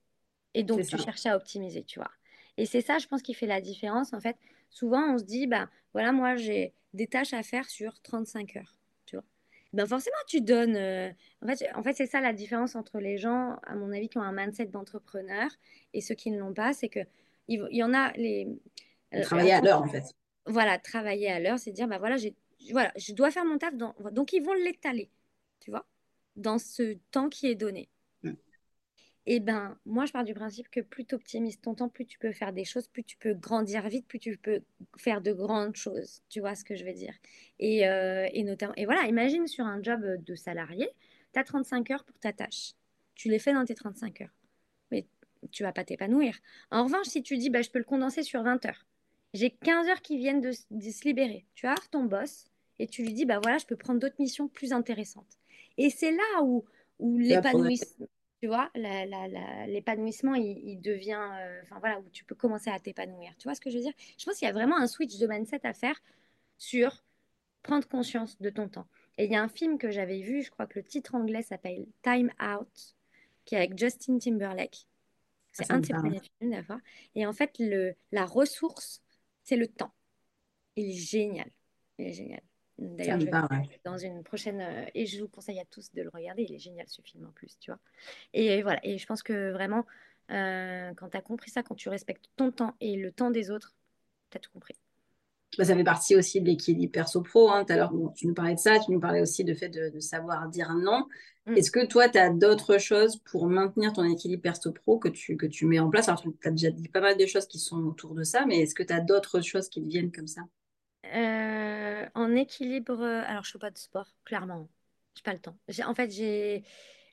Et 0.55 0.65
donc, 0.65 0.85
tu 0.85 0.99
cherches 0.99 1.27
à 1.27 1.37
optimiser, 1.37 1.85
tu 1.85 2.01
vois. 2.01 2.11
Et 2.57 2.67
c'est 2.67 2.81
ça, 2.81 2.99
je 2.99 3.07
pense, 3.07 3.23
qui 3.23 3.33
fait 3.33 3.47
la 3.47 3.61
différence. 3.61 4.13
En 4.13 4.21
fait, 4.21 4.37
souvent, 4.71 5.15
on 5.15 5.19
se 5.19 5.25
dit, 5.25 5.47
bah, 5.47 5.71
voilà, 5.93 6.11
moi, 6.11 6.35
j'ai 6.35 6.75
des 6.95 7.07
tâches 7.07 7.33
à 7.33 7.45
faire 7.45 7.71
sur 7.71 8.01
35 8.01 8.57
heures 8.57 8.78
ben 9.73 9.87
forcément, 9.87 10.17
tu 10.27 10.41
donnes. 10.41 10.77
Euh, 10.77 11.11
en 11.43 11.47
fait, 11.47 11.69
en 11.75 11.83
fait 11.83 11.93
c'est 11.95 12.07
ça 12.07 12.21
la 12.21 12.33
différence 12.33 12.75
entre 12.75 12.99
les 12.99 13.19
gens, 13.19 13.57
à 13.65 13.75
mon 13.75 13.93
avis, 13.93 14.09
qui 14.09 14.19
ont 14.19 14.23
un 14.23 14.33
mindset 14.33 14.67
d'entrepreneur 14.67 15.51
et 15.93 16.01
ceux 16.01 16.15
qui 16.15 16.31
ne 16.31 16.39
l'ont 16.39 16.55
pas. 16.55 16.73
C'est 16.73 16.89
qu'il 16.89 17.07
il 17.49 17.77
y 17.77 17.83
en 17.83 17.93
a 17.93 18.13
les. 18.13 18.49
Euh, 19.15 19.23
travailler 19.23 19.53
à 19.53 19.61
l'heure, 19.61 19.83
en 19.83 19.89
fait. 19.89 20.05
Voilà, 20.47 20.79
travailler 20.79 21.31
à 21.31 21.41
l'heure, 21.41 21.59
c'est 21.59 21.73
dire, 21.73 21.89
ben 21.89 21.99
voilà, 21.99 22.17
voilà, 22.73 22.93
je 22.97 23.13
dois 23.13 23.31
faire 23.31 23.45
mon 23.45 23.59
taf. 23.59 23.75
Dans... 23.75 23.95
Donc, 24.13 24.33
ils 24.33 24.43
vont 24.43 24.55
l'étaler, 24.55 25.11
tu 25.61 25.71
vois, 25.71 25.87
dans 26.37 26.59
ce 26.59 26.97
temps 27.11 27.29
qui 27.29 27.47
est 27.47 27.55
donné. 27.55 27.89
Eh 29.27 29.41
ben, 29.41 29.79
moi, 29.85 30.07
je 30.07 30.13
pars 30.13 30.25
du 30.25 30.33
principe 30.33 30.71
que 30.71 30.81
plus 30.81 31.05
tu 31.05 31.15
optimises 31.15 31.61
ton 31.61 31.75
temps, 31.75 31.89
plus 31.89 32.07
tu 32.07 32.19
peux 32.19 32.33
faire 32.33 32.53
des 32.53 32.65
choses, 32.65 32.89
plus 32.89 33.05
tu 33.05 33.17
peux 33.19 33.35
grandir 33.35 33.87
vite, 33.89 34.07
plus 34.07 34.19
tu 34.19 34.37
peux 34.39 34.63
faire 34.97 35.21
de 35.21 35.33
grandes 35.33 35.77
choses. 35.77 36.23
Tu 36.31 36.41
vois 36.41 36.55
ce 36.55 36.65
que 36.65 36.75
je 36.75 36.85
veux 36.85 36.95
dire? 36.95 37.15
Et, 37.59 37.87
euh, 37.87 38.27
et, 38.33 38.43
notamment, 38.43 38.73
et 38.77 38.87
voilà, 38.87 39.07
imagine 39.07 39.47
sur 39.47 39.67
un 39.67 39.83
job 39.83 40.01
de 40.25 40.35
salarié, 40.35 40.89
tu 41.35 41.39
as 41.39 41.45
35 41.45 41.91
heures 41.91 42.05
pour 42.05 42.19
ta 42.19 42.33
tâche. 42.33 42.73
Tu 43.15 43.29
les 43.29 43.39
fais 43.39 43.53
dans 43.53 43.65
tes 43.65 43.75
35 43.75 44.23
heures. 44.23 44.35
Mais 44.91 45.07
tu 45.51 45.63
vas 45.63 45.73
pas 45.73 45.85
t'épanouir. 45.85 46.39
En 46.71 46.85
revanche, 46.85 47.07
si 47.07 47.23
tu 47.23 47.37
dis, 47.37 47.51
bah, 47.51 47.61
je 47.61 47.71
peux 47.71 47.79
le 47.79 47.85
condenser 47.85 48.23
sur 48.23 48.43
20 48.43 48.65
heures, 48.65 48.87
j'ai 49.35 49.51
15 49.51 49.89
heures 49.89 50.01
qui 50.01 50.17
viennent 50.17 50.41
de, 50.41 50.53
se 50.53 51.05
libérer. 51.05 51.45
Tu 51.55 51.67
as 51.67 51.75
ton 51.91 52.05
boss 52.05 52.47
et 52.79 52.87
tu 52.87 53.03
lui 53.03 53.13
dis, 53.13 53.27
bah 53.27 53.41
voilà, 53.43 53.59
je 53.59 53.67
peux 53.67 53.77
prendre 53.77 54.01
d'autres 54.01 54.17
missions 54.19 54.49
plus 54.49 54.73
intéressantes. 54.73 55.39
Et 55.77 55.91
c'est 55.91 56.13
là 56.13 56.43
où, 56.43 56.65
où 56.99 57.19
l'épanouissement 57.19 58.09
tu 58.41 58.47
vois, 58.47 58.71
l'épanouissement, 58.75 60.35
il, 60.35 60.81
devient, 60.81 61.21
euh, 61.41 61.61
enfin 61.63 61.79
voilà, 61.81 61.99
où 61.99 62.09
tu 62.11 62.25
peux 62.25 62.37
commencer 62.37 62.71
à 62.71 62.79
t'épanouir. 62.79 63.33
Tu 63.39 63.45
vois 63.45 63.55
ce 63.55 63.61
que 63.61 63.71
je 63.71 63.77
veux 63.77 63.83
dire? 63.83 63.95
Je 64.17 64.25
pense 64.25 64.37
qu'il 64.37 64.47
y 64.47 64.51
a 64.51 64.55
vraiment 64.55 64.77
un 64.77 64.87
switch 64.87 65.19
de 65.19 65.27
mindset 65.27 65.61
à 65.65 65.75
faire 65.75 66.01
sur 66.57 67.03
prendre 67.63 67.87
conscience 67.89 68.41
de 68.41 68.51
ton 68.51 68.69
temps. 68.69 68.87
Et 69.17 69.25
il 69.25 69.33
y 69.33 69.37
a 69.37 69.43
un 69.43 69.49
film 69.49 69.79
que 69.79 69.91
j'avais 69.91 70.21
vu, 70.21 70.43
je 70.43 70.51
crois 70.51 70.67
que 70.67 70.79
le 70.79 70.85
titre 70.85 71.17
anglais 71.17 71.43
s'appelle 71.43 71.87
Time 72.03 72.31
Out, 72.41 72.97
qui 73.45 73.57
est 73.57 73.59
avec 73.59 73.77
Justin 73.77 74.19
Timberlake. 74.19 74.87
C'est 75.53 75.67
ah, 75.71 75.75
un 75.75 75.81
de 75.81 75.87
ses 75.87 75.95
premiers 75.95 76.21
films, 76.21 76.53
d'accord 76.53 76.79
Et 77.17 77.27
en 77.27 77.33
fait, 77.33 77.59
le, 77.59 77.97
la 78.13 78.25
ressource, 78.25 79.03
c'est 79.43 79.57
le 79.57 79.67
temps. 79.67 79.93
Il 80.77 80.91
est 80.91 80.93
génial. 80.93 81.51
Il 81.99 82.07
est 82.07 82.13
génial. 82.13 82.43
D'ailleurs, 82.79 83.19
je 83.19 83.27
vais 83.27 83.81
dans 83.85 83.99
une 83.99 84.23
prochaine. 84.23 84.61
Euh, 84.61 84.85
et 84.95 85.07
je 85.07 85.21
vous 85.21 85.29
conseille 85.29 85.59
à 85.59 85.65
tous 85.65 85.93
de 85.93 86.03
le 86.03 86.11
regarder. 86.11 86.45
Il 86.49 86.55
est 86.55 86.61
génial 86.61 86.87
ce 86.89 87.03
film 87.03 87.27
en 87.27 87.33
plus, 87.33 87.59
tu 87.59 87.71
vois. 87.71 87.81
Et 88.35 88.63
voilà. 88.63 88.79
Et 88.85 88.99
je 88.99 89.07
pense 89.07 89.23
que 89.23 89.51
vraiment, 89.51 89.85
euh, 90.31 90.93
quand 90.97 91.09
tu 91.09 91.17
as 91.17 91.23
compris 91.23 91.51
ça, 91.51 91.63
quand 91.63 91.75
tu 91.75 91.89
respectes 91.89 92.27
ton 92.37 92.53
temps 92.53 92.75
et 92.81 92.97
le 92.97 93.11
temps 93.11 93.31
des 93.31 93.51
autres, 93.51 93.75
tu 94.31 94.37
as 94.37 94.41
tout 94.41 94.51
compris. 94.53 94.77
Bah, 95.57 95.65
ça 95.65 95.75
fait 95.75 95.85
partie 95.85 96.15
aussi 96.15 96.41
de 96.41 96.47
l'équilibre 96.47 96.93
perso-pro. 96.93 97.51
Hein. 97.51 97.65
Tout 97.65 97.73
à 97.73 97.77
l'heure, 97.77 97.93
tu 98.15 98.29
nous 98.29 98.35
parlais 98.35 98.55
de 98.55 98.61
ça. 98.61 98.79
Tu 98.79 98.93
nous 98.93 99.01
parlais 99.01 99.23
aussi 99.23 99.43
de 99.43 99.55
fait 99.55 99.69
de, 99.69 99.99
savoir 99.99 100.49
dire 100.49 100.73
non. 100.75 101.07
Mm. 101.47 101.57
Est-ce 101.57 101.73
que 101.73 101.85
toi, 101.85 102.09
tu 102.09 102.19
as 102.19 102.31
d'autres 102.31 102.79
choses 102.79 103.17
pour 103.25 103.49
maintenir 103.49 103.93
ton 103.93 104.05
équilibre 104.05 104.43
perso-pro 104.43 104.99
que 104.99 105.09
tu, 105.09 105.37
que 105.37 105.47
tu 105.47 105.67
mets 105.67 105.81
en 105.81 105.91
place? 105.91 106.09
Alors, 106.09 106.23
tu 106.23 106.49
as 106.49 106.53
déjà 106.53 106.71
dit 106.71 106.89
pas 106.89 107.01
mal 107.01 107.17
de 107.17 107.27
choses 107.27 107.47
qui 107.47 107.59
sont 107.59 107.83
autour 107.85 108.15
de 108.15 108.23
ça, 108.23 108.47
mais 108.47 108.61
est-ce 108.61 108.75
que 108.75 108.85
tu 108.85 108.93
as 108.93 109.01
d'autres 109.01 109.41
choses 109.41 109.69
qui 109.69 109.83
te 109.83 109.89
viennent 109.89 110.13
comme 110.13 110.29
ça? 110.29 110.43
Euh, 111.07 112.07
en 112.15 112.35
équilibre, 112.35 113.03
alors 113.03 113.45
je 113.45 113.53
fais 113.53 113.59
pas 113.59 113.71
de 113.71 113.79
sport, 113.79 114.09
clairement. 114.25 114.69
J'ai 115.15 115.23
pas 115.23 115.33
le 115.33 115.39
temps. 115.39 115.57
En 115.87 115.95
fait, 115.95 116.11
j'ai 116.11 116.65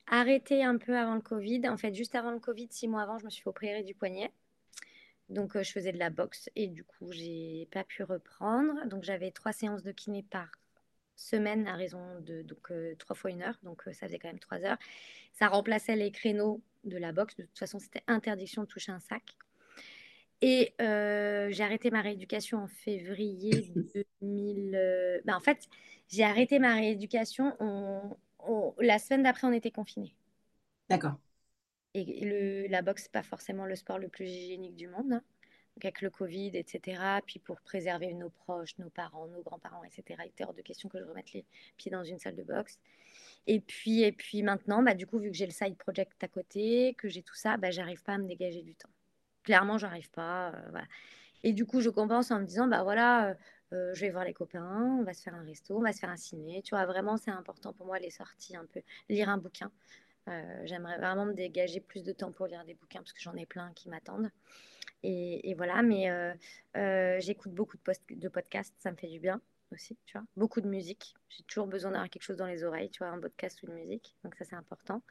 arrêté 0.07 0.63
un 0.63 0.77
peu 0.77 0.97
avant 0.97 1.15
le 1.15 1.21
Covid. 1.21 1.67
En 1.69 1.77
fait, 1.77 1.93
juste 1.93 2.15
avant 2.15 2.31
le 2.31 2.39
Covid, 2.39 2.67
six 2.71 2.87
mois 2.87 3.01
avant, 3.01 3.17
je 3.17 3.25
me 3.25 3.29
suis 3.29 3.47
opérer 3.47 3.83
du 3.83 3.95
poignet. 3.95 4.31
Donc, 5.29 5.55
euh, 5.55 5.63
je 5.63 5.71
faisais 5.71 5.91
de 5.91 5.97
la 5.97 6.11
boxe 6.11 6.49
et 6.55 6.67
du 6.67 6.83
coup, 6.83 7.11
j'ai 7.11 7.67
pas 7.71 7.83
pu 7.83 8.03
reprendre. 8.03 8.85
Donc, 8.85 9.03
j'avais 9.03 9.31
trois 9.31 9.53
séances 9.53 9.81
de 9.83 9.91
kiné 9.91 10.23
par 10.23 10.51
semaine 11.15 11.65
à 11.67 11.75
raison 11.75 12.19
de 12.19 12.41
donc 12.41 12.71
euh, 12.71 12.93
trois 12.99 13.15
fois 13.15 13.31
une 13.31 13.41
heure. 13.41 13.57
Donc, 13.63 13.83
ça 13.85 14.07
faisait 14.07 14.19
quand 14.19 14.27
même 14.27 14.39
trois 14.39 14.63
heures. 14.63 14.77
Ça 15.33 15.47
remplaçait 15.47 15.95
les 15.95 16.11
créneaux 16.11 16.61
de 16.83 16.97
la 16.97 17.11
boxe. 17.11 17.35
De 17.37 17.43
toute 17.43 17.57
façon, 17.57 17.79
c'était 17.79 18.03
interdiction 18.07 18.63
de 18.63 18.67
toucher 18.67 18.91
un 18.91 18.99
sac. 18.99 19.23
Et 20.41 20.73
euh, 20.81 21.49
j'ai 21.51 21.63
arrêté 21.63 21.91
ma 21.91 22.01
rééducation 22.01 22.59
en 22.59 22.67
février 22.67 23.71
2000. 24.21 24.75
Euh, 24.75 25.21
ben, 25.25 25.35
en 25.35 25.39
fait, 25.39 25.67
j'ai 26.07 26.23
arrêté 26.23 26.59
ma 26.59 26.75
rééducation. 26.75 27.55
La 28.79 28.99
semaine 28.99 29.23
d'après, 29.23 29.47
on 29.47 29.53
était 29.53 29.71
confinés. 29.71 30.15
D'accord. 30.89 31.17
Et 31.93 32.25
le... 32.25 32.67
la 32.67 32.81
boxe, 32.81 33.07
pas 33.07 33.23
forcément 33.23 33.65
le 33.65 33.75
sport 33.75 33.97
le 33.97 34.09
plus 34.09 34.27
hygiénique 34.27 34.75
du 34.75 34.87
monde. 34.87 35.13
Hein. 35.13 35.23
Donc 35.75 35.85
avec 35.85 36.01
le 36.01 36.09
Covid, 36.09 36.51
etc. 36.53 37.01
Puis 37.25 37.39
pour 37.39 37.59
préserver 37.61 38.13
nos 38.13 38.29
proches, 38.29 38.77
nos 38.77 38.89
parents, 38.89 39.27
nos 39.27 39.41
grands-parents, 39.41 39.83
etc. 39.83 40.21
Il 40.23 40.29
était 40.29 40.45
hors 40.45 40.53
de 40.53 40.61
question 40.61 40.87
que 40.87 40.99
je 40.99 41.03
remette 41.03 41.33
les 41.33 41.45
pieds 41.75 41.91
dans 41.91 42.03
une 42.03 42.19
salle 42.19 42.35
de 42.35 42.43
boxe. 42.43 42.79
Et 43.47 43.59
puis, 43.59 44.03
et 44.03 44.11
puis 44.11 44.41
maintenant, 44.41 44.81
bah, 44.83 44.93
du 44.93 45.05
coup, 45.05 45.19
vu 45.19 45.31
que 45.31 45.35
j'ai 45.35 45.45
le 45.45 45.51
side 45.51 45.75
project 45.75 46.23
à 46.23 46.27
côté, 46.27 46.95
que 46.97 47.09
j'ai 47.09 47.23
tout 47.23 47.35
ça, 47.35 47.57
bah, 47.57 47.71
j'arrive 47.71 48.01
pas 48.03 48.13
à 48.13 48.17
me 48.17 48.27
dégager 48.27 48.61
du 48.61 48.75
temps 48.75 48.89
clairement, 49.45 49.77
j'arrive 49.77 50.10
pas. 50.12 50.49
Euh, 50.49 50.81
et 51.43 51.53
du 51.53 51.65
coup, 51.65 51.79
je 51.79 51.89
compense 51.89 52.31
en 52.31 52.39
me 52.39 52.45
disant, 52.45 52.67
bah 52.67 52.84
voilà, 52.84 53.29
euh, 53.29 53.34
euh, 53.73 53.93
je 53.93 54.01
vais 54.01 54.10
voir 54.10 54.25
les 54.25 54.34
copains, 54.34 54.97
on 54.99 55.03
va 55.03 55.13
se 55.13 55.21
faire 55.21 55.36
un 55.36 55.43
resto, 55.43 55.77
on 55.77 55.81
va 55.81 55.93
se 55.93 55.99
faire 55.99 56.10
un 56.10 56.17
ciné. 56.17 56.62
Tu 56.63 56.71
vois, 56.71 56.86
vraiment, 56.86 57.15
c'est 57.15 57.31
important 57.31 57.71
pour 57.71 57.86
moi 57.86 57.99
les 57.99 58.10
sorties 58.10 58.58
un 58.58 58.65
peu, 58.65 58.81
lire 59.08 59.29
un 59.29 59.38
bouquin. 59.38 59.71
J'aimerais 60.63 60.97
vraiment 60.97 61.25
me 61.25 61.34
dégager 61.34 61.79
plus 61.79 62.03
de 62.03 62.12
temps 62.12 62.31
pour 62.31 62.47
lire 62.47 62.65
des 62.65 62.73
bouquins 62.73 62.97
parce 62.97 63.13
que 63.13 63.21
j'en 63.21 63.36
ai 63.36 63.45
plein 63.45 63.71
qui 63.73 63.89
m'attendent. 63.89 64.31
Et, 65.03 65.53
voilà, 65.55 65.84
mais 65.84 66.10
j'écoute 67.21 67.53
beaucoup 67.53 67.77
de, 67.77 68.15
de 68.15 68.27
podcasts, 68.27 68.73
ça 68.79 68.89
me 68.89 68.95
fait 68.95 69.08
du 69.08 69.19
bien 69.19 69.39
aussi, 69.71 69.95
tu 70.08 70.17
vois. 70.17 70.25
Beaucoup 70.36 70.62
de 70.62 70.67
musique. 70.67 71.13
J'ai 71.29 71.43
toujours 71.43 71.67
besoin 71.67 71.91
d'avoir 71.91 72.10
quelque 72.10 72.23
chose 72.23 72.38
dans 72.38 72.47
les 72.47 72.63
oreilles, 72.63 72.89
tu 72.89 73.03
vois, 73.03 73.10
un 73.10 73.19
podcast 73.19 73.62
ou 73.62 73.67
une 73.67 73.75
musique. 73.75 74.15
Donc 74.23 74.34
ça, 74.34 74.45
c'est 74.45 74.55
important. 74.55 75.03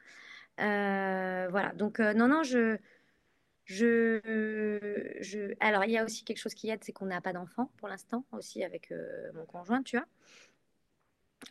voilà, 0.57 1.71
donc 1.75 1.99
non, 1.99 2.27
non, 2.27 2.43
je, 2.43 2.77
je, 3.65 5.17
je... 5.21 5.53
Alors, 5.59 5.85
il 5.85 5.91
y 5.91 5.97
a 5.97 6.05
aussi 6.05 6.23
quelque 6.23 6.37
chose 6.37 6.53
qui 6.53 6.69
aide, 6.69 6.83
c'est 6.83 6.93
qu'on 6.93 7.07
n'a 7.07 7.19
pas 7.19 7.33
d'enfant 7.33 7.71
pour 7.77 7.87
l'instant, 7.87 8.23
aussi 8.31 8.63
avec 8.63 8.91
euh, 8.91 9.31
mon 9.33 9.45
conjoint, 9.45 9.81
tu 9.81 9.97
vois. 9.97 10.05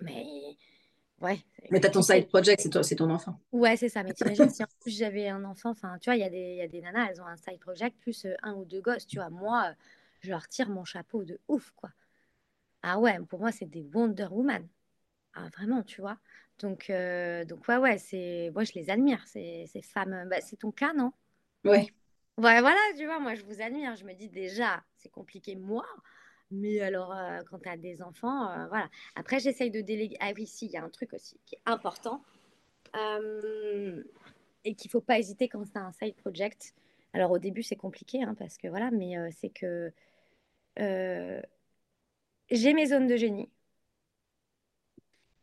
Mais 0.00 0.57
ouais. 1.20 1.44
Mais 1.70 1.81
tu 1.81 1.87
as 1.87 1.90
ton 1.90 2.03
side 2.03 2.29
project, 2.29 2.68
c'est 2.83 2.96
ton 2.96 3.11
enfant. 3.11 3.40
Ouais, 3.50 3.77
c'est 3.77 3.88
ça. 3.88 4.05
Mais 4.05 4.12
t'imagines 4.12 4.48
si 4.48 4.62
en 4.62 4.66
plus 4.81 4.96
j'avais 4.96 5.29
un 5.29 5.44
enfant, 5.44 5.70
enfin, 5.70 5.98
tu 6.00 6.09
vois, 6.09 6.16
il 6.16 6.20
y, 6.20 6.24
a 6.24 6.31
des, 6.31 6.55
y 6.55 6.61
a 6.61 6.68
des 6.68 6.81
nanas, 6.81 7.09
elles 7.11 7.20
ont 7.20 7.27
un 7.27 7.37
side 7.37 7.59
project 7.59 7.98
plus 7.98 8.27
euh, 8.27 8.35
un 8.42 8.55
ou 8.55 8.64
deux 8.64 8.81
gosses, 8.81 9.07
tu 9.09 9.16
vois. 9.16 9.31
Moi, 9.31 9.70
euh, 9.70 9.74
je 10.20 10.31
leur 10.31 10.46
tire 10.48 10.68
mon 10.70 10.85
chapeau 10.85 11.24
de 11.24 11.40
ouf, 11.48 11.72
quoi. 11.72 11.90
Ah 12.83 13.00
ouais, 13.00 13.18
pour 13.29 13.40
moi, 13.40 13.50
c'est 13.50 13.66
des 13.66 13.88
Wonder 13.92 14.29
Woman. 14.31 14.68
Ah, 15.35 15.48
vraiment, 15.57 15.83
tu 15.83 16.00
vois. 16.00 16.18
Donc, 16.61 16.92
donc 17.48 17.66
ouais, 17.66 17.77
ouais, 17.79 17.98
c'est... 17.98 18.50
moi, 18.55 18.62
je 18.62 18.73
les 18.75 18.88
admire, 18.88 19.27
ces, 19.27 19.67
ces 19.67 19.83
femmes. 19.83 20.29
Bah, 20.31 20.40
c'est 20.40 20.56
ton 20.56 20.71
cas, 20.71 20.92
non? 20.92 21.12
Ouais. 21.65 21.88
Voilà, 22.37 22.80
tu 22.96 23.04
vois, 23.06 23.20
moi 23.20 23.35
je 23.35 23.44
vous 23.44 23.60
admire. 23.62 23.94
Je 23.96 24.04
me 24.04 24.12
dis 24.12 24.28
déjà, 24.28 24.82
c'est 24.96 25.08
compliqué 25.08 25.54
moi, 25.54 25.87
mais 26.50 26.80
alors 26.80 27.12
euh, 27.12 27.40
quand 27.48 27.60
tu 27.60 27.68
as 27.68 27.76
des 27.76 28.02
enfants, 28.02 28.50
euh, 28.50 28.66
voilà. 28.68 28.88
Après, 29.14 29.38
j'essaye 29.40 29.70
de 29.70 29.80
déléguer. 29.80 30.16
Ah 30.20 30.32
oui, 30.37 30.50
il 30.62 30.70
y 30.70 30.76
a 30.76 30.82
un 30.85 30.90
truc 30.90 31.12
aussi 31.12 31.38
qui 31.46 31.54
est 31.56 31.62
important 31.66 32.22
euh, 32.96 34.02
et 34.64 34.74
qu'il 34.74 34.90
faut 34.90 35.00
pas 35.00 35.18
hésiter 35.18 35.48
quand 35.48 35.64
c'est 35.64 35.78
un 35.78 35.92
side 35.92 36.16
project. 36.16 36.74
Alors 37.12 37.30
au 37.30 37.38
début, 37.38 37.62
c'est 37.62 37.76
compliqué 37.76 38.22
hein, 38.22 38.35
parce 38.38 38.58
que 38.58 38.68
voilà, 38.68 38.90
mais 38.90 39.14
c'est 39.32 39.50
que 39.50 39.92
j'ai 42.50 42.72
mes 42.74 42.87
zones 42.87 43.06
de 43.06 43.16
génie. 43.16 43.50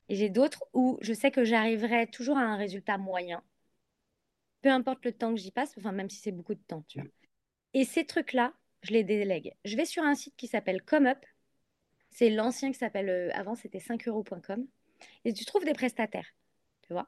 Et 0.09 0.15
j'ai 0.15 0.29
d'autres 0.29 0.65
où 0.73 0.97
je 1.01 1.13
sais 1.13 1.31
que 1.31 1.43
j'arriverai 1.45 2.07
toujours 2.07 2.37
à 2.37 2.41
un 2.41 2.57
résultat 2.57 2.97
moyen 2.97 3.41
peu 4.61 4.69
importe 4.69 5.05
le 5.05 5.11
temps 5.11 5.33
que 5.33 5.39
j'y 5.39 5.51
passe, 5.51 5.73
enfin, 5.77 5.91
même 5.91 6.09
si 6.09 6.17
c'est 6.17 6.31
beaucoup 6.31 6.55
de 6.55 6.61
temps, 6.61 6.83
tu 6.87 6.99
vois. 6.99 7.09
Et 7.73 7.85
ces 7.85 8.05
trucs-là, 8.05 8.53
je 8.83 8.91
les 8.91 9.03
délègue. 9.03 9.53
Je 9.65 9.75
vais 9.75 9.85
sur 9.85 10.03
un 10.03 10.15
site 10.15 10.35
qui 10.35 10.47
s'appelle 10.47 10.81
ComeUp. 10.83 11.25
C'est 12.09 12.29
l'ancien 12.29 12.71
qui 12.71 12.77
s'appelle, 12.77 13.09
euh, 13.09 13.29
avant 13.33 13.55
c'était 13.55 13.79
5euros.com. 13.79 14.67
Et 15.25 15.33
tu 15.33 15.45
trouves 15.45 15.63
des 15.63 15.73
prestataires, 15.73 16.27
tu 16.81 16.93
vois. 16.93 17.07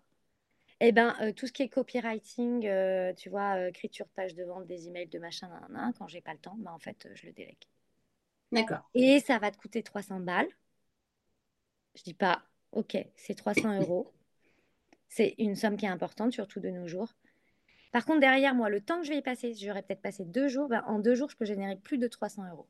Et 0.79 0.87
eh 0.87 0.91
ben, 0.91 1.15
euh, 1.21 1.31
tout 1.31 1.47
ce 1.47 1.51
qui 1.53 1.63
est 1.63 1.69
copywriting, 1.69 2.65
euh, 2.65 3.13
tu 3.13 3.29
vois, 3.29 3.69
écriture 3.69 4.05
de 4.05 4.11
page 4.11 4.33
de 4.33 4.43
vente, 4.43 4.65
des 4.65 4.87
emails, 4.87 5.07
de 5.07 5.19
machin, 5.19 5.49
quand 5.97 6.07
j'ai 6.07 6.21
pas 6.21 6.33
le 6.33 6.39
temps, 6.39 6.55
ben, 6.57 6.71
en 6.71 6.79
fait, 6.79 7.07
je 7.13 7.27
le 7.27 7.31
délègue. 7.31 7.63
D'accord. 8.51 8.89
Et 8.93 9.19
ça 9.19 9.37
va 9.39 9.51
te 9.51 9.57
coûter 9.57 9.83
300 9.83 10.19
balles. 10.19 10.49
Je 11.95 12.03
dis 12.03 12.13
pas, 12.13 12.43
ok, 12.71 12.97
c'est 13.15 13.35
300 13.35 13.79
euros. 13.81 14.11
C'est 15.07 15.35
une 15.37 15.55
somme 15.55 15.77
qui 15.77 15.85
est 15.85 15.89
importante, 15.89 16.33
surtout 16.33 16.59
de 16.59 16.69
nos 16.69 16.87
jours. 16.87 17.13
Par 17.93 18.05
contre, 18.05 18.21
derrière 18.21 18.55
moi, 18.55 18.69
le 18.69 18.81
temps 18.81 18.97
que 18.97 19.05
je 19.05 19.11
vais 19.11 19.19
y 19.19 19.21
passer, 19.21 19.53
j'aurais 19.53 19.83
peut-être 19.83 20.01
passé 20.01 20.25
deux 20.25 20.47
jours, 20.47 20.67
ben, 20.67 20.83
en 20.87 20.97
deux 20.97 21.13
jours, 21.13 21.29
je 21.29 21.37
peux 21.37 21.45
générer 21.45 21.75
plus 21.75 21.99
de 21.99 22.07
300 22.07 22.49
euros. 22.49 22.67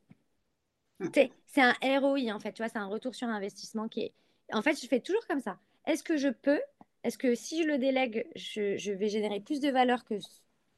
Hmm. 1.00 1.08
C'est 1.46 1.62
un 1.62 1.74
ROI, 1.98 2.30
en 2.30 2.38
fait, 2.38 2.52
tu 2.52 2.62
vois, 2.62 2.68
c'est 2.68 2.78
un 2.78 2.86
retour 2.86 3.14
sur 3.14 3.26
investissement 3.26 3.88
qui 3.88 4.02
est... 4.02 4.12
En 4.52 4.60
fait, 4.60 4.78
je 4.80 4.86
fais 4.86 5.00
toujours 5.00 5.26
comme 5.26 5.40
ça. 5.40 5.58
Est-ce 5.86 6.02
que 6.02 6.18
je 6.18 6.28
peux, 6.28 6.60
est-ce 7.04 7.16
que 7.16 7.34
si 7.34 7.62
je 7.62 7.66
le 7.66 7.78
délègue, 7.78 8.28
je, 8.36 8.92
vais 8.92 9.08
générer 9.08 9.40
plus 9.40 9.60
de 9.60 9.70
valeur 9.70 10.04
que, 10.04 10.16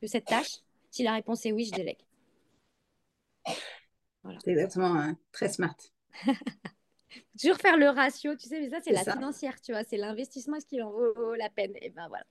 que 0.00 0.06
cette 0.06 0.26
tâche? 0.26 0.60
Si 0.92 1.02
la 1.02 1.14
réponse 1.14 1.44
est 1.44 1.50
oui, 1.50 1.64
je 1.64 1.72
délègue. 1.72 1.98
C'est 4.44 4.52
exactement 4.52 4.94
hein, 4.94 5.18
très 5.32 5.48
smart. 5.48 5.76
toujours 7.40 7.56
faire 7.56 7.76
le 7.76 7.88
ratio, 7.88 8.36
tu 8.36 8.48
sais, 8.48 8.60
mais 8.60 8.70
ça, 8.70 8.78
c'est 8.80 8.92
la 8.92 9.02
financière, 9.02 9.60
tu 9.60 9.72
vois, 9.72 9.82
c'est 9.82 9.96
l'investissement, 9.96 10.56
est-ce 10.56 10.66
qu'il 10.66 10.84
en 10.84 10.92
vaut 10.92 11.34
la 11.34 11.50
peine? 11.50 11.72
Et 11.82 11.90
ben 11.90 12.06
voilà. 12.06 12.24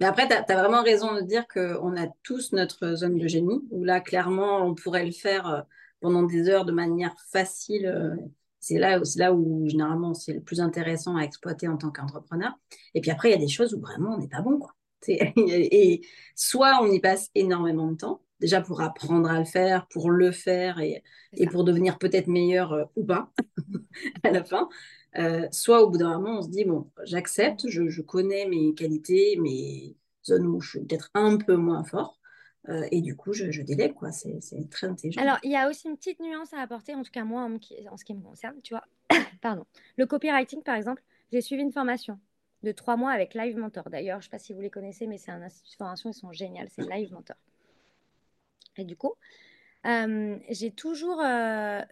Mais 0.00 0.06
après, 0.06 0.28
tu 0.28 0.34
as, 0.34 0.56
vraiment 0.56 0.82
raison 0.82 1.14
de 1.14 1.20
dire 1.20 1.46
qu'on 1.48 1.96
a 1.96 2.06
tous 2.22 2.52
notre 2.52 2.94
zone 2.94 3.18
de 3.18 3.28
génie, 3.28 3.60
où 3.70 3.84
là, 3.84 4.00
clairement, 4.00 4.66
on 4.66 4.74
pourrait 4.74 5.04
le 5.04 5.12
faire 5.12 5.48
euh, 5.48 5.60
pendant 6.00 6.22
des 6.22 6.48
heures 6.48 6.64
de 6.64 6.72
manière 6.72 7.14
facile. 7.30 7.86
Euh, 7.86 8.16
c'est 8.60 8.78
là, 8.78 9.00
là 9.16 9.32
où, 9.32 9.68
généralement, 9.68 10.14
c'est 10.14 10.34
le 10.34 10.40
plus 10.40 10.60
intéressant 10.60 11.16
à 11.16 11.22
exploiter 11.22 11.68
en 11.68 11.76
tant 11.76 11.90
qu'entrepreneur. 11.90 12.52
Et 12.94 13.00
puis 13.00 13.10
après, 13.10 13.28
il 13.28 13.32
y 13.32 13.36
a 13.36 13.38
des 13.38 13.48
choses 13.48 13.74
où 13.74 13.80
vraiment, 13.80 14.14
on 14.14 14.18
n'est 14.18 14.28
pas 14.28 14.42
bon. 14.42 14.58
Quoi. 14.58 14.72
Et 15.08 16.00
soit 16.34 16.80
on 16.82 16.90
y 16.90 17.00
passe 17.00 17.30
énormément 17.34 17.90
de 17.90 17.96
temps, 17.96 18.22
déjà 18.40 18.60
pour 18.60 18.80
apprendre 18.80 19.30
à 19.30 19.38
le 19.38 19.44
faire, 19.44 19.86
pour 19.88 20.10
le 20.10 20.32
faire 20.32 20.80
et, 20.80 21.02
et 21.32 21.46
pour 21.46 21.64
devenir 21.64 21.98
peut-être 21.98 22.26
meilleur 22.26 22.72
euh, 22.72 22.84
ou 22.96 23.04
pas 23.04 23.32
à 24.22 24.30
la 24.30 24.44
fin. 24.44 24.68
Euh, 25.18 25.48
soit 25.50 25.82
au 25.82 25.90
bout 25.90 25.98
d'un 25.98 26.18
moment, 26.18 26.38
on 26.38 26.42
se 26.42 26.48
dit, 26.48 26.64
bon, 26.64 26.90
j'accepte, 27.04 27.68
je, 27.68 28.00
connais 28.02 28.46
mes 28.46 28.74
qualités, 28.74 29.36
mes 29.36 29.96
zones 30.24 30.46
où 30.46 30.60
je 30.60 30.70
suis 30.70 30.80
peut-être 30.80 31.10
un 31.14 31.38
peu 31.38 31.56
moins 31.56 31.84
fort. 31.84 32.18
Euh, 32.68 32.86
et 32.90 33.00
du 33.00 33.16
coup, 33.16 33.32
je, 33.32 33.62
délègue, 33.62 33.94
quoi. 33.94 34.10
C'est 34.12 34.40
très 34.70 34.88
intelligent. 34.88 35.20
Alors, 35.20 35.38
il 35.42 35.52
y 35.52 35.56
a 35.56 35.68
aussi 35.68 35.88
une 35.88 35.96
petite 35.96 36.20
nuance 36.20 36.52
à 36.52 36.60
apporter, 36.60 36.94
en 36.94 37.02
tout 37.02 37.12
cas 37.12 37.24
moi, 37.24 37.42
en, 37.42 37.96
ce 37.96 38.04
qui 38.04 38.14
me 38.14 38.22
concerne, 38.22 38.60
tu 38.62 38.74
vois. 38.74 38.84
Pardon. 39.40 39.64
Le 39.96 40.06
copywriting, 40.06 40.62
par 40.62 40.74
exemple, 40.74 41.02
j'ai 41.32 41.40
suivi 41.40 41.62
une 41.62 41.72
formation 41.72 42.18
de 42.62 42.72
trois 42.72 42.96
mois 42.96 43.12
avec 43.12 43.34
Live 43.34 43.56
Mentor. 43.56 43.88
D'ailleurs, 43.88 44.20
je 44.20 44.26
ne 44.26 44.30
sais 44.30 44.36
pas 44.36 44.38
si 44.38 44.52
vous 44.52 44.60
les 44.60 44.70
connaissez, 44.70 45.06
mais 45.06 45.18
c'est 45.18 45.30
un 45.30 45.42
institut 45.42 45.70
de 45.70 45.76
formation, 45.76 46.10
ils 46.10 46.14
sont 46.14 46.32
géniaux, 46.32 46.64
c'est 46.68 46.82
Live 46.90 47.12
Mentor. 47.12 47.36
Et 48.76 48.84
du 48.84 48.96
coup, 48.96 49.14
euh, 49.86 50.38
j'ai 50.48 50.70
toujours. 50.72 51.20
Euh, 51.20 51.82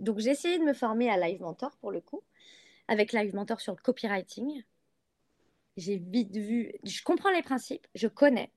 donc, 0.00 0.18
j'ai 0.18 0.30
essayé 0.30 0.58
de 0.58 0.64
me 0.64 0.72
former 0.72 1.10
à 1.10 1.16
Live 1.16 1.40
Mentor 1.40 1.76
pour 1.78 1.90
le 1.90 2.00
coup, 2.00 2.22
avec 2.88 3.12
Live 3.12 3.34
Mentor 3.34 3.60
sur 3.60 3.72
le 3.74 3.80
copywriting. 3.82 4.62
J'ai 5.76 5.96
vite 5.98 6.36
vu. 6.36 6.72
Je 6.84 7.02
comprends 7.02 7.30
les 7.30 7.42
principes, 7.42 7.86
je 7.94 8.08
connais, 8.08 8.50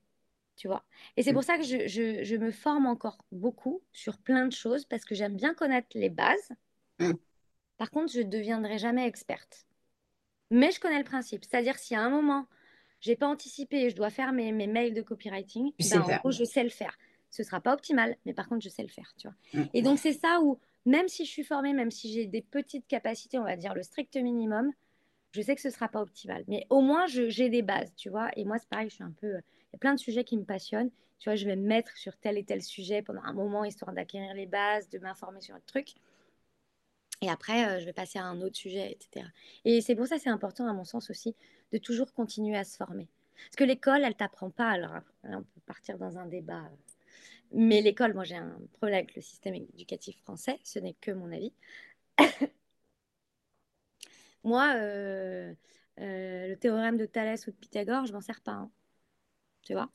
tu 0.56 0.68
vois. 0.68 0.84
Et 1.16 1.22
c'est 1.22 1.32
pour 1.32 1.42
mm. 1.42 1.44
ça 1.44 1.58
que 1.58 1.64
je, 1.64 2.36
me 2.36 2.50
forme 2.50 2.86
encore 2.86 3.18
beaucoup 3.30 3.82
sur 3.92 4.18
plein 4.18 4.46
de 4.46 4.52
choses 4.52 4.84
parce 4.86 5.04
que 5.04 5.14
j'aime 5.14 5.36
bien 5.36 5.54
connaître 5.54 5.88
les 5.94 6.08
bases. 6.08 6.50
Mm. 6.98 7.12
Par 7.76 7.90
contre, 7.90 8.12
je 8.12 8.20
ne 8.20 8.30
deviendrai 8.30 8.78
jamais 8.78 9.06
experte. 9.06 9.66
Mais 10.50 10.70
je 10.72 10.80
connais 10.80 10.98
le 10.98 11.04
principe. 11.04 11.44
C'est-à-dire, 11.44 11.78
si 11.78 11.94
à 11.94 12.00
un 12.00 12.10
moment, 12.10 12.46
j'ai 13.00 13.16
pas 13.16 13.28
anticipé 13.28 13.84
et 13.84 13.90
je 13.90 13.96
dois 13.96 14.10
faire 14.10 14.32
mes, 14.32 14.52
mes 14.52 14.66
mails 14.66 14.94
de 14.94 15.02
copywriting, 15.02 15.72
ben, 15.78 16.02
en 16.02 16.16
gros, 16.18 16.30
je 16.30 16.44
sais 16.44 16.62
le 16.62 16.70
faire. 16.70 16.96
Ce 17.30 17.42
sera 17.42 17.60
pas 17.60 17.72
optimal, 17.72 18.16
mais 18.26 18.34
par 18.34 18.48
contre, 18.48 18.62
je 18.62 18.68
sais 18.68 18.82
le 18.82 18.88
faire, 18.88 19.12
tu 19.16 19.28
vois. 19.28 19.36
Mm. 19.62 19.68
Et 19.74 19.82
donc, 19.82 19.98
c'est 19.98 20.12
ça 20.12 20.40
où, 20.42 20.58
même 20.84 21.08
si 21.08 21.24
je 21.24 21.30
suis 21.30 21.44
formée, 21.44 21.72
même 21.72 21.90
si 21.90 22.12
j'ai 22.12 22.26
des 22.26 22.42
petites 22.42 22.86
capacités, 22.86 23.38
on 23.38 23.44
va 23.44 23.56
dire 23.56 23.74
le 23.74 23.82
strict 23.82 24.16
minimum, 24.16 24.72
je 25.32 25.42
sais 25.42 25.54
que 25.54 25.60
ce 25.60 25.70
sera 25.70 25.88
pas 25.88 26.00
optimal. 26.00 26.44
Mais 26.48 26.66
au 26.70 26.80
moins, 26.80 27.06
j'ai 27.06 27.48
des 27.48 27.62
bases, 27.62 27.92
tu 27.96 28.10
vois. 28.10 28.30
Et 28.36 28.44
moi, 28.44 28.58
c'est 28.58 28.68
pareil, 28.68 28.88
je 28.90 28.96
suis 28.96 29.04
un 29.04 29.12
peu. 29.12 29.28
Il 29.28 29.74
y 29.74 29.76
a 29.76 29.78
plein 29.78 29.94
de 29.94 30.00
sujets 30.00 30.24
qui 30.24 30.36
me 30.36 30.44
passionnent. 30.44 30.90
Tu 31.20 31.28
vois, 31.28 31.36
je 31.36 31.44
vais 31.44 31.54
me 31.54 31.66
mettre 31.66 31.96
sur 31.96 32.16
tel 32.16 32.38
et 32.38 32.44
tel 32.44 32.62
sujet 32.62 33.02
pendant 33.02 33.22
un 33.22 33.32
moment, 33.32 33.64
histoire 33.64 33.92
d'acquérir 33.92 34.34
les 34.34 34.46
bases, 34.46 34.88
de 34.88 34.98
m'informer 34.98 35.40
sur 35.40 35.54
un 35.54 35.60
truc. 35.66 35.94
Et 37.22 37.28
après, 37.28 37.68
euh, 37.68 37.80
je 37.80 37.84
vais 37.84 37.92
passer 37.92 38.18
à 38.18 38.24
un 38.24 38.40
autre 38.40 38.56
sujet, 38.56 38.90
etc. 38.92 39.26
Et 39.66 39.82
c'est 39.82 39.94
pour 39.94 40.06
ça 40.06 40.18
c'est 40.18 40.30
important, 40.30 40.66
à 40.66 40.72
mon 40.72 40.84
sens 40.84 41.10
aussi, 41.10 41.34
de 41.72 41.78
toujours 41.78 42.12
continuer 42.14 42.56
à 42.56 42.64
se 42.64 42.76
former. 42.76 43.06
Parce 43.36 43.56
que 43.56 43.64
l'école, 43.64 44.02
elle 44.02 44.14
t'apprend 44.14 44.50
pas. 44.50 44.70
Alors, 44.70 45.00
on 45.24 45.42
peut 45.42 45.60
partir 45.66 45.98
dans 45.98 46.18
un 46.18 46.26
débat. 46.26 46.64
Mais 47.52 47.80
l'école, 47.80 48.14
moi, 48.14 48.24
j'ai 48.24 48.36
un 48.36 48.58
problème 48.74 48.98
avec 48.98 49.14
le 49.16 49.22
système 49.22 49.54
éducatif 49.54 50.18
français. 50.22 50.58
Ce 50.62 50.78
n'est 50.78 50.94
que 50.94 51.10
mon 51.10 51.32
avis. 51.32 51.52
moi, 54.44 54.74
euh, 54.76 55.52
euh, 55.98 56.48
le 56.48 56.56
théorème 56.56 56.96
de 56.96 57.06
Thalès 57.06 57.46
ou 57.46 57.50
de 57.50 57.56
Pythagore, 57.56 58.06
je 58.06 58.12
m'en 58.12 58.20
sers 58.20 58.40
pas. 58.40 58.52
Hein. 58.52 58.70
Tu 59.62 59.74
vois? 59.74 59.90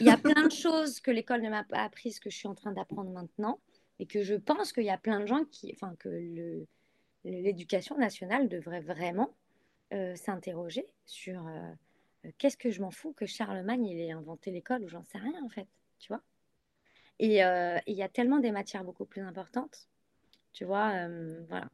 Il 0.00 0.06
y 0.06 0.10
a 0.10 0.16
plein 0.16 0.46
de 0.46 0.52
choses 0.52 1.00
que 1.00 1.10
l'école 1.10 1.42
ne 1.42 1.50
m'a 1.50 1.64
pas 1.64 1.82
apprises 1.82 2.20
que 2.20 2.30
je 2.30 2.36
suis 2.36 2.48
en 2.48 2.54
train 2.54 2.72
d'apprendre 2.72 3.10
maintenant 3.10 3.60
et 3.98 4.06
que 4.06 4.22
je 4.22 4.34
pense 4.34 4.72
qu'il 4.72 4.84
y 4.84 4.90
a 4.90 4.98
plein 4.98 5.20
de 5.20 5.26
gens 5.26 5.44
qui, 5.44 5.72
enfin, 5.74 5.94
que 5.98 6.66
l'éducation 7.24 7.96
nationale 7.96 8.48
devrait 8.48 8.80
vraiment 8.80 9.34
euh, 9.92 10.14
s'interroger 10.16 10.86
sur 11.06 11.46
euh, 11.46 12.30
qu'est-ce 12.38 12.56
que 12.56 12.70
je 12.70 12.80
m'en 12.80 12.90
fous 12.90 13.12
que 13.12 13.26
Charlemagne 13.26 13.86
il 13.86 14.00
ait 14.00 14.12
inventé 14.12 14.50
l'école 14.50 14.84
ou 14.84 14.88
j'en 14.88 15.04
sais 15.04 15.18
rien 15.18 15.42
en 15.42 15.48
fait, 15.48 15.66
tu 15.98 16.08
vois? 16.08 16.22
Et 17.18 17.40
il 17.86 17.94
y 17.94 18.02
a 18.02 18.08
tellement 18.08 18.38
des 18.38 18.52
matières 18.52 18.84
beaucoup 18.84 19.04
plus 19.04 19.22
importantes, 19.22 19.88
tu 20.52 20.64
vois, 20.64 20.92
voilà. 21.48 21.68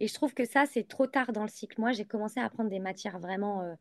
Et 0.00 0.08
je 0.08 0.14
trouve 0.14 0.34
que 0.34 0.44
ça 0.44 0.66
c'est 0.66 0.86
trop 0.86 1.06
tard 1.06 1.32
dans 1.32 1.42
le 1.42 1.48
cycle. 1.48 1.80
Moi 1.80 1.92
j'ai 1.92 2.04
commencé 2.04 2.40
à 2.40 2.44
apprendre 2.44 2.70
des 2.70 2.80
matières 2.80 3.18
vraiment 3.18 3.76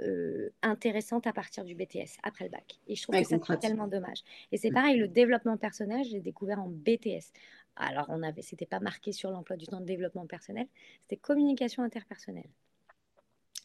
euh, 0.00 0.50
intéressante 0.62 1.28
à 1.28 1.32
partir 1.32 1.64
du 1.64 1.76
BTS 1.76 2.18
après 2.24 2.46
le 2.46 2.50
bac. 2.50 2.80
Et 2.88 2.96
je 2.96 3.02
trouve 3.04 3.14
que 3.14 3.22
c'est 3.22 3.60
tellement 3.60 3.86
dommage. 3.86 4.24
Et 4.50 4.58
c'est 4.58 4.70
mm. 4.70 4.74
pareil, 4.74 4.96
le 4.96 5.06
développement 5.06 5.56
personnel, 5.56 6.04
j'ai 6.04 6.18
découvert 6.18 6.58
en 6.58 6.66
BTS. 6.68 7.30
Alors, 7.76 8.06
on 8.08 8.24
avait, 8.24 8.42
c'était 8.42 8.66
pas 8.66 8.80
marqué 8.80 9.12
sur 9.12 9.30
l'emploi 9.30 9.56
du 9.56 9.66
temps 9.66 9.78
de 9.78 9.84
développement 9.84 10.26
personnel, 10.26 10.66
c'était 11.02 11.16
communication 11.16 11.84
interpersonnelle. 11.84 12.50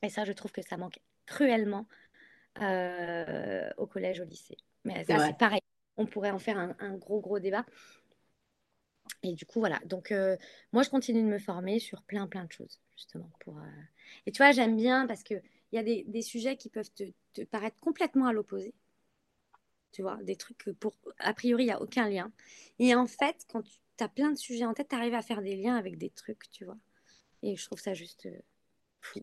Et 0.04 0.10
ça, 0.10 0.24
je 0.24 0.32
trouve 0.34 0.52
que 0.52 0.62
ça 0.62 0.78
manque 0.78 1.00
cruellement 1.26 1.88
euh, 2.62 3.68
au 3.78 3.88
collège, 3.88 4.20
au 4.20 4.26
lycée. 4.26 4.58
Mais 4.86 5.04
ça, 5.06 5.26
c'est 5.26 5.38
pareil. 5.38 5.62
On 5.98 6.06
pourrait 6.06 6.32
en 6.32 6.40
faire 6.40 6.58
un, 6.58 6.98
gros, 6.98 7.20
gros 7.20 7.40
débat. 7.40 7.66
Et 9.24 9.34
du 9.34 9.46
coup, 9.46 9.60
voilà. 9.60 9.80
Donc, 9.86 10.12
euh, 10.12 10.38
moi, 10.72 10.84
je 10.84 10.90
continue 10.90 11.22
de 11.22 11.28
me 11.28 11.40
former 11.40 11.80
sur 11.80 12.04
plein, 12.04 12.28
plein 12.28 12.46
de 12.46 12.52
choses, 12.52 12.80
justement. 12.96 13.30
Pour, 13.42 13.60
Et 14.26 14.32
tu 14.32 14.38
vois, 14.38 14.52
j'aime 14.52 14.78
bien 14.78 15.08
parce 15.08 15.24
que 15.24 15.36
il 15.72 15.76
y 15.76 15.80
a 15.80 16.04
des, 16.04 16.22
sujets 16.22 16.58
qui 16.58 16.70
peuvent 16.70 16.92
te, 16.92 17.44
paraître 17.44 17.80
complètement 17.80 18.28
à 18.28 18.34
l'opposé. 18.34 18.74
Tu 19.92 20.02
vois, 20.02 20.18
des 20.24 20.36
trucs 20.36 20.58
que 20.58 20.72
pour, 20.72 20.96
a 21.20 21.34
priori, 21.34 21.64
il 21.64 21.68
n'y 21.68 21.72
a 21.72 21.82
aucun 21.82 22.08
lien. 22.10 22.32
Et 22.80 22.96
en 22.96 23.08
fait, 23.08 23.46
quand 23.50 23.64
tu 23.64 24.04
as 24.04 24.10
plein 24.10 24.32
de 24.32 24.38
sujets 24.38 24.66
en 24.66 24.74
tête, 24.74 24.90
tu 24.90 24.96
arrives 24.96 25.14
à 25.14 25.22
faire 25.22 25.42
des 25.42 25.56
liens 25.56 25.76
avec 25.76 25.98
des 25.98 26.10
trucs, 26.10 26.50
tu 26.52 26.66
vois. 26.66 26.78
Et 27.44 27.56
je 27.56 27.66
trouve 27.66 27.80
ça 27.80 27.94
juste 27.94 28.26
euh, 28.28 28.40
fou. 29.02 29.22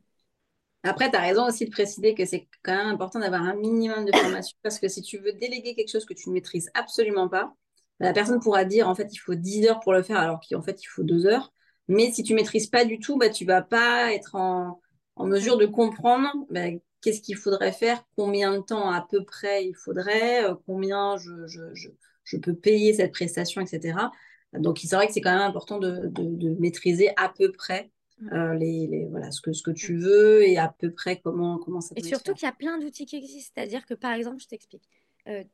Après, 0.83 1.11
tu 1.11 1.17
as 1.17 1.21
raison 1.21 1.47
aussi 1.47 1.65
de 1.65 1.71
préciser 1.71 2.15
que 2.15 2.25
c'est 2.25 2.49
quand 2.63 2.77
même 2.77 2.89
important 2.89 3.19
d'avoir 3.19 3.43
un 3.43 3.55
minimum 3.55 4.05
de 4.05 4.17
formation 4.17 4.57
parce 4.63 4.79
que 4.79 4.89
si 4.89 5.03
tu 5.03 5.19
veux 5.19 5.33
déléguer 5.33 5.75
quelque 5.75 5.91
chose 5.91 6.05
que 6.05 6.15
tu 6.15 6.29
ne 6.29 6.35
maîtrises 6.35 6.71
absolument 6.75 7.29
pas, 7.29 7.53
la 7.99 8.13
personne 8.13 8.41
pourra 8.41 8.65
dire 8.65 8.89
en 8.89 8.95
fait 8.95 9.09
il 9.13 9.19
faut 9.19 9.35
10 9.35 9.67
heures 9.67 9.81
pour 9.81 9.93
le 9.93 10.03
faire 10.03 10.19
alors 10.19 10.41
qu'en 10.49 10.63
fait 10.63 10.83
il 10.83 10.87
faut 10.87 11.03
2 11.03 11.27
heures. 11.27 11.53
Mais 11.89 12.11
si 12.13 12.23
tu 12.23 12.35
maîtrises 12.35 12.67
pas 12.67 12.85
du 12.85 12.99
tout, 12.99 13.17
bah, 13.17 13.31
tu 13.31 13.45
vas 13.45 13.63
pas 13.63 14.13
être 14.13 14.35
en, 14.35 14.81
mesure 15.21 15.57
de 15.57 15.67
comprendre 15.67 16.31
ben, 16.51 16.81
qu'est-ce 17.01 17.21
qu'il 17.21 17.37
faudrait 17.37 17.73
faire, 17.73 18.05
combien 18.17 18.57
de 18.57 18.63
temps 18.63 18.91
à 18.91 19.07
peu 19.09 19.25
près 19.25 19.67
il 19.67 19.75
faudrait, 19.75 20.45
euh, 20.45 20.55
combien 20.67 21.17
je, 21.17 22.37
peux 22.39 22.55
payer 22.55 22.95
cette 22.95 23.13
prestation, 23.13 23.61
etc. 23.61 24.11
Donc, 24.53 24.79
c'est 24.83 24.97
vrai 24.97 25.07
que 25.07 25.13
c'est 25.13 25.21
quand 25.21 25.33
même 25.33 25.49
important 25.49 25.79
de, 25.79 26.09
de, 26.09 26.49
maîtriser 26.59 27.11
à 27.17 27.29
peu 27.29 27.53
près. 27.53 27.91
Euh, 28.33 28.55
les, 28.55 28.87
les, 28.87 29.07
voilà, 29.07 29.31
ce, 29.31 29.41
que, 29.41 29.53
ce 29.53 29.63
que 29.63 29.71
tu 29.71 29.95
mm. 29.95 30.01
veux 30.01 30.43
et 30.43 30.59
à 30.59 30.69
peu 30.69 30.91
près 30.91 31.21
comment, 31.21 31.59
comment 31.59 31.81
ça 31.81 31.95
Et 31.97 32.03
surtout 32.03 32.33
qu'il 32.33 32.47
y 32.47 32.51
a 32.51 32.55
plein 32.55 32.79
d'outils 32.79 33.07
qui 33.07 33.17
existent. 33.17 33.53
C'est-à-dire 33.55 33.85
que, 33.85 33.95
par 33.95 34.13
exemple, 34.13 34.41
je 34.41 34.49
t'explique. 34.49 34.89
Euh, 35.29 35.45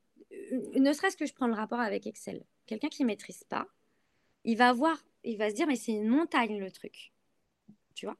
ne 0.76 0.92
serait-ce 0.92 1.16
que 1.16 1.26
je 1.26 1.34
prends 1.34 1.48
le 1.48 1.54
rapport 1.54 1.80
avec 1.80 2.06
Excel. 2.06 2.44
Quelqu'un 2.66 2.88
qui 2.88 3.02
ne 3.02 3.08
maîtrise 3.08 3.44
pas, 3.44 3.66
il 4.44 4.56
va 4.56 4.72
voir, 4.72 4.96
il 5.24 5.38
va 5.38 5.50
se 5.50 5.54
dire, 5.54 5.66
mais 5.66 5.76
c'est 5.76 5.92
une 5.92 6.08
montagne 6.08 6.58
le 6.58 6.70
truc. 6.70 7.12
Tu 7.94 8.06
vois? 8.06 8.16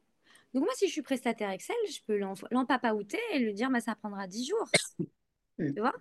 Donc 0.53 0.63
moi, 0.63 0.73
si 0.75 0.87
je 0.87 0.91
suis 0.91 1.01
prestataire 1.01 1.49
Excel, 1.49 1.75
je 1.89 1.99
peux 2.05 2.17
l'empapaouter 2.51 3.19
et 3.33 3.39
lui 3.39 3.53
dire, 3.53 3.69
bah, 3.69 3.79
ça 3.79 3.95
prendra 3.95 4.27
10 4.27 4.47
jours. 4.47 4.69
Hmm. 5.57 5.71
tu 5.73 5.79
vois? 5.79 5.93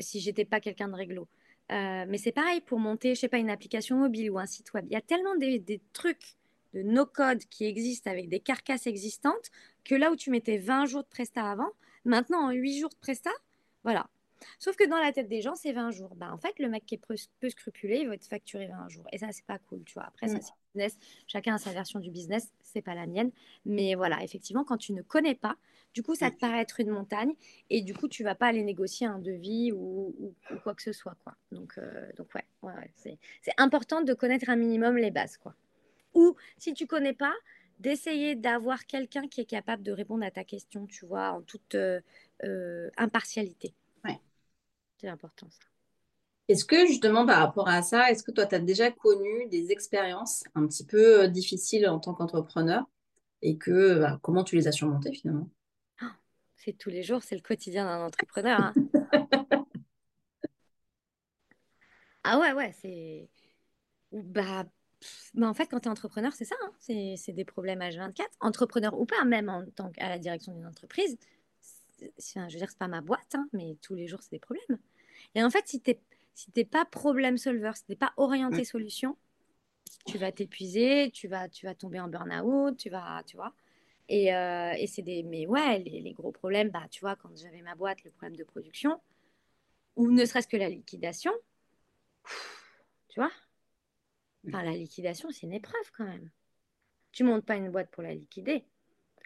Si 0.00 0.20
j'étais 0.20 0.44
pas 0.44 0.60
quelqu'un 0.60 0.88
de 0.88 0.94
réglo. 0.94 1.28
Euh, 1.72 2.04
mais 2.06 2.18
c'est 2.18 2.32
pareil 2.32 2.60
pour 2.60 2.78
monter, 2.78 3.14
je 3.14 3.20
sais 3.20 3.28
pas, 3.28 3.38
une 3.38 3.50
application 3.50 3.96
mobile 3.96 4.30
ou 4.30 4.38
un 4.38 4.46
site 4.46 4.72
web. 4.74 4.84
Il 4.88 4.92
y 4.92 4.96
a 4.96 5.00
tellement 5.00 5.34
des, 5.36 5.58
des 5.58 5.80
trucs 5.92 6.36
de 6.74 6.82
no-code 6.82 7.44
qui 7.50 7.64
existent 7.64 8.10
avec 8.10 8.28
des 8.28 8.40
carcasses 8.40 8.86
existantes 8.86 9.50
que 9.84 9.94
là 9.94 10.10
où 10.10 10.16
tu 10.16 10.30
mettais 10.30 10.58
20 10.58 10.86
jours 10.86 11.02
de 11.02 11.08
presta 11.08 11.50
avant, 11.50 11.70
maintenant 12.04 12.48
en 12.48 12.50
8 12.50 12.80
jours 12.80 12.90
de 12.90 12.96
presta, 12.96 13.30
voilà. 13.84 14.08
Sauf 14.58 14.76
que 14.76 14.86
dans 14.86 14.98
la 14.98 15.12
tête 15.12 15.28
des 15.28 15.40
gens, 15.40 15.54
c'est 15.54 15.72
20 15.72 15.90
jours. 15.90 16.14
Bah, 16.16 16.30
en 16.32 16.38
fait, 16.38 16.58
le 16.58 16.68
mec 16.68 16.84
qui 16.84 16.96
est 16.96 17.00
peu 17.40 17.48
scrupuleux, 17.48 17.96
il 17.96 18.08
va 18.08 18.18
te 18.18 18.26
facturer 18.26 18.66
20 18.66 18.88
jours. 18.88 19.06
Et 19.12 19.18
ça, 19.18 19.28
c'est 19.30 19.44
pas 19.44 19.58
cool, 19.58 19.82
tu 19.84 19.94
vois. 19.94 20.04
Après, 20.04 20.28
ça, 20.28 20.36
mm. 20.36 20.42
c'est 20.42 20.52
business. 20.74 20.98
Chacun 21.26 21.54
a 21.54 21.58
sa 21.58 21.70
version 21.70 21.98
du 21.98 22.10
business. 22.10 22.52
C'est 22.62 22.82
pas 22.82 22.94
la 22.94 23.06
mienne. 23.06 23.30
Mais 23.64 23.94
voilà, 23.94 24.22
effectivement, 24.22 24.64
quand 24.64 24.76
tu 24.76 24.92
ne 24.92 25.02
connais 25.02 25.34
pas, 25.34 25.56
du 25.94 26.02
coup, 26.02 26.14
ça 26.14 26.30
te 26.30 26.38
paraît 26.38 26.60
être 26.60 26.80
une 26.80 26.90
montagne. 26.90 27.32
Et 27.70 27.80
du 27.82 27.94
coup, 27.94 28.08
tu 28.08 28.24
vas 28.24 28.34
pas 28.34 28.46
aller 28.48 28.64
négocier 28.64 29.06
un 29.06 29.18
devis 29.18 29.72
ou, 29.72 30.34
quoi 30.62 30.74
que 30.74 30.82
ce 30.82 30.92
soit, 30.92 31.16
quoi. 31.24 31.34
Donc, 31.52 31.78
euh, 31.78 32.10
donc 32.16 32.28
ouais, 32.34 32.44
ouais, 32.62 32.90
c'est 32.96 33.18
important 33.56 34.02
de 34.02 34.12
connaître 34.12 34.50
un 34.50 34.56
minimum 34.56 34.96
les 34.96 35.10
bases, 35.10 35.36
quoi. 35.36 35.54
Ou 36.14 36.36
si 36.58 36.74
tu 36.74 36.86
connais 36.86 37.12
pas, 37.12 37.34
d'essayer 37.78 38.34
d'avoir 38.36 38.86
quelqu'un 38.86 39.26
qui 39.28 39.40
est 39.40 39.46
capable 39.46 39.82
de 39.82 39.92
répondre 39.92 40.24
à 40.24 40.30
ta 40.30 40.44
question, 40.44 40.86
tu 40.86 41.06
vois, 41.06 41.32
en 41.32 41.42
toute 41.42 41.74
euh, 41.74 42.00
euh, 42.44 42.88
impartialité. 42.96 43.74
Ouais. 44.04 44.20
C'est 44.98 45.08
important 45.08 45.48
ça. 45.50 45.64
Est-ce 46.48 46.64
que 46.66 46.86
justement 46.86 47.24
par 47.24 47.38
rapport 47.38 47.68
à 47.68 47.80
ça, 47.82 48.10
est-ce 48.10 48.22
que 48.22 48.30
toi 48.30 48.46
tu 48.46 48.54
as 48.54 48.58
déjà 48.58 48.90
connu 48.90 49.48
des 49.48 49.72
expériences 49.72 50.44
un 50.54 50.66
petit 50.66 50.84
peu 50.84 51.22
euh, 51.22 51.26
difficiles 51.26 51.88
en 51.88 51.98
tant 51.98 52.12
qu'entrepreneur 52.12 52.84
et 53.40 53.56
que 53.56 53.98
bah, 53.98 54.18
comment 54.22 54.44
tu 54.44 54.56
les 54.56 54.68
as 54.68 54.72
surmontées 54.72 55.12
finalement? 55.12 55.48
Oh, 56.02 56.06
C'est 56.56 56.76
tous 56.76 56.90
les 56.90 57.02
jours, 57.02 57.22
c'est 57.22 57.34
le 57.34 57.40
quotidien 57.40 57.86
d'un 57.86 58.04
entrepreneur. 58.04 58.60
Hein. 58.60 58.74
ah 62.24 62.38
ouais, 62.38 62.52
ouais, 62.52 62.72
c'est. 62.80 63.30
Bah, 64.12 64.64
mais 65.34 65.46
en 65.46 65.54
fait, 65.54 65.66
quand 65.66 65.80
tu 65.80 65.88
es 65.88 65.90
entrepreneur, 65.90 66.32
c'est 66.32 66.44
ça. 66.44 66.56
Hein. 66.62 66.72
C'est 66.78 67.32
des 67.32 67.44
problèmes 67.44 67.80
H24. 67.80 68.26
Entrepreneur 68.40 68.98
ou 68.98 69.06
pas, 69.06 69.24
même 69.24 69.48
en 69.48 69.64
tant 69.64 69.90
qu'à 69.90 70.08
la 70.08 70.18
direction 70.18 70.52
d'une 70.52 70.66
entreprise. 70.66 71.18
je 72.00 72.40
veux 72.40 72.48
dire, 72.48 72.70
c'est 72.70 72.78
pas 72.78 72.88
ma 72.88 73.00
boîte, 73.00 73.34
hein, 73.34 73.48
mais 73.52 73.76
tous 73.82 73.94
les 73.94 74.06
jours, 74.06 74.22
c'est 74.22 74.32
des 74.32 74.38
problèmes. 74.38 74.78
Et 75.34 75.42
en 75.42 75.50
fait, 75.50 75.66
si 75.66 75.80
tu 75.80 75.90
n'es 75.90 76.00
si 76.34 76.64
pas 76.64 76.84
problème 76.84 77.38
solver, 77.38 77.72
si 77.74 77.84
tu 77.84 77.92
n'es 77.92 77.96
pas 77.96 78.12
orienté 78.16 78.64
solution, 78.64 79.16
tu 80.06 80.18
vas 80.18 80.32
t'épuiser, 80.32 81.10
tu 81.12 81.28
vas, 81.28 81.48
tu 81.48 81.66
vas 81.66 81.74
tomber 81.74 82.00
en 82.00 82.08
burn-out, 82.08 82.76
tu 82.76 82.90
vas, 82.90 83.22
tu 83.26 83.36
vois. 83.36 83.54
Et, 84.08 84.34
euh, 84.34 84.72
et 84.78 84.86
c'est 84.86 85.02
des. 85.02 85.22
Mais 85.22 85.46
ouais, 85.46 85.78
les, 85.78 86.00
les, 86.00 86.12
gros 86.12 86.32
problèmes, 86.32 86.70
bah, 86.70 86.86
tu 86.90 87.00
vois, 87.00 87.16
quand 87.16 87.30
j'avais 87.36 87.62
ma 87.62 87.74
boîte, 87.74 88.04
le 88.04 88.10
problème 88.10 88.36
de 88.36 88.44
production, 88.44 89.00
ou 89.96 90.10
ne 90.10 90.24
serait-ce 90.24 90.48
que 90.48 90.56
la 90.56 90.68
liquidation, 90.68 91.32
tu 93.08 93.20
vois, 93.20 93.30
Enfin, 94.46 94.62
la 94.62 94.72
liquidation, 94.72 95.30
c'est 95.30 95.46
une 95.46 95.52
épreuve 95.52 95.90
quand 95.96 96.04
même. 96.04 96.30
Tu 97.12 97.24
montes 97.24 97.44
pas 97.44 97.56
une 97.56 97.70
boîte 97.70 97.90
pour 97.90 98.02
la 98.02 98.14
liquider. 98.14 98.64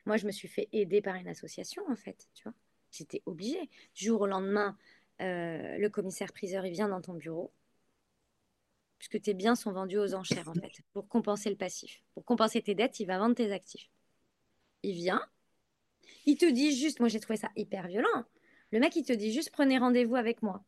Moi, 0.06 0.16
je 0.16 0.26
me 0.26 0.32
suis 0.32 0.48
fait 0.48 0.68
aider 0.72 1.00
par 1.02 1.16
une 1.16 1.28
association, 1.28 1.82
en 1.88 1.96
fait, 1.96 2.28
tu 2.34 2.44
vois. 2.44 2.54
J'étais 2.90 3.22
obligée. 3.26 3.68
Du 3.94 4.06
jour 4.06 4.20
au 4.20 4.26
lendemain, 4.26 4.76
euh, 5.20 5.78
le 5.78 5.88
commissaire 5.88 6.32
priseur, 6.32 6.64
il 6.64 6.72
vient 6.72 6.88
dans 6.88 7.00
ton 7.00 7.14
bureau. 7.14 7.52
Puisque 8.98 9.20
tes 9.20 9.34
biens 9.34 9.54
sont 9.54 9.72
vendus 9.72 9.98
aux 9.98 10.14
enchères, 10.14 10.48
en 10.48 10.54
fait, 10.54 10.80
pour 10.92 11.08
compenser 11.08 11.50
le 11.50 11.56
passif. 11.56 12.02
Pour 12.14 12.24
compenser 12.24 12.62
tes 12.62 12.74
dettes, 12.74 13.00
il 13.00 13.06
va 13.06 13.18
vendre 13.18 13.34
tes 13.34 13.52
actifs. 13.52 13.90
Il 14.82 14.94
vient, 14.94 15.22
il 16.26 16.36
te 16.36 16.44
dit 16.44 16.76
juste, 16.76 17.00
moi 17.00 17.08
j'ai 17.08 17.20
trouvé 17.20 17.38
ça 17.38 17.50
hyper 17.56 17.86
violent. 17.86 18.24
Le 18.70 18.80
mec, 18.80 18.94
il 18.96 19.02
te 19.02 19.12
dit 19.12 19.32
juste, 19.32 19.50
prenez 19.50 19.78
rendez-vous 19.78 20.16
avec 20.16 20.42
moi 20.42 20.62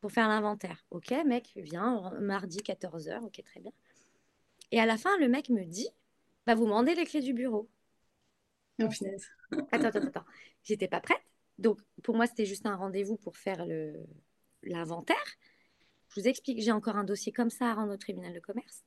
pour 0.00 0.12
faire 0.12 0.28
l'inventaire. 0.28 0.84
Ok, 0.90 1.12
mec, 1.26 1.52
viens, 1.56 2.12
mardi 2.20 2.58
14h, 2.58 3.24
ok, 3.24 3.42
très 3.44 3.60
bien. 3.60 3.72
Et 4.70 4.80
à 4.80 4.86
la 4.86 4.96
fin, 4.96 5.16
le 5.18 5.28
mec 5.28 5.48
me 5.48 5.64
dit, 5.64 5.88
bah, 6.46 6.54
vous 6.54 6.64
demandez 6.64 6.94
les 6.94 7.04
clés 7.04 7.20
du 7.20 7.32
bureau. 7.32 7.68
Oh, 8.80 8.86
attends, 9.72 9.88
attends, 9.88 10.06
attends. 10.06 10.24
J'étais 10.62 10.88
pas 10.88 11.00
prête. 11.00 11.20
Donc, 11.58 11.80
pour 12.02 12.14
moi, 12.14 12.26
c'était 12.26 12.46
juste 12.46 12.66
un 12.66 12.76
rendez-vous 12.76 13.16
pour 13.16 13.36
faire 13.36 13.66
l'inventaire. 14.62 15.16
Je 16.08 16.20
vous 16.20 16.28
explique, 16.28 16.62
j'ai 16.62 16.72
encore 16.72 16.96
un 16.96 17.04
dossier 17.04 17.32
comme 17.32 17.50
ça 17.50 17.70
à 17.70 17.74
rendre 17.74 17.92
au 17.92 17.96
tribunal 17.96 18.32
de 18.32 18.40
commerce. 18.40 18.84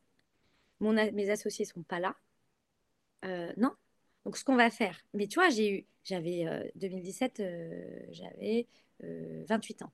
Mon, 0.79 0.93
mes 0.93 1.29
associés 1.29 1.65
sont 1.65 1.83
pas 1.83 1.99
là. 1.99 2.15
Euh, 3.25 3.51
non. 3.57 3.71
Donc, 4.25 4.37
ce 4.37 4.43
qu'on 4.43 4.55
va 4.55 4.69
faire. 4.69 4.99
Mais 5.13 5.27
tu 5.27 5.35
vois, 5.35 5.49
j'ai 5.49 5.79
eu, 5.79 5.85
j'avais 6.03 6.71
2017, 6.75 7.39
euh, 7.39 7.43
euh, 7.43 8.05
j'avais 8.11 8.67
28 8.99 9.81
ans. 9.83 9.91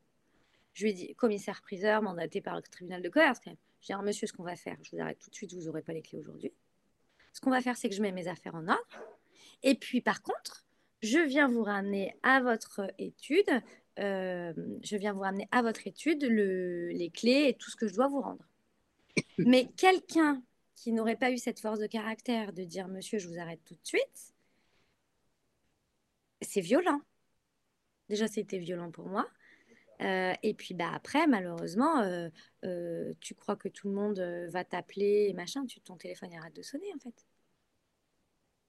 Je 0.77 0.83
lui 0.83 0.91
ai 0.91 0.93
dit, 0.93 1.15
commissaire 1.15 1.63
priseur, 1.63 2.03
mandaté 2.03 2.39
par 2.39 2.55
le 2.55 2.61
tribunal 2.61 3.01
de 3.01 3.09
commerce 3.09 3.39
quand 3.43 3.49
même. 3.49 3.57
Je 3.81 3.87
lui 3.87 3.93
ai 3.95 3.97
dit, 3.97 4.05
monsieur, 4.05 4.27
ce 4.27 4.33
qu'on 4.33 4.43
va 4.43 4.55
faire, 4.55 4.77
je 4.83 4.95
vous 4.95 5.01
arrête 5.01 5.17
tout 5.17 5.31
de 5.31 5.33
suite, 5.33 5.51
vous 5.55 5.63
n'aurez 5.63 5.81
pas 5.81 5.91
les 5.91 6.03
clés 6.03 6.19
aujourd'hui. 6.19 6.53
Ce 7.33 7.41
qu'on 7.41 7.49
va 7.49 7.61
faire, 7.61 7.75
c'est 7.75 7.89
que 7.89 7.95
je 7.95 8.01
mets 8.03 8.11
mes 8.11 8.27
affaires 8.27 8.53
en 8.53 8.67
ordre. 8.67 9.03
Et 9.63 9.73
puis, 9.73 10.01
par 10.01 10.21
contre, 10.21 10.67
je 11.01 11.17
viens 11.17 11.47
vous 11.47 11.63
ramener 11.63 12.15
à 12.21 12.41
votre 12.41 12.91
étude, 12.99 13.49
euh, 13.97 14.53
je 14.83 14.97
viens 14.97 15.13
vous 15.13 15.21
ramener 15.21 15.47
à 15.49 15.63
votre 15.63 15.87
étude 15.87 16.23
les 16.23 17.09
clés 17.11 17.47
et 17.47 17.53
tout 17.55 17.71
ce 17.71 17.75
que 17.75 17.87
je 17.87 17.95
dois 17.95 18.07
vous 18.07 18.21
rendre. 18.21 18.47
Mais 19.39 19.65
quelqu'un 19.77 20.43
qui 20.75 20.91
n'aurait 20.91 21.15
pas 21.15 21.31
eu 21.31 21.39
cette 21.39 21.59
force 21.59 21.79
de 21.79 21.87
caractère 21.87 22.53
de 22.53 22.63
dire, 22.63 22.87
monsieur, 22.87 23.17
je 23.17 23.27
vous 23.27 23.39
arrête 23.39 23.63
tout 23.65 23.73
de 23.73 23.83
suite, 23.83 24.35
c'est 26.41 26.61
violent. 26.61 27.01
Déjà, 28.09 28.27
c'était 28.27 28.59
violent 28.59 28.91
pour 28.91 29.07
moi. 29.07 29.27
Euh, 30.01 30.33
et 30.43 30.53
puis 30.53 30.73
bah, 30.73 30.91
après, 30.93 31.25
malheureusement, 31.27 32.01
euh, 32.01 32.29
euh, 32.65 33.13
tu 33.19 33.33
crois 33.33 33.55
que 33.55 33.67
tout 33.67 33.87
le 33.87 33.95
monde 33.95 34.19
va 34.49 34.63
t'appeler 34.63 35.27
et 35.29 35.33
machin, 35.33 35.65
tu, 35.65 35.79
ton 35.81 35.95
téléphone 35.95 36.33
arrête 36.33 36.55
de 36.55 36.61
sonner 36.61 36.93
en 36.95 36.99
fait. 36.99 37.25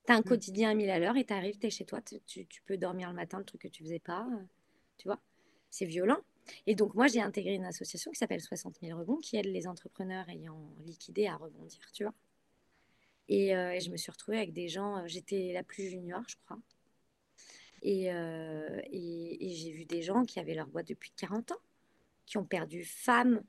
Tu 0.06 0.12
as 0.12 0.16
un 0.16 0.20
mmh. 0.20 0.24
quotidien 0.24 0.70
à 0.70 0.74
1000 0.74 0.90
à 0.90 0.98
l'heure 0.98 1.16
et 1.16 1.24
tu 1.24 1.32
arrives, 1.34 1.58
tu 1.58 1.66
es 1.66 1.70
chez 1.70 1.84
toi, 1.84 2.00
tu, 2.00 2.46
peux 2.66 2.78
dormir 2.78 3.10
le 3.10 3.14
matin, 3.14 3.38
le 3.38 3.44
truc 3.44 3.62
que 3.62 3.68
tu 3.68 3.82
faisais 3.82 3.98
pas, 3.98 4.26
tu 4.96 5.06
vois. 5.06 5.20
C'est 5.70 5.84
violent. 5.84 6.20
Et 6.66 6.74
donc 6.74 6.94
moi, 6.94 7.08
j'ai 7.08 7.20
intégré 7.20 7.54
une 7.54 7.66
association 7.66 8.10
qui 8.10 8.18
s'appelle 8.18 8.40
60 8.40 8.78
000 8.80 8.98
rebonds 8.98 9.18
qui 9.18 9.36
aide 9.36 9.46
les 9.46 9.66
entrepreneurs 9.66 10.26
ayant 10.30 10.58
liquidé 10.86 11.26
à 11.26 11.36
rebondir, 11.36 11.92
tu 11.92 12.04
vois. 12.04 12.14
Et, 13.28 13.48
et 13.50 13.80
je 13.80 13.90
me 13.90 13.98
suis 13.98 14.10
retrouvée 14.10 14.38
avec 14.38 14.54
des 14.54 14.68
gens, 14.68 15.06
j'étais 15.06 15.52
la 15.52 15.62
plus 15.62 15.90
junior, 15.90 16.22
je 16.26 16.36
crois. 16.46 16.58
Euh, 17.84 18.80
et, 18.90 19.46
et, 19.46 19.54
j'ai 19.54 19.72
vu 19.72 19.84
des 19.84 20.02
gens 20.02 20.24
qui 20.24 20.40
avaient 20.40 20.54
leur 20.54 20.66
boîte 20.66 20.88
depuis 20.88 21.12
40 21.16 21.52
ans, 21.52 21.60
qui 22.26 22.38
ont 22.38 22.44
perdu 22.44 22.84
femme, 22.84 23.42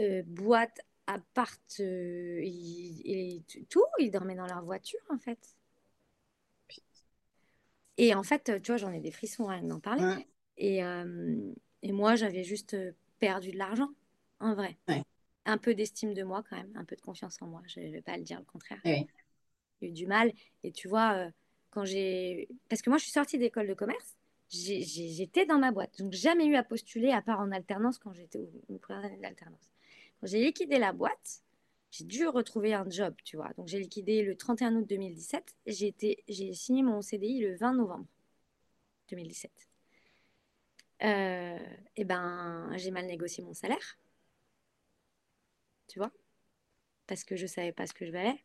euh, 0.00 0.22
boîte, 0.26 0.80
appart 1.06 1.80
euh, 1.80 2.40
et, 2.42 3.42
tout. 3.70 3.84
Ils 3.98 4.10
dormaient 4.10 4.34
dans 4.34 4.46
leur 4.46 4.64
voiture, 4.64 5.00
en 5.10 5.18
fait. 5.18 5.56
Et 7.98 8.14
en 8.14 8.22
fait, 8.22 8.60
tu 8.62 8.72
vois, 8.72 8.76
j'en 8.76 8.92
ai 8.92 9.00
des 9.00 9.12
frissons 9.12 9.46
rien 9.46 9.62
d'en 9.62 9.80
parler. 9.80 10.26
Et, 10.58 10.80
et, 11.82 11.92
moi, 11.92 12.14
j'avais 12.14 12.42
juste 12.42 12.76
perdu 13.18 13.52
de 13.52 13.58
l'argent, 13.58 13.88
en 14.40 14.54
vrai. 14.54 14.76
Un 15.46 15.58
peu 15.58 15.74
d'estime 15.74 16.12
de 16.12 16.24
moi, 16.24 16.42
quand 16.48 16.56
même, 16.56 16.72
un 16.74 16.84
peu 16.84 16.96
de 16.96 17.00
confiance 17.00 17.40
en 17.40 17.46
moi. 17.46 17.62
Je 17.66 17.80
ne 17.80 17.90
vais 17.90 18.02
pas 18.02 18.16
le 18.18 18.24
dire 18.24 18.38
le 18.38 18.44
contraire. 18.44 18.80
J'ai 18.84 19.88
eu 19.88 19.92
du 19.92 20.06
mal. 20.06 20.32
Et 20.62 20.72
tu 20.72 20.88
vois 20.88 21.30
Parce 22.68 22.82
que 22.82 22.90
moi, 22.90 22.98
je 22.98 23.04
suis 23.04 23.12
sortie 23.12 23.38
d'école 23.38 23.68
de 23.68 23.74
commerce, 23.74 24.16
j'étais 24.48 25.46
dans 25.46 25.58
ma 25.58 25.72
boîte. 25.72 25.98
Donc, 25.98 26.12
jamais 26.12 26.46
eu 26.46 26.56
à 26.56 26.62
postuler 26.62 27.10
à 27.10 27.22
part 27.22 27.40
en 27.40 27.52
alternance 27.52 27.98
quand 27.98 28.12
j'étais 28.12 28.48
au 28.68 28.78
première 28.78 29.04
année 29.04 29.18
d'alternance. 29.18 29.68
Quand 30.20 30.26
j'ai 30.26 30.42
liquidé 30.42 30.78
la 30.78 30.92
boîte, 30.92 31.42
j'ai 31.90 32.04
dû 32.04 32.26
retrouver 32.26 32.74
un 32.74 32.88
job, 32.88 33.14
tu 33.24 33.36
vois. 33.36 33.52
Donc, 33.56 33.68
j'ai 33.68 33.78
liquidé 33.78 34.22
le 34.22 34.36
31 34.36 34.76
août 34.76 34.86
2017. 34.88 35.54
J'ai, 35.66 35.88
été... 35.88 36.24
signé 36.54 36.82
mon 36.82 37.02
CDI 37.02 37.40
le 37.40 37.56
20 37.56 37.74
novembre 37.74 38.06
2017. 39.10 39.50
Euh, 41.02 41.58
et 41.96 42.04
ben, 42.04 42.70
j'ai 42.76 42.90
mal 42.90 43.06
négocié 43.06 43.44
mon 43.44 43.54
salaire. 43.54 43.98
Tu 45.88 45.98
vois? 45.98 46.10
Parce 47.06 47.22
que 47.24 47.36
je 47.36 47.46
savais 47.46 47.72
pas 47.72 47.86
ce 47.86 47.92
que 47.92 48.06
je 48.06 48.12
valais. 48.12 48.42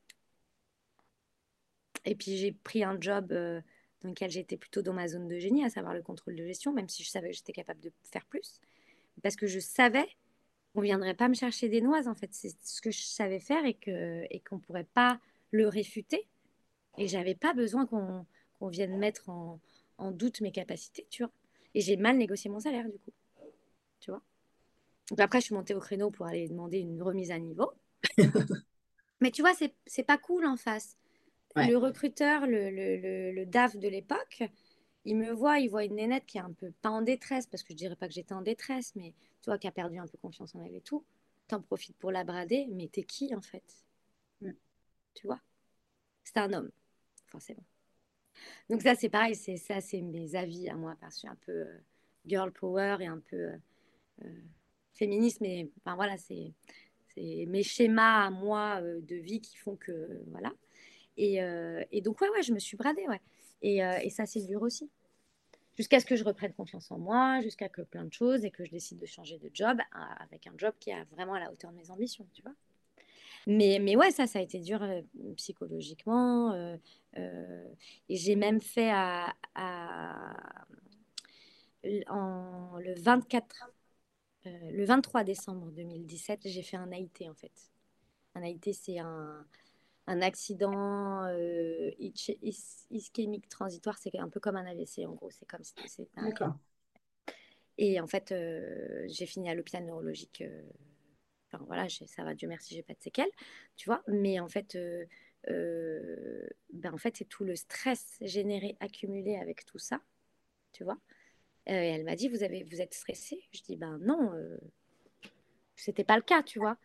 Et 2.05 2.15
puis 2.15 2.37
j'ai 2.37 2.51
pris 2.51 2.83
un 2.83 2.99
job 2.99 3.31
euh, 3.31 3.61
dans 4.03 4.09
lequel 4.09 4.31
j'étais 4.31 4.57
plutôt 4.57 4.81
dans 4.81 4.93
ma 4.93 5.07
zone 5.07 5.27
de 5.27 5.37
génie, 5.37 5.63
à 5.63 5.69
savoir 5.69 5.93
le 5.93 6.01
contrôle 6.01 6.35
de 6.35 6.45
gestion, 6.45 6.73
même 6.73 6.89
si 6.89 7.03
je 7.03 7.09
savais 7.09 7.29
que 7.29 7.35
j'étais 7.35 7.53
capable 7.53 7.79
de 7.79 7.91
faire 8.11 8.25
plus. 8.25 8.59
Parce 9.21 9.35
que 9.35 9.47
je 9.47 9.59
savais 9.59 10.07
qu'on 10.73 10.81
ne 10.81 10.85
viendrait 10.85 11.13
pas 11.13 11.27
me 11.27 11.33
chercher 11.33 11.69
des 11.69 11.81
noises, 11.81 12.07
en 12.07 12.15
fait. 12.15 12.29
C'est 12.31 12.55
ce 12.63 12.81
que 12.81 12.91
je 12.91 13.01
savais 13.01 13.39
faire 13.39 13.65
et 13.65 13.73
qu'on 13.73 14.25
et 14.29 14.39
qu'on 14.39 14.55
ne 14.55 14.61
pourrait 14.61 14.87
pas 14.93 15.19
le 15.51 15.67
réfuter. 15.67 16.27
Et 16.97 17.07
j'avais 17.07 17.35
pas 17.35 17.53
besoin 17.53 17.85
qu'on 17.85 18.25
vienne 18.67 18.97
mettre 18.97 19.29
en, 19.29 19.59
en, 19.97 20.11
doute 20.11 20.41
mes 20.41 20.51
capacités, 20.51 21.07
tu 21.09 21.23
vois. 21.23 21.31
Et 21.73 21.81
j'ai 21.81 21.97
mal 21.97 22.17
négocié 22.17 22.49
mon 22.49 22.59
salaire, 22.59 22.89
du 22.89 22.97
coup. 22.99 23.13
Tu 23.99 24.11
vois. 24.11 24.21
Donc 25.09 25.19
après, 25.19 25.39
je 25.39 25.45
suis 25.45 25.55
montée 25.55 25.75
au 25.75 25.79
créneau 25.79 26.09
pour 26.09 26.25
aller 26.25 26.47
demander 26.47 26.79
une 26.79 27.01
remise 27.01 27.31
à 27.31 27.39
niveau. 27.39 27.71
Mais 29.21 29.31
tu 29.31 29.41
vois, 29.41 29.53
c'est 29.85 30.03
pas 30.03 30.17
cool 30.17 30.45
en 30.45 30.57
face. 30.57 30.97
Le 31.55 31.75
recruteur, 31.75 32.47
le, 32.47 32.69
le, 32.69 33.31
le, 33.31 33.45
DAF 33.45 33.75
de 33.75 33.87
l'époque, 33.87 34.43
il 35.05 35.17
me 35.17 35.31
voit, 35.31 35.59
il 35.59 35.69
voit 35.69 35.83
une 35.83 35.95
nénette 35.95 36.25
qui 36.25 36.37
est 36.37 36.41
un 36.41 36.53
peu, 36.53 36.71
pas 36.81 36.89
en 36.89 37.01
détresse, 37.01 37.47
parce 37.47 37.63
que 37.63 37.73
je 37.73 37.77
dirais 37.77 37.95
pas 37.95 38.07
que 38.07 38.13
j'étais 38.13 38.33
en 38.33 38.41
détresse, 38.41 38.95
mais 38.95 39.13
tu 39.41 39.49
vois, 39.49 39.57
qui 39.57 39.67
a 39.67 39.71
perdu 39.71 39.97
un 39.97 40.07
peu 40.07 40.17
confiance 40.17 40.55
en 40.55 40.63
elle 40.63 40.75
et 40.75 40.81
tout. 40.81 41.03
T'en 41.47 41.61
profites 41.61 41.97
pour 41.97 42.11
la 42.11 42.23
brader, 42.23 42.67
mais 42.71 42.87
t'es 42.87 43.03
qui 43.03 43.33
en 43.35 43.41
fait? 43.41 43.85
Mm. 44.41 44.51
Tu 45.15 45.27
vois? 45.27 45.41
C'est 46.23 46.37
un 46.37 46.53
homme, 46.53 46.71
forcément. 47.27 47.63
Donc 48.69 48.81
ça, 48.81 48.95
c'est 48.95 49.09
pareil, 49.09 49.35
c'est 49.35 49.57
ça, 49.57 49.81
c'est 49.81 50.01
mes 50.01 50.35
avis 50.35 50.69
à 50.69 50.75
moi, 50.75 50.95
parce 51.01 51.15
que 51.15 51.15
je 51.15 51.19
suis 51.19 51.27
un 51.27 51.37
peu 51.45 51.51
euh, 51.51 51.77
girl 52.25 52.51
power 52.51 52.97
et 53.01 53.07
un 53.07 53.19
peu 53.19 53.35
euh, 53.35 53.57
euh, 54.23 54.41
féministe, 54.93 55.41
mais 55.41 55.69
enfin 55.79 55.95
voilà, 55.95 56.17
c'est 56.17 56.53
mes 57.17 57.63
schémas 57.63 58.25
à 58.25 58.29
moi 58.29 58.81
de 58.81 59.15
vie 59.15 59.41
qui 59.41 59.57
font 59.57 59.75
que 59.75 60.21
voilà. 60.27 60.53
Et, 61.17 61.39
et, 61.91 62.01
donc 62.01 62.21
ouais, 62.21 62.29
ouais, 62.29 62.41
je 62.41 62.53
me 62.53 62.59
suis 62.59 62.77
bradée, 62.77 63.05
ouais. 63.07 63.21
Et, 63.61 63.77
et 63.77 64.09
ça, 64.09 64.25
c'est 64.25 64.41
dur 64.41 64.61
aussi. 64.61 64.89
Jusqu'à 65.77 65.99
ce 65.99 66.05
que 66.05 66.15
je 66.15 66.23
reprenne 66.23 66.53
confiance 66.53 66.91
en 66.91 66.97
moi, 66.97 67.41
jusqu'à 67.41 67.69
que 67.69 67.81
plein 67.81 68.03
de 68.03 68.13
choses 68.13 68.43
et 68.43 68.51
que 68.51 68.65
je 68.65 68.71
décide 68.71 68.99
de 68.99 69.05
changer 69.05 69.37
de 69.37 69.49
job 69.53 69.79
avec 70.19 70.47
un 70.47 70.53
job 70.57 70.73
qui 70.79 70.89
est 70.89 71.03
vraiment 71.11 71.33
à 71.33 71.39
la 71.39 71.51
hauteur 71.51 71.71
de 71.71 71.77
mes 71.77 71.91
ambitions, 71.91 72.27
tu 72.33 72.41
vois. 72.41 72.53
Mais, 73.47 73.79
mais 73.81 73.95
ouais, 73.95 74.11
ça, 74.11 74.27
ça 74.27 74.39
a 74.39 74.41
été 74.41 74.59
dur 74.59 74.81
euh, 74.83 75.01
psychologiquement. 75.37 76.51
Euh, 76.53 76.77
euh, 77.17 77.65
et 78.09 78.15
j'ai 78.15 78.35
même 78.35 78.61
fait 78.61 78.91
à, 78.91 79.33
en, 82.09 82.77
le 82.77 82.93
24, 82.99 83.71
le 84.45 84.85
23 84.85 85.23
décembre 85.23 85.71
2017, 85.71 86.41
j'ai 86.45 86.63
fait 86.63 86.77
un 86.77 86.91
AIT 86.91 87.29
en 87.29 87.33
fait. 87.33 87.71
Un 88.35 88.43
AIT, 88.43 88.73
c'est 88.73 88.99
un, 88.99 89.45
un 90.07 90.21
accident 90.21 91.27
ischémique 91.99 93.47
transitoire, 93.49 93.97
c'est 93.97 94.17
un 94.17 94.29
peu 94.29 94.39
comme 94.39 94.55
un 94.55 94.65
AVC 94.65 95.05
en 95.07 95.13
gros. 95.13 95.31
C'est 95.31 95.45
comme 95.45 95.63
c'est 95.63 96.07
D'accord. 96.15 96.55
Et 97.77 97.99
en 97.99 98.07
fait, 98.07 98.33
j'ai 99.07 99.25
fini 99.25 99.49
à 99.49 99.55
l'hôpital 99.55 99.85
neurologique 99.85 100.43
Enfin 101.51 101.63
voilà, 101.67 101.87
ça 101.89 102.23
va, 102.23 102.33
Dieu 102.33 102.47
merci, 102.47 102.75
j'ai 102.75 102.83
pas 102.83 102.93
de 102.93 103.01
séquelles, 103.01 103.31
tu 103.75 103.89
vois. 103.89 104.03
Mais 104.07 104.39
en 104.39 104.47
fait, 104.47 104.75
euh, 104.75 105.05
euh, 105.49 106.47
ben 106.71 106.93
en 106.93 106.97
fait, 106.97 107.17
c'est 107.17 107.25
tout 107.25 107.43
le 107.43 107.55
stress 107.55 108.17
généré, 108.21 108.77
accumulé 108.79 109.35
avec 109.35 109.65
tout 109.65 109.79
ça, 109.79 110.01
tu 110.71 110.83
vois. 110.83 110.97
Euh, 111.69 111.73
et 111.73 111.87
elle 111.87 112.05
m'a 112.05 112.15
dit, 112.15 112.29
vous 112.29 112.43
avez, 112.43 112.63
vous 112.63 112.81
êtes 112.81 112.93
stressée? 112.93 113.43
Je 113.51 113.61
dis, 113.63 113.75
ben 113.75 113.97
non, 113.99 114.31
c'était 115.75 116.05
pas 116.05 116.15
le 116.15 116.23
cas, 116.23 116.41
tu 116.43 116.59
vois. 116.59 116.77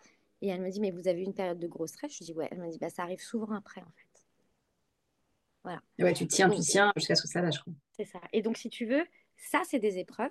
Et 0.42 0.48
elle 0.48 0.60
me 0.60 0.70
dit, 0.70 0.80
mais 0.80 0.90
vous 0.90 1.08
avez 1.08 1.20
eu 1.20 1.24
une 1.24 1.34
période 1.34 1.58
de 1.58 1.66
gros 1.66 1.86
stress? 1.86 2.12
Je 2.12 2.24
dis, 2.24 2.32
ouais. 2.32 2.48
Elle 2.50 2.58
m'a 2.58 2.68
dit, 2.68 2.78
bah 2.78 2.90
ça 2.90 3.02
arrive 3.02 3.20
souvent 3.20 3.52
après, 3.54 3.80
en 3.80 3.92
fait. 3.92 4.26
Voilà. 5.62 5.82
ouais, 5.98 6.12
tu 6.12 6.28
tiens, 6.28 6.48
tu 6.48 6.60
tiens 6.60 6.92
jusqu'à 6.96 7.16
ce 7.16 7.22
que 7.22 7.28
ça 7.28 7.40
lâche. 7.40 7.60
C'est 7.96 8.04
ça. 8.04 8.20
Et 8.32 8.40
donc, 8.40 8.56
si 8.56 8.68
tu 8.68 8.86
veux, 8.86 9.04
ça, 9.36 9.62
c'est 9.68 9.80
des 9.80 9.98
épreuves. 9.98 10.30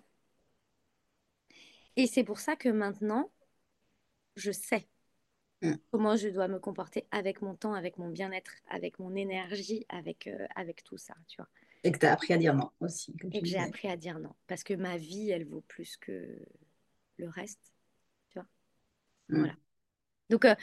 Et 1.97 2.07
c'est 2.07 2.23
pour 2.23 2.39
ça 2.39 2.55
que 2.55 2.69
maintenant, 2.69 3.31
je 4.35 4.51
sais 4.51 4.87
mm. 5.61 5.73
comment 5.91 6.15
je 6.15 6.29
dois 6.29 6.47
me 6.47 6.59
comporter 6.59 7.05
avec 7.11 7.41
mon 7.41 7.55
temps, 7.55 7.73
avec 7.73 7.97
mon 7.97 8.09
bien-être, 8.09 8.53
avec 8.67 8.99
mon 8.99 9.15
énergie, 9.15 9.85
avec, 9.89 10.27
euh, 10.27 10.47
avec 10.55 10.83
tout 10.83 10.97
ça, 10.97 11.15
tu 11.27 11.37
vois. 11.37 11.49
Et 11.83 11.91
que 11.91 11.99
tu 11.99 12.05
as 12.05 12.13
appris 12.13 12.33
à 12.33 12.37
dire 12.37 12.55
non 12.55 12.71
aussi. 12.79 13.13
et 13.31 13.41
que 13.41 13.45
j'ai 13.45 13.59
appris 13.59 13.87
à 13.87 13.97
dire 13.97 14.19
non. 14.19 14.33
Parce 14.47 14.63
que 14.63 14.73
ma 14.73 14.97
vie, 14.97 15.29
elle 15.29 15.45
vaut 15.45 15.61
plus 15.67 15.97
que 15.97 16.39
le 17.17 17.29
reste, 17.29 17.73
tu 18.29 18.39
vois. 18.39 18.47
Mm. 19.29 19.39
Voilà. 19.39 19.55
Donc, 20.29 20.45
euh, 20.45 20.55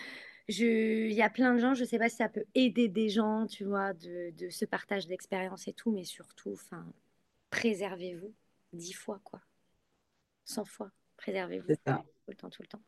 il 0.48 1.12
y 1.12 1.22
a 1.22 1.30
plein 1.30 1.54
de 1.54 1.58
gens, 1.58 1.74
je 1.74 1.82
ne 1.82 1.86
sais 1.86 1.98
pas 1.98 2.08
si 2.08 2.16
ça 2.16 2.28
peut 2.28 2.44
aider 2.54 2.88
des 2.88 3.08
gens, 3.08 3.46
tu 3.46 3.64
vois, 3.64 3.92
de, 3.94 4.30
de 4.36 4.50
ce 4.50 4.64
partage 4.64 5.06
d'expérience 5.06 5.68
et 5.68 5.72
tout, 5.72 5.92
mais 5.92 6.04
surtout, 6.04 6.52
enfin, 6.52 6.84
préservez-vous 7.50 8.34
dix 8.72 8.92
fois, 8.92 9.20
quoi. 9.24 9.40
Cent 10.44 10.64
fois, 10.64 10.90
préservez-vous. 11.16 11.66
Tout 11.66 12.02
le 12.28 12.34
temps, 12.34 12.50
tout 12.50 12.62
le 12.62 12.68
temps. 12.68 12.82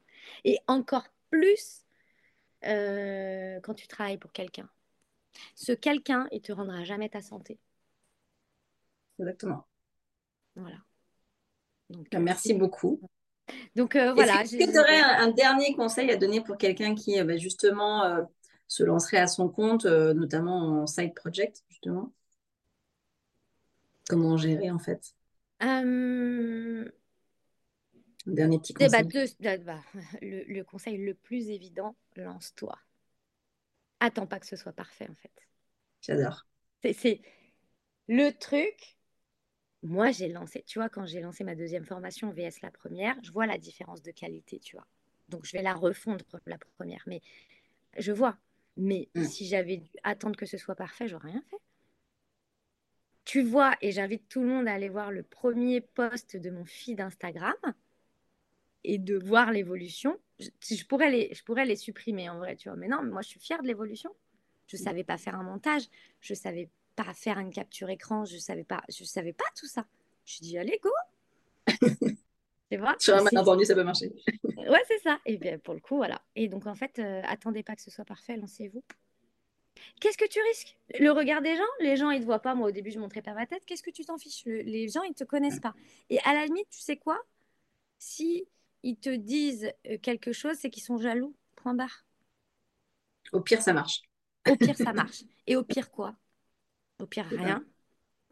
Et 0.45 0.59
encore 0.67 1.07
plus 1.31 1.85
euh, 2.65 3.61
quand 3.63 3.75
tu 3.75 3.87
travailles 3.87 4.19
pour 4.19 4.33
quelqu'un. 4.33 4.69
Ce 5.55 5.73
quelqu'un, 5.73 6.29
il 6.33 6.41
te 6.41 6.53
rendra 6.53 6.85
jamais 6.85 7.09
ta 7.09 7.21
santé. 7.21 7.59
Exactement. 9.19 9.67
Voilà. 10.57 10.79
Donc, 11.91 12.09
Merci 12.13 12.55
beaucoup. 12.55 13.01
Donc 13.77 13.97
euh, 13.97 14.13
voilà. 14.15 14.43
Est-ce 14.43 14.57
que 14.57 14.71
tu 14.71 14.79
aurais 14.79 15.01
un, 15.01 15.31
dernier 15.31 15.75
conseil 15.75 16.11
à 16.11 16.17
donner 16.17 16.41
pour 16.41 16.57
quelqu'un 16.57 16.95
qui 16.95 17.19
euh, 17.19 17.25
bah, 17.25 17.37
justement 17.37 18.27
se 18.69 18.83
lancerait 18.83 19.19
à 19.19 19.27
son 19.27 19.49
compte, 19.49 19.85
notamment 19.85 20.83
en 20.83 20.87
side 20.87 21.15
project, 21.15 21.63
justement? 21.69 22.13
Comment 24.09 24.37
gérer 24.37 24.71
en 24.71 24.79
fait? 24.79 25.15
Dernier 28.27 28.59
petit 28.59 28.73
conseil. 28.73 29.05
Bah, 29.41 29.81
le, 30.23 30.63
conseil 30.63 30.97
le 30.97 31.15
plus 31.15 31.51
évident, 31.51 31.95
lance-toi. 32.17 32.79
Attends 34.01 34.27
pas 34.27 34.41
que 34.41 34.47
ce 34.47 34.57
soit 34.57 34.73
parfait, 34.73 35.09
en 35.11 35.15
fait. 35.15 35.33
J'adore. 36.01 36.47
C'est 36.83 37.21
le 38.09 38.31
truc. 38.31 38.94
Moi, 39.85 40.13
j'ai 40.13 40.29
lancé, 40.29 40.65
tu 40.67 40.79
vois, 40.79 40.89
quand 40.89 41.05
j'ai 41.05 41.21
lancé 41.21 41.45
ma 41.45 41.55
deuxième 41.55 41.85
formation 41.85 42.31
VS 42.31 42.63
la 42.63 42.71
première, 42.71 43.17
je 43.23 43.31
vois 43.31 43.45
la 43.45 43.59
différence 43.59 44.01
de 44.01 44.11
qualité, 44.11 44.59
tu 44.59 44.77
vois. 44.77 44.87
Donc, 45.29 45.45
je 45.45 45.53
vais 45.53 45.63
la 45.63 45.75
refondre 45.75 46.25
la 46.47 46.57
première. 46.79 47.03
Mais 47.07 47.21
je 47.99 48.11
vois. 48.11 48.39
Mais 48.79 49.11
mm. 49.15 49.25
si 49.25 49.47
j'avais 49.47 49.77
dû 49.77 49.91
attendre 50.03 50.37
que 50.37 50.47
ce 50.47 50.57
soit 50.57 50.75
parfait, 50.75 51.07
j'aurais 51.07 51.33
rien 51.33 51.45
fait. 51.51 51.59
Tu 53.27 53.43
vois, 53.43 53.77
et 53.83 53.93
j'invite 53.93 54.27
tout 54.29 54.41
le 54.41 54.49
monde 54.49 54.69
à 54.69 54.73
aller 54.73 54.89
voir 54.89 55.11
le 55.11 55.23
premier 55.23 55.83
post 55.83 56.37
de 56.37 56.51
mon 56.51 56.65
feed 56.65 57.03
Instagram 57.03 57.55
et 58.85 58.97
de 58.97 59.19
voir 59.19 59.53
l'évolution. 59.53 60.19
Je, 60.39 60.85
pourrais 60.85 61.11
les, 61.11 61.35
je 61.35 61.45
pourrais 61.45 61.67
les 61.67 61.77
supprimer 61.77 62.31
en 62.31 62.39
vrai, 62.39 62.57
tu 62.57 62.71
vois. 62.71 62.77
Mais 62.77 62.89
non, 62.89 63.03
moi, 63.03 63.21
je 63.21 63.29
suis 63.29 63.41
fière 63.41 63.63
de 63.63 63.67
l'évolution. 63.67 64.11
Je 64.67 64.77
ne 64.77 64.81
mm. 64.81 64.85
savais 64.85 65.05
pas 65.05 65.19
faire 65.19 65.35
un 65.35 65.43
montage, 65.43 65.83
je 66.23 66.33
ne 66.33 66.39
savais 66.39 66.71
pas 66.97 67.13
faire 67.15 67.39
une 67.39 67.53
capture 67.53 67.91
écran, 67.91 68.25
je 68.25 68.35
ne 68.35 68.41
savais, 68.41 68.65
pas, 68.65 68.83
je 68.89 69.05
savais 69.05 69.33
pas 69.33 69.45
tout 69.57 69.67
ça. 69.67 69.87
Je 70.25 70.39
dis, 70.39 70.59
allez, 70.59 70.81
go 70.83 70.91
C'est 72.71 72.79
vrai 72.79 72.95
Sur 72.99 73.15
un 73.15 73.23
malentendu, 73.23 73.65
ça 73.65 73.75
peut 73.75 73.85
marcher. 73.85 74.13
ouais, 74.57 74.83
c'est 74.89 74.99
ça. 75.01 75.19
Et 75.27 75.37
bien, 75.37 75.59
pour 75.59 75.75
le 75.75 75.81
coup, 75.81 75.97
voilà. 75.97 76.21
Et 76.35 76.49
donc, 76.49 76.67
en 76.67 76.75
fait, 76.75 76.99
euh, 76.99 77.21
attendez 77.25 77.63
pas 77.63 77.77
que 77.77 77.83
ce 77.83 77.91
soit 77.91 78.05
parfait, 78.05 78.37
lancez-vous. 78.37 78.83
Qu'est-ce 80.01 80.17
que 80.17 80.29
tu 80.29 80.41
risques? 80.49 80.79
Le 80.99 81.11
regard 81.11 81.43
des 81.43 81.57
gens? 81.57 81.63
Les 81.81 81.97
gens, 81.97 82.11
ils 82.11 82.17
ne 82.17 82.21
te 82.21 82.27
voient 82.27 82.41
pas. 82.41 82.55
Moi, 82.55 82.69
au 82.69 82.71
début, 82.71 82.91
je 82.91 82.97
ne 82.97 83.03
montrais 83.03 83.23
pas 83.23 83.35
ma 83.35 83.47
tête. 83.47 83.65
Qu'est-ce 83.67 83.83
que 83.83 83.91
tu 83.91 84.05
t'en 84.05 84.19
fiches? 84.19 84.45
Les 84.47 84.89
gens, 84.89 85.03
ils 85.03 85.11
ne 85.11 85.15
te 85.15 85.25
connaissent 85.25 85.61
pas. 85.61 85.75
Et 86.11 86.19
à 86.21 86.33
la 86.33 86.47
limite, 86.47 86.69
tu 86.71 86.81
sais 86.81 86.97
quoi? 86.97 87.21
Si 87.99 88.47
ils 88.83 88.97
te 88.97 89.15
disent 89.15 89.73
euh, 89.89 89.99
quelque 89.99 90.33
chose, 90.33 90.57
c'est 90.59 90.71
qu'ils 90.71 90.83
sont 90.83 90.99
jaloux. 90.99 91.35
Point 91.57 91.75
barre. 91.75 92.05
Au 93.33 93.41
pire, 93.41 93.63
ça 93.63 93.73
marche. 93.73 94.03
Au 94.49 94.57
pire, 94.57 94.77
ça 94.77 94.93
marche. 94.93 95.23
Et 95.47 95.57
au 95.57 95.65
pire, 95.65 95.91
quoi? 95.91 96.15
Au 97.01 97.07
pire, 97.07 97.27
rien. 97.27 97.65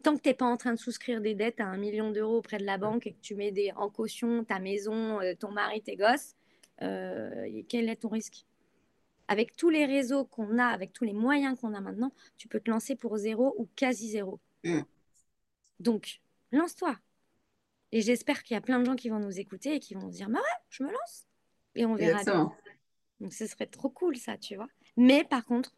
Tant 0.03 0.15
que 0.17 0.21
tu 0.21 0.29
n'es 0.29 0.33
pas 0.33 0.45
en 0.45 0.57
train 0.57 0.73
de 0.73 0.79
souscrire 0.79 1.21
des 1.21 1.33
dettes 1.33 1.61
à 1.61 1.65
un 1.65 1.77
million 1.77 2.11
d'euros 2.11 2.37
auprès 2.37 2.57
de 2.57 2.65
la 2.65 2.77
banque 2.77 3.07
et 3.07 3.13
que 3.13 3.21
tu 3.21 3.35
mets 3.35 3.51
des, 3.51 3.71
en 3.75 3.89
caution 3.89 4.43
ta 4.43 4.59
maison, 4.59 5.21
euh, 5.21 5.33
ton 5.33 5.51
mari, 5.51 5.81
tes 5.81 5.95
gosses, 5.95 6.35
euh, 6.81 7.61
quel 7.69 7.89
est 7.89 7.95
ton 7.95 8.09
risque? 8.09 8.45
Avec 9.29 9.55
tous 9.55 9.69
les 9.69 9.85
réseaux 9.85 10.25
qu'on 10.25 10.57
a, 10.57 10.65
avec 10.65 10.91
tous 10.91 11.05
les 11.05 11.13
moyens 11.13 11.57
qu'on 11.59 11.73
a 11.73 11.79
maintenant, 11.79 12.13
tu 12.37 12.49
peux 12.49 12.59
te 12.59 12.69
lancer 12.69 12.95
pour 12.97 13.15
zéro 13.17 13.55
ou 13.57 13.69
quasi 13.75 14.09
zéro. 14.09 14.41
Mm. 14.65 14.81
Donc, 15.79 16.21
lance-toi. 16.51 16.97
Et 17.93 18.01
j'espère 18.01 18.43
qu'il 18.43 18.55
y 18.55 18.57
a 18.57 18.61
plein 18.61 18.79
de 18.79 18.85
gens 18.85 18.95
qui 18.95 19.09
vont 19.09 19.19
nous 19.19 19.39
écouter 19.39 19.75
et 19.75 19.79
qui 19.79 19.93
vont 19.93 20.09
se 20.09 20.15
dire, 20.15 20.29
bah 20.29 20.39
ouais, 20.39 20.63
je 20.69 20.83
me 20.83 20.91
lance. 20.91 21.27
Et 21.75 21.85
on 21.85 21.95
verra. 21.95 22.23
Donc 23.19 23.33
ce 23.33 23.47
serait 23.47 23.67
trop 23.67 23.89
cool 23.89 24.17
ça, 24.17 24.37
tu 24.37 24.55
vois. 24.55 24.67
Mais 24.97 25.23
par 25.23 25.45
contre, 25.45 25.73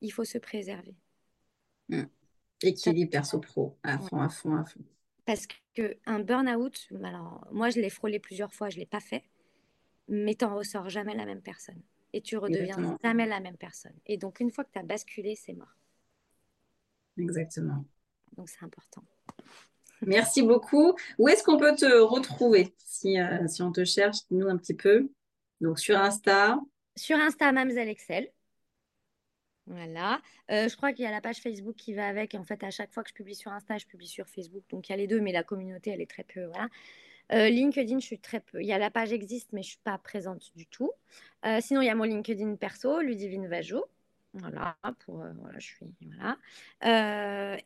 il 0.00 0.12
faut 0.12 0.24
se 0.24 0.38
préserver. 0.38 0.94
Mmh. 1.88 2.02
Équilibre 2.62 3.10
perso-pro, 3.10 3.76
à 3.82 3.98
fond, 3.98 4.20
à 4.20 4.28
fond, 4.28 4.56
à 4.56 4.64
fond. 4.64 4.80
Parce 5.26 5.46
qu'un 5.74 6.20
burn-out, 6.20 6.88
alors 7.02 7.46
moi 7.50 7.70
je 7.70 7.80
l'ai 7.80 7.90
frôlé 7.90 8.18
plusieurs 8.18 8.52
fois, 8.52 8.70
je 8.70 8.76
ne 8.76 8.80
l'ai 8.80 8.86
pas 8.86 9.00
fait, 9.00 9.24
mais 10.08 10.34
tu 10.34 10.44
n'en 10.44 10.56
ressors 10.56 10.88
jamais 10.88 11.14
la 11.14 11.24
même 11.24 11.42
personne. 11.42 11.80
Et 12.12 12.20
tu 12.20 12.36
redeviens 12.36 12.96
jamais 13.02 13.26
la 13.26 13.40
même 13.40 13.56
personne. 13.56 13.94
Et 14.06 14.16
donc 14.16 14.40
une 14.40 14.50
fois 14.50 14.64
que 14.64 14.70
tu 14.72 14.78
as 14.78 14.84
basculé, 14.84 15.34
c'est 15.34 15.52
mort. 15.52 15.74
Exactement. 17.18 17.84
Donc 18.36 18.48
c'est 18.48 18.64
important. 18.64 19.02
Merci 20.02 20.42
beaucoup. 20.42 20.94
Où 21.18 21.28
est-ce 21.28 21.42
qu'on 21.42 21.56
peut 21.56 21.74
te 21.74 22.00
retrouver 22.02 22.74
si, 22.84 23.18
euh, 23.18 23.46
si 23.48 23.62
on 23.62 23.72
te 23.72 23.84
cherche? 23.84 24.18
Dis-nous 24.30 24.48
un 24.48 24.56
petit 24.56 24.74
peu. 24.74 25.08
Donc 25.60 25.78
sur 25.78 25.98
Insta. 25.98 26.58
Sur 26.96 27.16
Insta, 27.16 27.50
Mamselle 27.52 27.88
Excel. 27.88 28.30
Voilà. 29.66 30.20
Euh, 30.50 30.68
je 30.68 30.76
crois 30.76 30.92
qu'il 30.92 31.04
y 31.04 31.08
a 31.08 31.10
la 31.10 31.20
page 31.20 31.38
Facebook 31.38 31.74
qui 31.76 31.94
va 31.94 32.06
avec. 32.06 32.34
En 32.34 32.44
fait, 32.44 32.62
à 32.62 32.70
chaque 32.70 32.92
fois 32.92 33.02
que 33.02 33.08
je 33.08 33.14
publie 33.14 33.34
sur 33.34 33.50
Insta, 33.50 33.78
je 33.78 33.86
publie 33.86 34.06
sur 34.06 34.28
Facebook. 34.28 34.64
Donc 34.68 34.88
il 34.88 34.92
y 34.92 34.94
a 34.94 34.96
les 34.96 35.06
deux, 35.06 35.20
mais 35.20 35.32
la 35.32 35.42
communauté, 35.42 35.90
elle 35.90 36.00
est 36.00 36.10
très 36.10 36.24
peu. 36.24 36.44
Voilà. 36.44 36.68
Euh, 37.32 37.48
LinkedIn, 37.48 37.98
je 37.98 38.04
suis 38.04 38.18
très 38.18 38.40
peu. 38.40 38.60
Il 38.60 38.66
y 38.66 38.72
a 38.72 38.78
la 38.78 38.90
page 38.90 39.12
existe, 39.12 39.52
mais 39.52 39.62
je 39.62 39.68
ne 39.68 39.70
suis 39.70 39.82
pas 39.82 39.96
présente 39.98 40.52
du 40.54 40.66
tout. 40.66 40.92
sinon, 41.60 41.80
il 41.80 41.86
y 41.86 41.90
a 41.90 41.94
mon 41.94 42.04
LinkedIn 42.04 42.56
perso, 42.56 43.00
Ludivine 43.00 43.48
Vajot. 43.48 43.86
Voilà, 44.34 44.76
pour, 45.00 45.16
voilà, 45.16 45.58
je 45.60 45.66
suis, 45.66 45.86
voilà. 46.02 46.36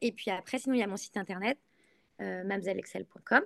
et 0.02 0.12
puis 0.12 0.30
après, 0.30 0.58
sinon, 0.58 0.74
il 0.74 0.80
y 0.80 0.82
a 0.82 0.86
mon 0.86 0.98
site 0.98 1.16
internet, 1.16 1.58
mamzelexcel.com 2.20 3.42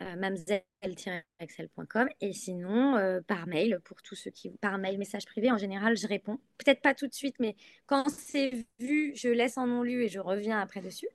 mamzelle-excel.com 0.00 2.08
et 2.20 2.32
sinon 2.32 3.22
par 3.26 3.46
mail 3.46 3.80
pour 3.84 4.02
tous 4.02 4.14
ceux 4.14 4.30
qui 4.30 4.50
par 4.60 4.78
mail 4.78 4.98
message 4.98 5.24
privé 5.24 5.50
en 5.50 5.58
général 5.58 5.96
je 5.96 6.06
réponds 6.06 6.38
peut-être 6.58 6.82
pas 6.82 6.94
tout 6.94 7.06
de 7.06 7.14
suite 7.14 7.36
mais 7.38 7.56
quand 7.86 8.08
c'est 8.10 8.66
vu 8.78 9.12
je 9.14 9.28
laisse 9.28 9.56
en 9.56 9.66
non 9.66 9.82
lu 9.82 10.04
et 10.04 10.08
je 10.08 10.18
reviens 10.18 10.60
après 10.60 10.80
dessus 10.80 11.08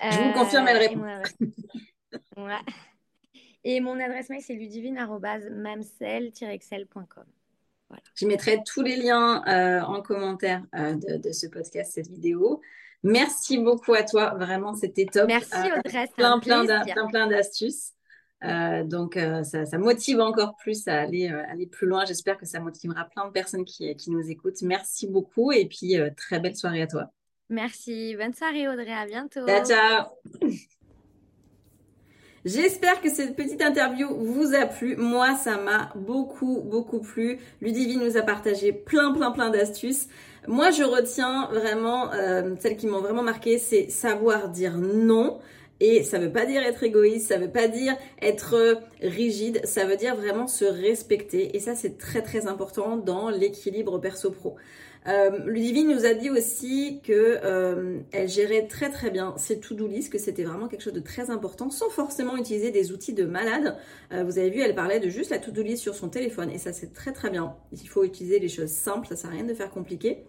je 0.00 0.16
vous 0.16 0.32
confirme 0.32 0.68
elle 0.68 0.76
répond 0.76 1.04
ouais. 2.36 2.54
Et 3.64 3.80
mon 3.80 3.98
adresse 4.00 4.30
mail, 4.30 4.40
c'est 4.40 4.54
ludivine.mamsel-excel.com. 4.54 7.24
Voilà. 7.88 8.02
Je 8.14 8.26
mettrai 8.26 8.62
tous 8.64 8.80
les 8.82 8.96
liens 8.96 9.44
euh, 9.46 9.82
en 9.82 10.00
commentaire 10.00 10.62
euh, 10.74 10.94
de, 10.94 11.32
ce 11.32 11.46
podcast, 11.48 11.92
cette 11.94 12.08
vidéo. 12.08 12.62
Merci 13.02 13.58
beaucoup 13.58 13.92
à 13.94 14.04
toi. 14.04 14.34
Vraiment, 14.34 14.74
c'était 14.74 15.06
top. 15.06 15.26
Merci 15.26 15.54
euh, 15.54 15.78
Audrey. 15.78 16.06
plein, 16.16 16.38
plein, 16.38 16.64
plein, 17.08 17.26
d'astuces. 17.26 17.94
Donc, 18.42 19.18
ça, 19.44 19.78
motive 19.78 20.20
encore 20.20 20.56
plus 20.56 20.88
à 20.88 21.00
aller, 21.00 21.28
aller 21.28 21.66
plus 21.66 21.86
loin. 21.86 22.04
J'espère 22.04 22.38
que 22.38 22.46
ça 22.46 22.60
motivera 22.60 23.04
plein 23.04 23.26
de 23.26 23.32
personnes 23.32 23.64
qui, 23.64 23.94
qui 23.96 24.10
nous 24.10 24.30
écoutent. 24.30 24.62
Merci 24.62 25.06
beaucoup 25.06 25.52
et 25.52 25.66
puis 25.66 25.96
très 26.16 26.40
belle 26.40 26.56
soirée 26.56 26.82
à 26.82 26.86
toi. 26.86 27.10
Merci. 27.50 28.16
Bonne 28.16 28.32
soirée 28.32 28.68
Audrey. 28.68 28.92
À 28.92 29.06
bientôt. 29.06 29.46
Ciao, 29.46 29.64
ciao. 29.64 30.06
J'espère 32.44 33.02
que 33.02 33.10
cette 33.10 33.36
petite 33.36 33.60
interview 33.60 34.08
vous 34.08 34.54
a 34.54 34.64
plu. 34.64 34.96
Moi, 34.96 35.34
ça 35.34 35.58
m'a 35.58 35.92
beaucoup, 35.94 36.62
beaucoup 36.62 37.00
plu. 37.00 37.38
Ludivine 37.60 38.02
nous 38.02 38.16
a 38.16 38.22
partagé 38.22 38.72
plein, 38.72 39.12
plein, 39.12 39.30
plein 39.30 39.50
d'astuces. 39.50 40.08
Moi, 40.48 40.70
je 40.70 40.82
retiens 40.82 41.48
vraiment, 41.52 42.10
euh, 42.14 42.54
celles 42.60 42.78
qui 42.78 42.86
m'ont 42.86 43.02
vraiment 43.02 43.22
marqué, 43.22 43.58
c'est 43.58 43.90
savoir 43.90 44.48
dire 44.48 44.78
non. 44.78 45.38
Et 45.80 46.02
ça 46.04 46.18
veut 46.18 46.30
pas 46.30 46.44
dire 46.44 46.62
être 46.62 46.82
égoïste, 46.82 47.28
ça 47.28 47.38
veut 47.38 47.50
pas 47.50 47.66
dire 47.66 47.96
être 48.20 48.80
rigide, 49.00 49.60
ça 49.64 49.86
veut 49.86 49.96
dire 49.96 50.14
vraiment 50.14 50.46
se 50.46 50.66
respecter. 50.66 51.56
Et 51.56 51.60
ça, 51.60 51.74
c'est 51.74 51.96
très 51.96 52.22
très 52.22 52.46
important 52.46 52.96
dans 52.96 53.30
l'équilibre 53.30 53.98
perso-pro. 53.98 54.56
Euh, 55.06 55.30
Ludivine 55.46 55.88
nous 55.88 56.04
a 56.04 56.12
dit 56.12 56.28
aussi 56.28 57.00
que 57.02 57.38
euh, 57.42 58.00
elle 58.12 58.28
gérait 58.28 58.66
très 58.66 58.90
très 58.90 59.10
bien 59.10 59.34
ses 59.38 59.58
to-do 59.58 59.86
list, 59.86 60.12
que 60.12 60.18
c'était 60.18 60.44
vraiment 60.44 60.68
quelque 60.68 60.82
chose 60.82 60.92
de 60.92 61.00
très 61.00 61.30
important, 61.30 61.70
sans 61.70 61.88
forcément 61.88 62.36
utiliser 62.36 62.70
des 62.70 62.92
outils 62.92 63.14
de 63.14 63.24
malade. 63.24 63.76
Euh, 64.12 64.24
vous 64.24 64.38
avez 64.38 64.50
vu, 64.50 64.60
elle 64.60 64.74
parlait 64.74 65.00
de 65.00 65.08
juste 65.08 65.30
la 65.30 65.38
to-do 65.38 65.62
list 65.62 65.82
sur 65.82 65.94
son 65.94 66.10
téléphone, 66.10 66.50
et 66.50 66.58
ça 66.58 66.72
c'est 66.74 66.92
très 66.92 67.12
très 67.12 67.30
bien. 67.30 67.56
Il 67.72 67.88
faut 67.88 68.04
utiliser 68.04 68.38
les 68.38 68.48
choses 68.48 68.70
simples, 68.70 69.06
ça 69.08 69.16
sert 69.16 69.30
à 69.30 69.32
rien 69.32 69.44
de 69.44 69.54
faire 69.54 69.70
compliqué. 69.70 70.24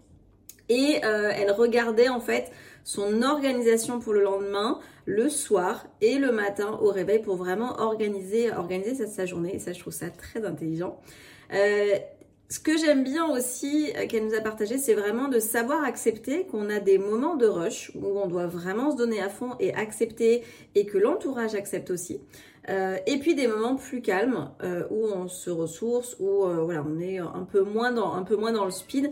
Et 0.69 1.01
euh, 1.03 1.31
elle 1.35 1.51
regardait 1.51 2.07
en 2.07 2.21
fait 2.21 2.49
son 2.83 3.21
organisation 3.21 3.99
pour 3.99 4.13
le 4.13 4.23
lendemain, 4.23 4.79
le 5.05 5.29
soir 5.29 5.85
et 6.01 6.17
le 6.17 6.31
matin 6.31 6.77
au 6.81 6.91
réveil 6.91 7.19
pour 7.19 7.35
vraiment 7.35 7.79
organiser, 7.79 8.51
organiser 8.51 9.07
sa, 9.07 9.25
journée. 9.25 9.55
Et 9.55 9.59
ça, 9.59 9.73
je 9.73 9.79
trouve 9.79 9.93
ça 9.93 10.09
très 10.09 10.45
intelligent. 10.45 10.99
Euh, 11.53 11.95
ce 12.49 12.59
que 12.59 12.77
j'aime 12.77 13.03
bien 13.03 13.25
aussi 13.29 13.91
euh, 13.95 14.07
qu'elle 14.07 14.25
nous 14.25 14.33
a 14.33 14.41
partagé, 14.41 14.77
c'est 14.77 14.93
vraiment 14.93 15.27
de 15.27 15.39
savoir 15.39 15.83
accepter 15.83 16.45
qu'on 16.45 16.69
a 16.69 16.79
des 16.79 16.97
moments 16.97 17.35
de 17.35 17.45
rush 17.45 17.91
où 17.95 18.19
on 18.19 18.27
doit 18.27 18.47
vraiment 18.47 18.91
se 18.91 18.97
donner 18.97 19.21
à 19.21 19.29
fond 19.29 19.51
et 19.59 19.73
accepter 19.73 20.43
et 20.75 20.85
que 20.85 20.97
l'entourage 20.97 21.55
accepte 21.55 21.91
aussi. 21.91 22.19
Euh, 22.69 22.97
et 23.07 23.17
puis 23.17 23.35
des 23.35 23.47
moments 23.47 23.75
plus 23.75 24.01
calmes 24.01 24.51
où 24.91 25.07
on 25.07 25.27
se 25.27 25.49
ressource, 25.49 26.15
où 26.19 26.45
voilà, 26.45 26.85
on 26.87 26.99
est 26.99 27.17
un 27.17 27.47
peu 27.51 27.61
moins 27.61 27.91
dans 27.91 28.13
un 28.13 28.23
peu 28.23 28.35
moins 28.35 28.51
dans 28.51 28.65
le 28.65 28.71
speed. 28.71 29.11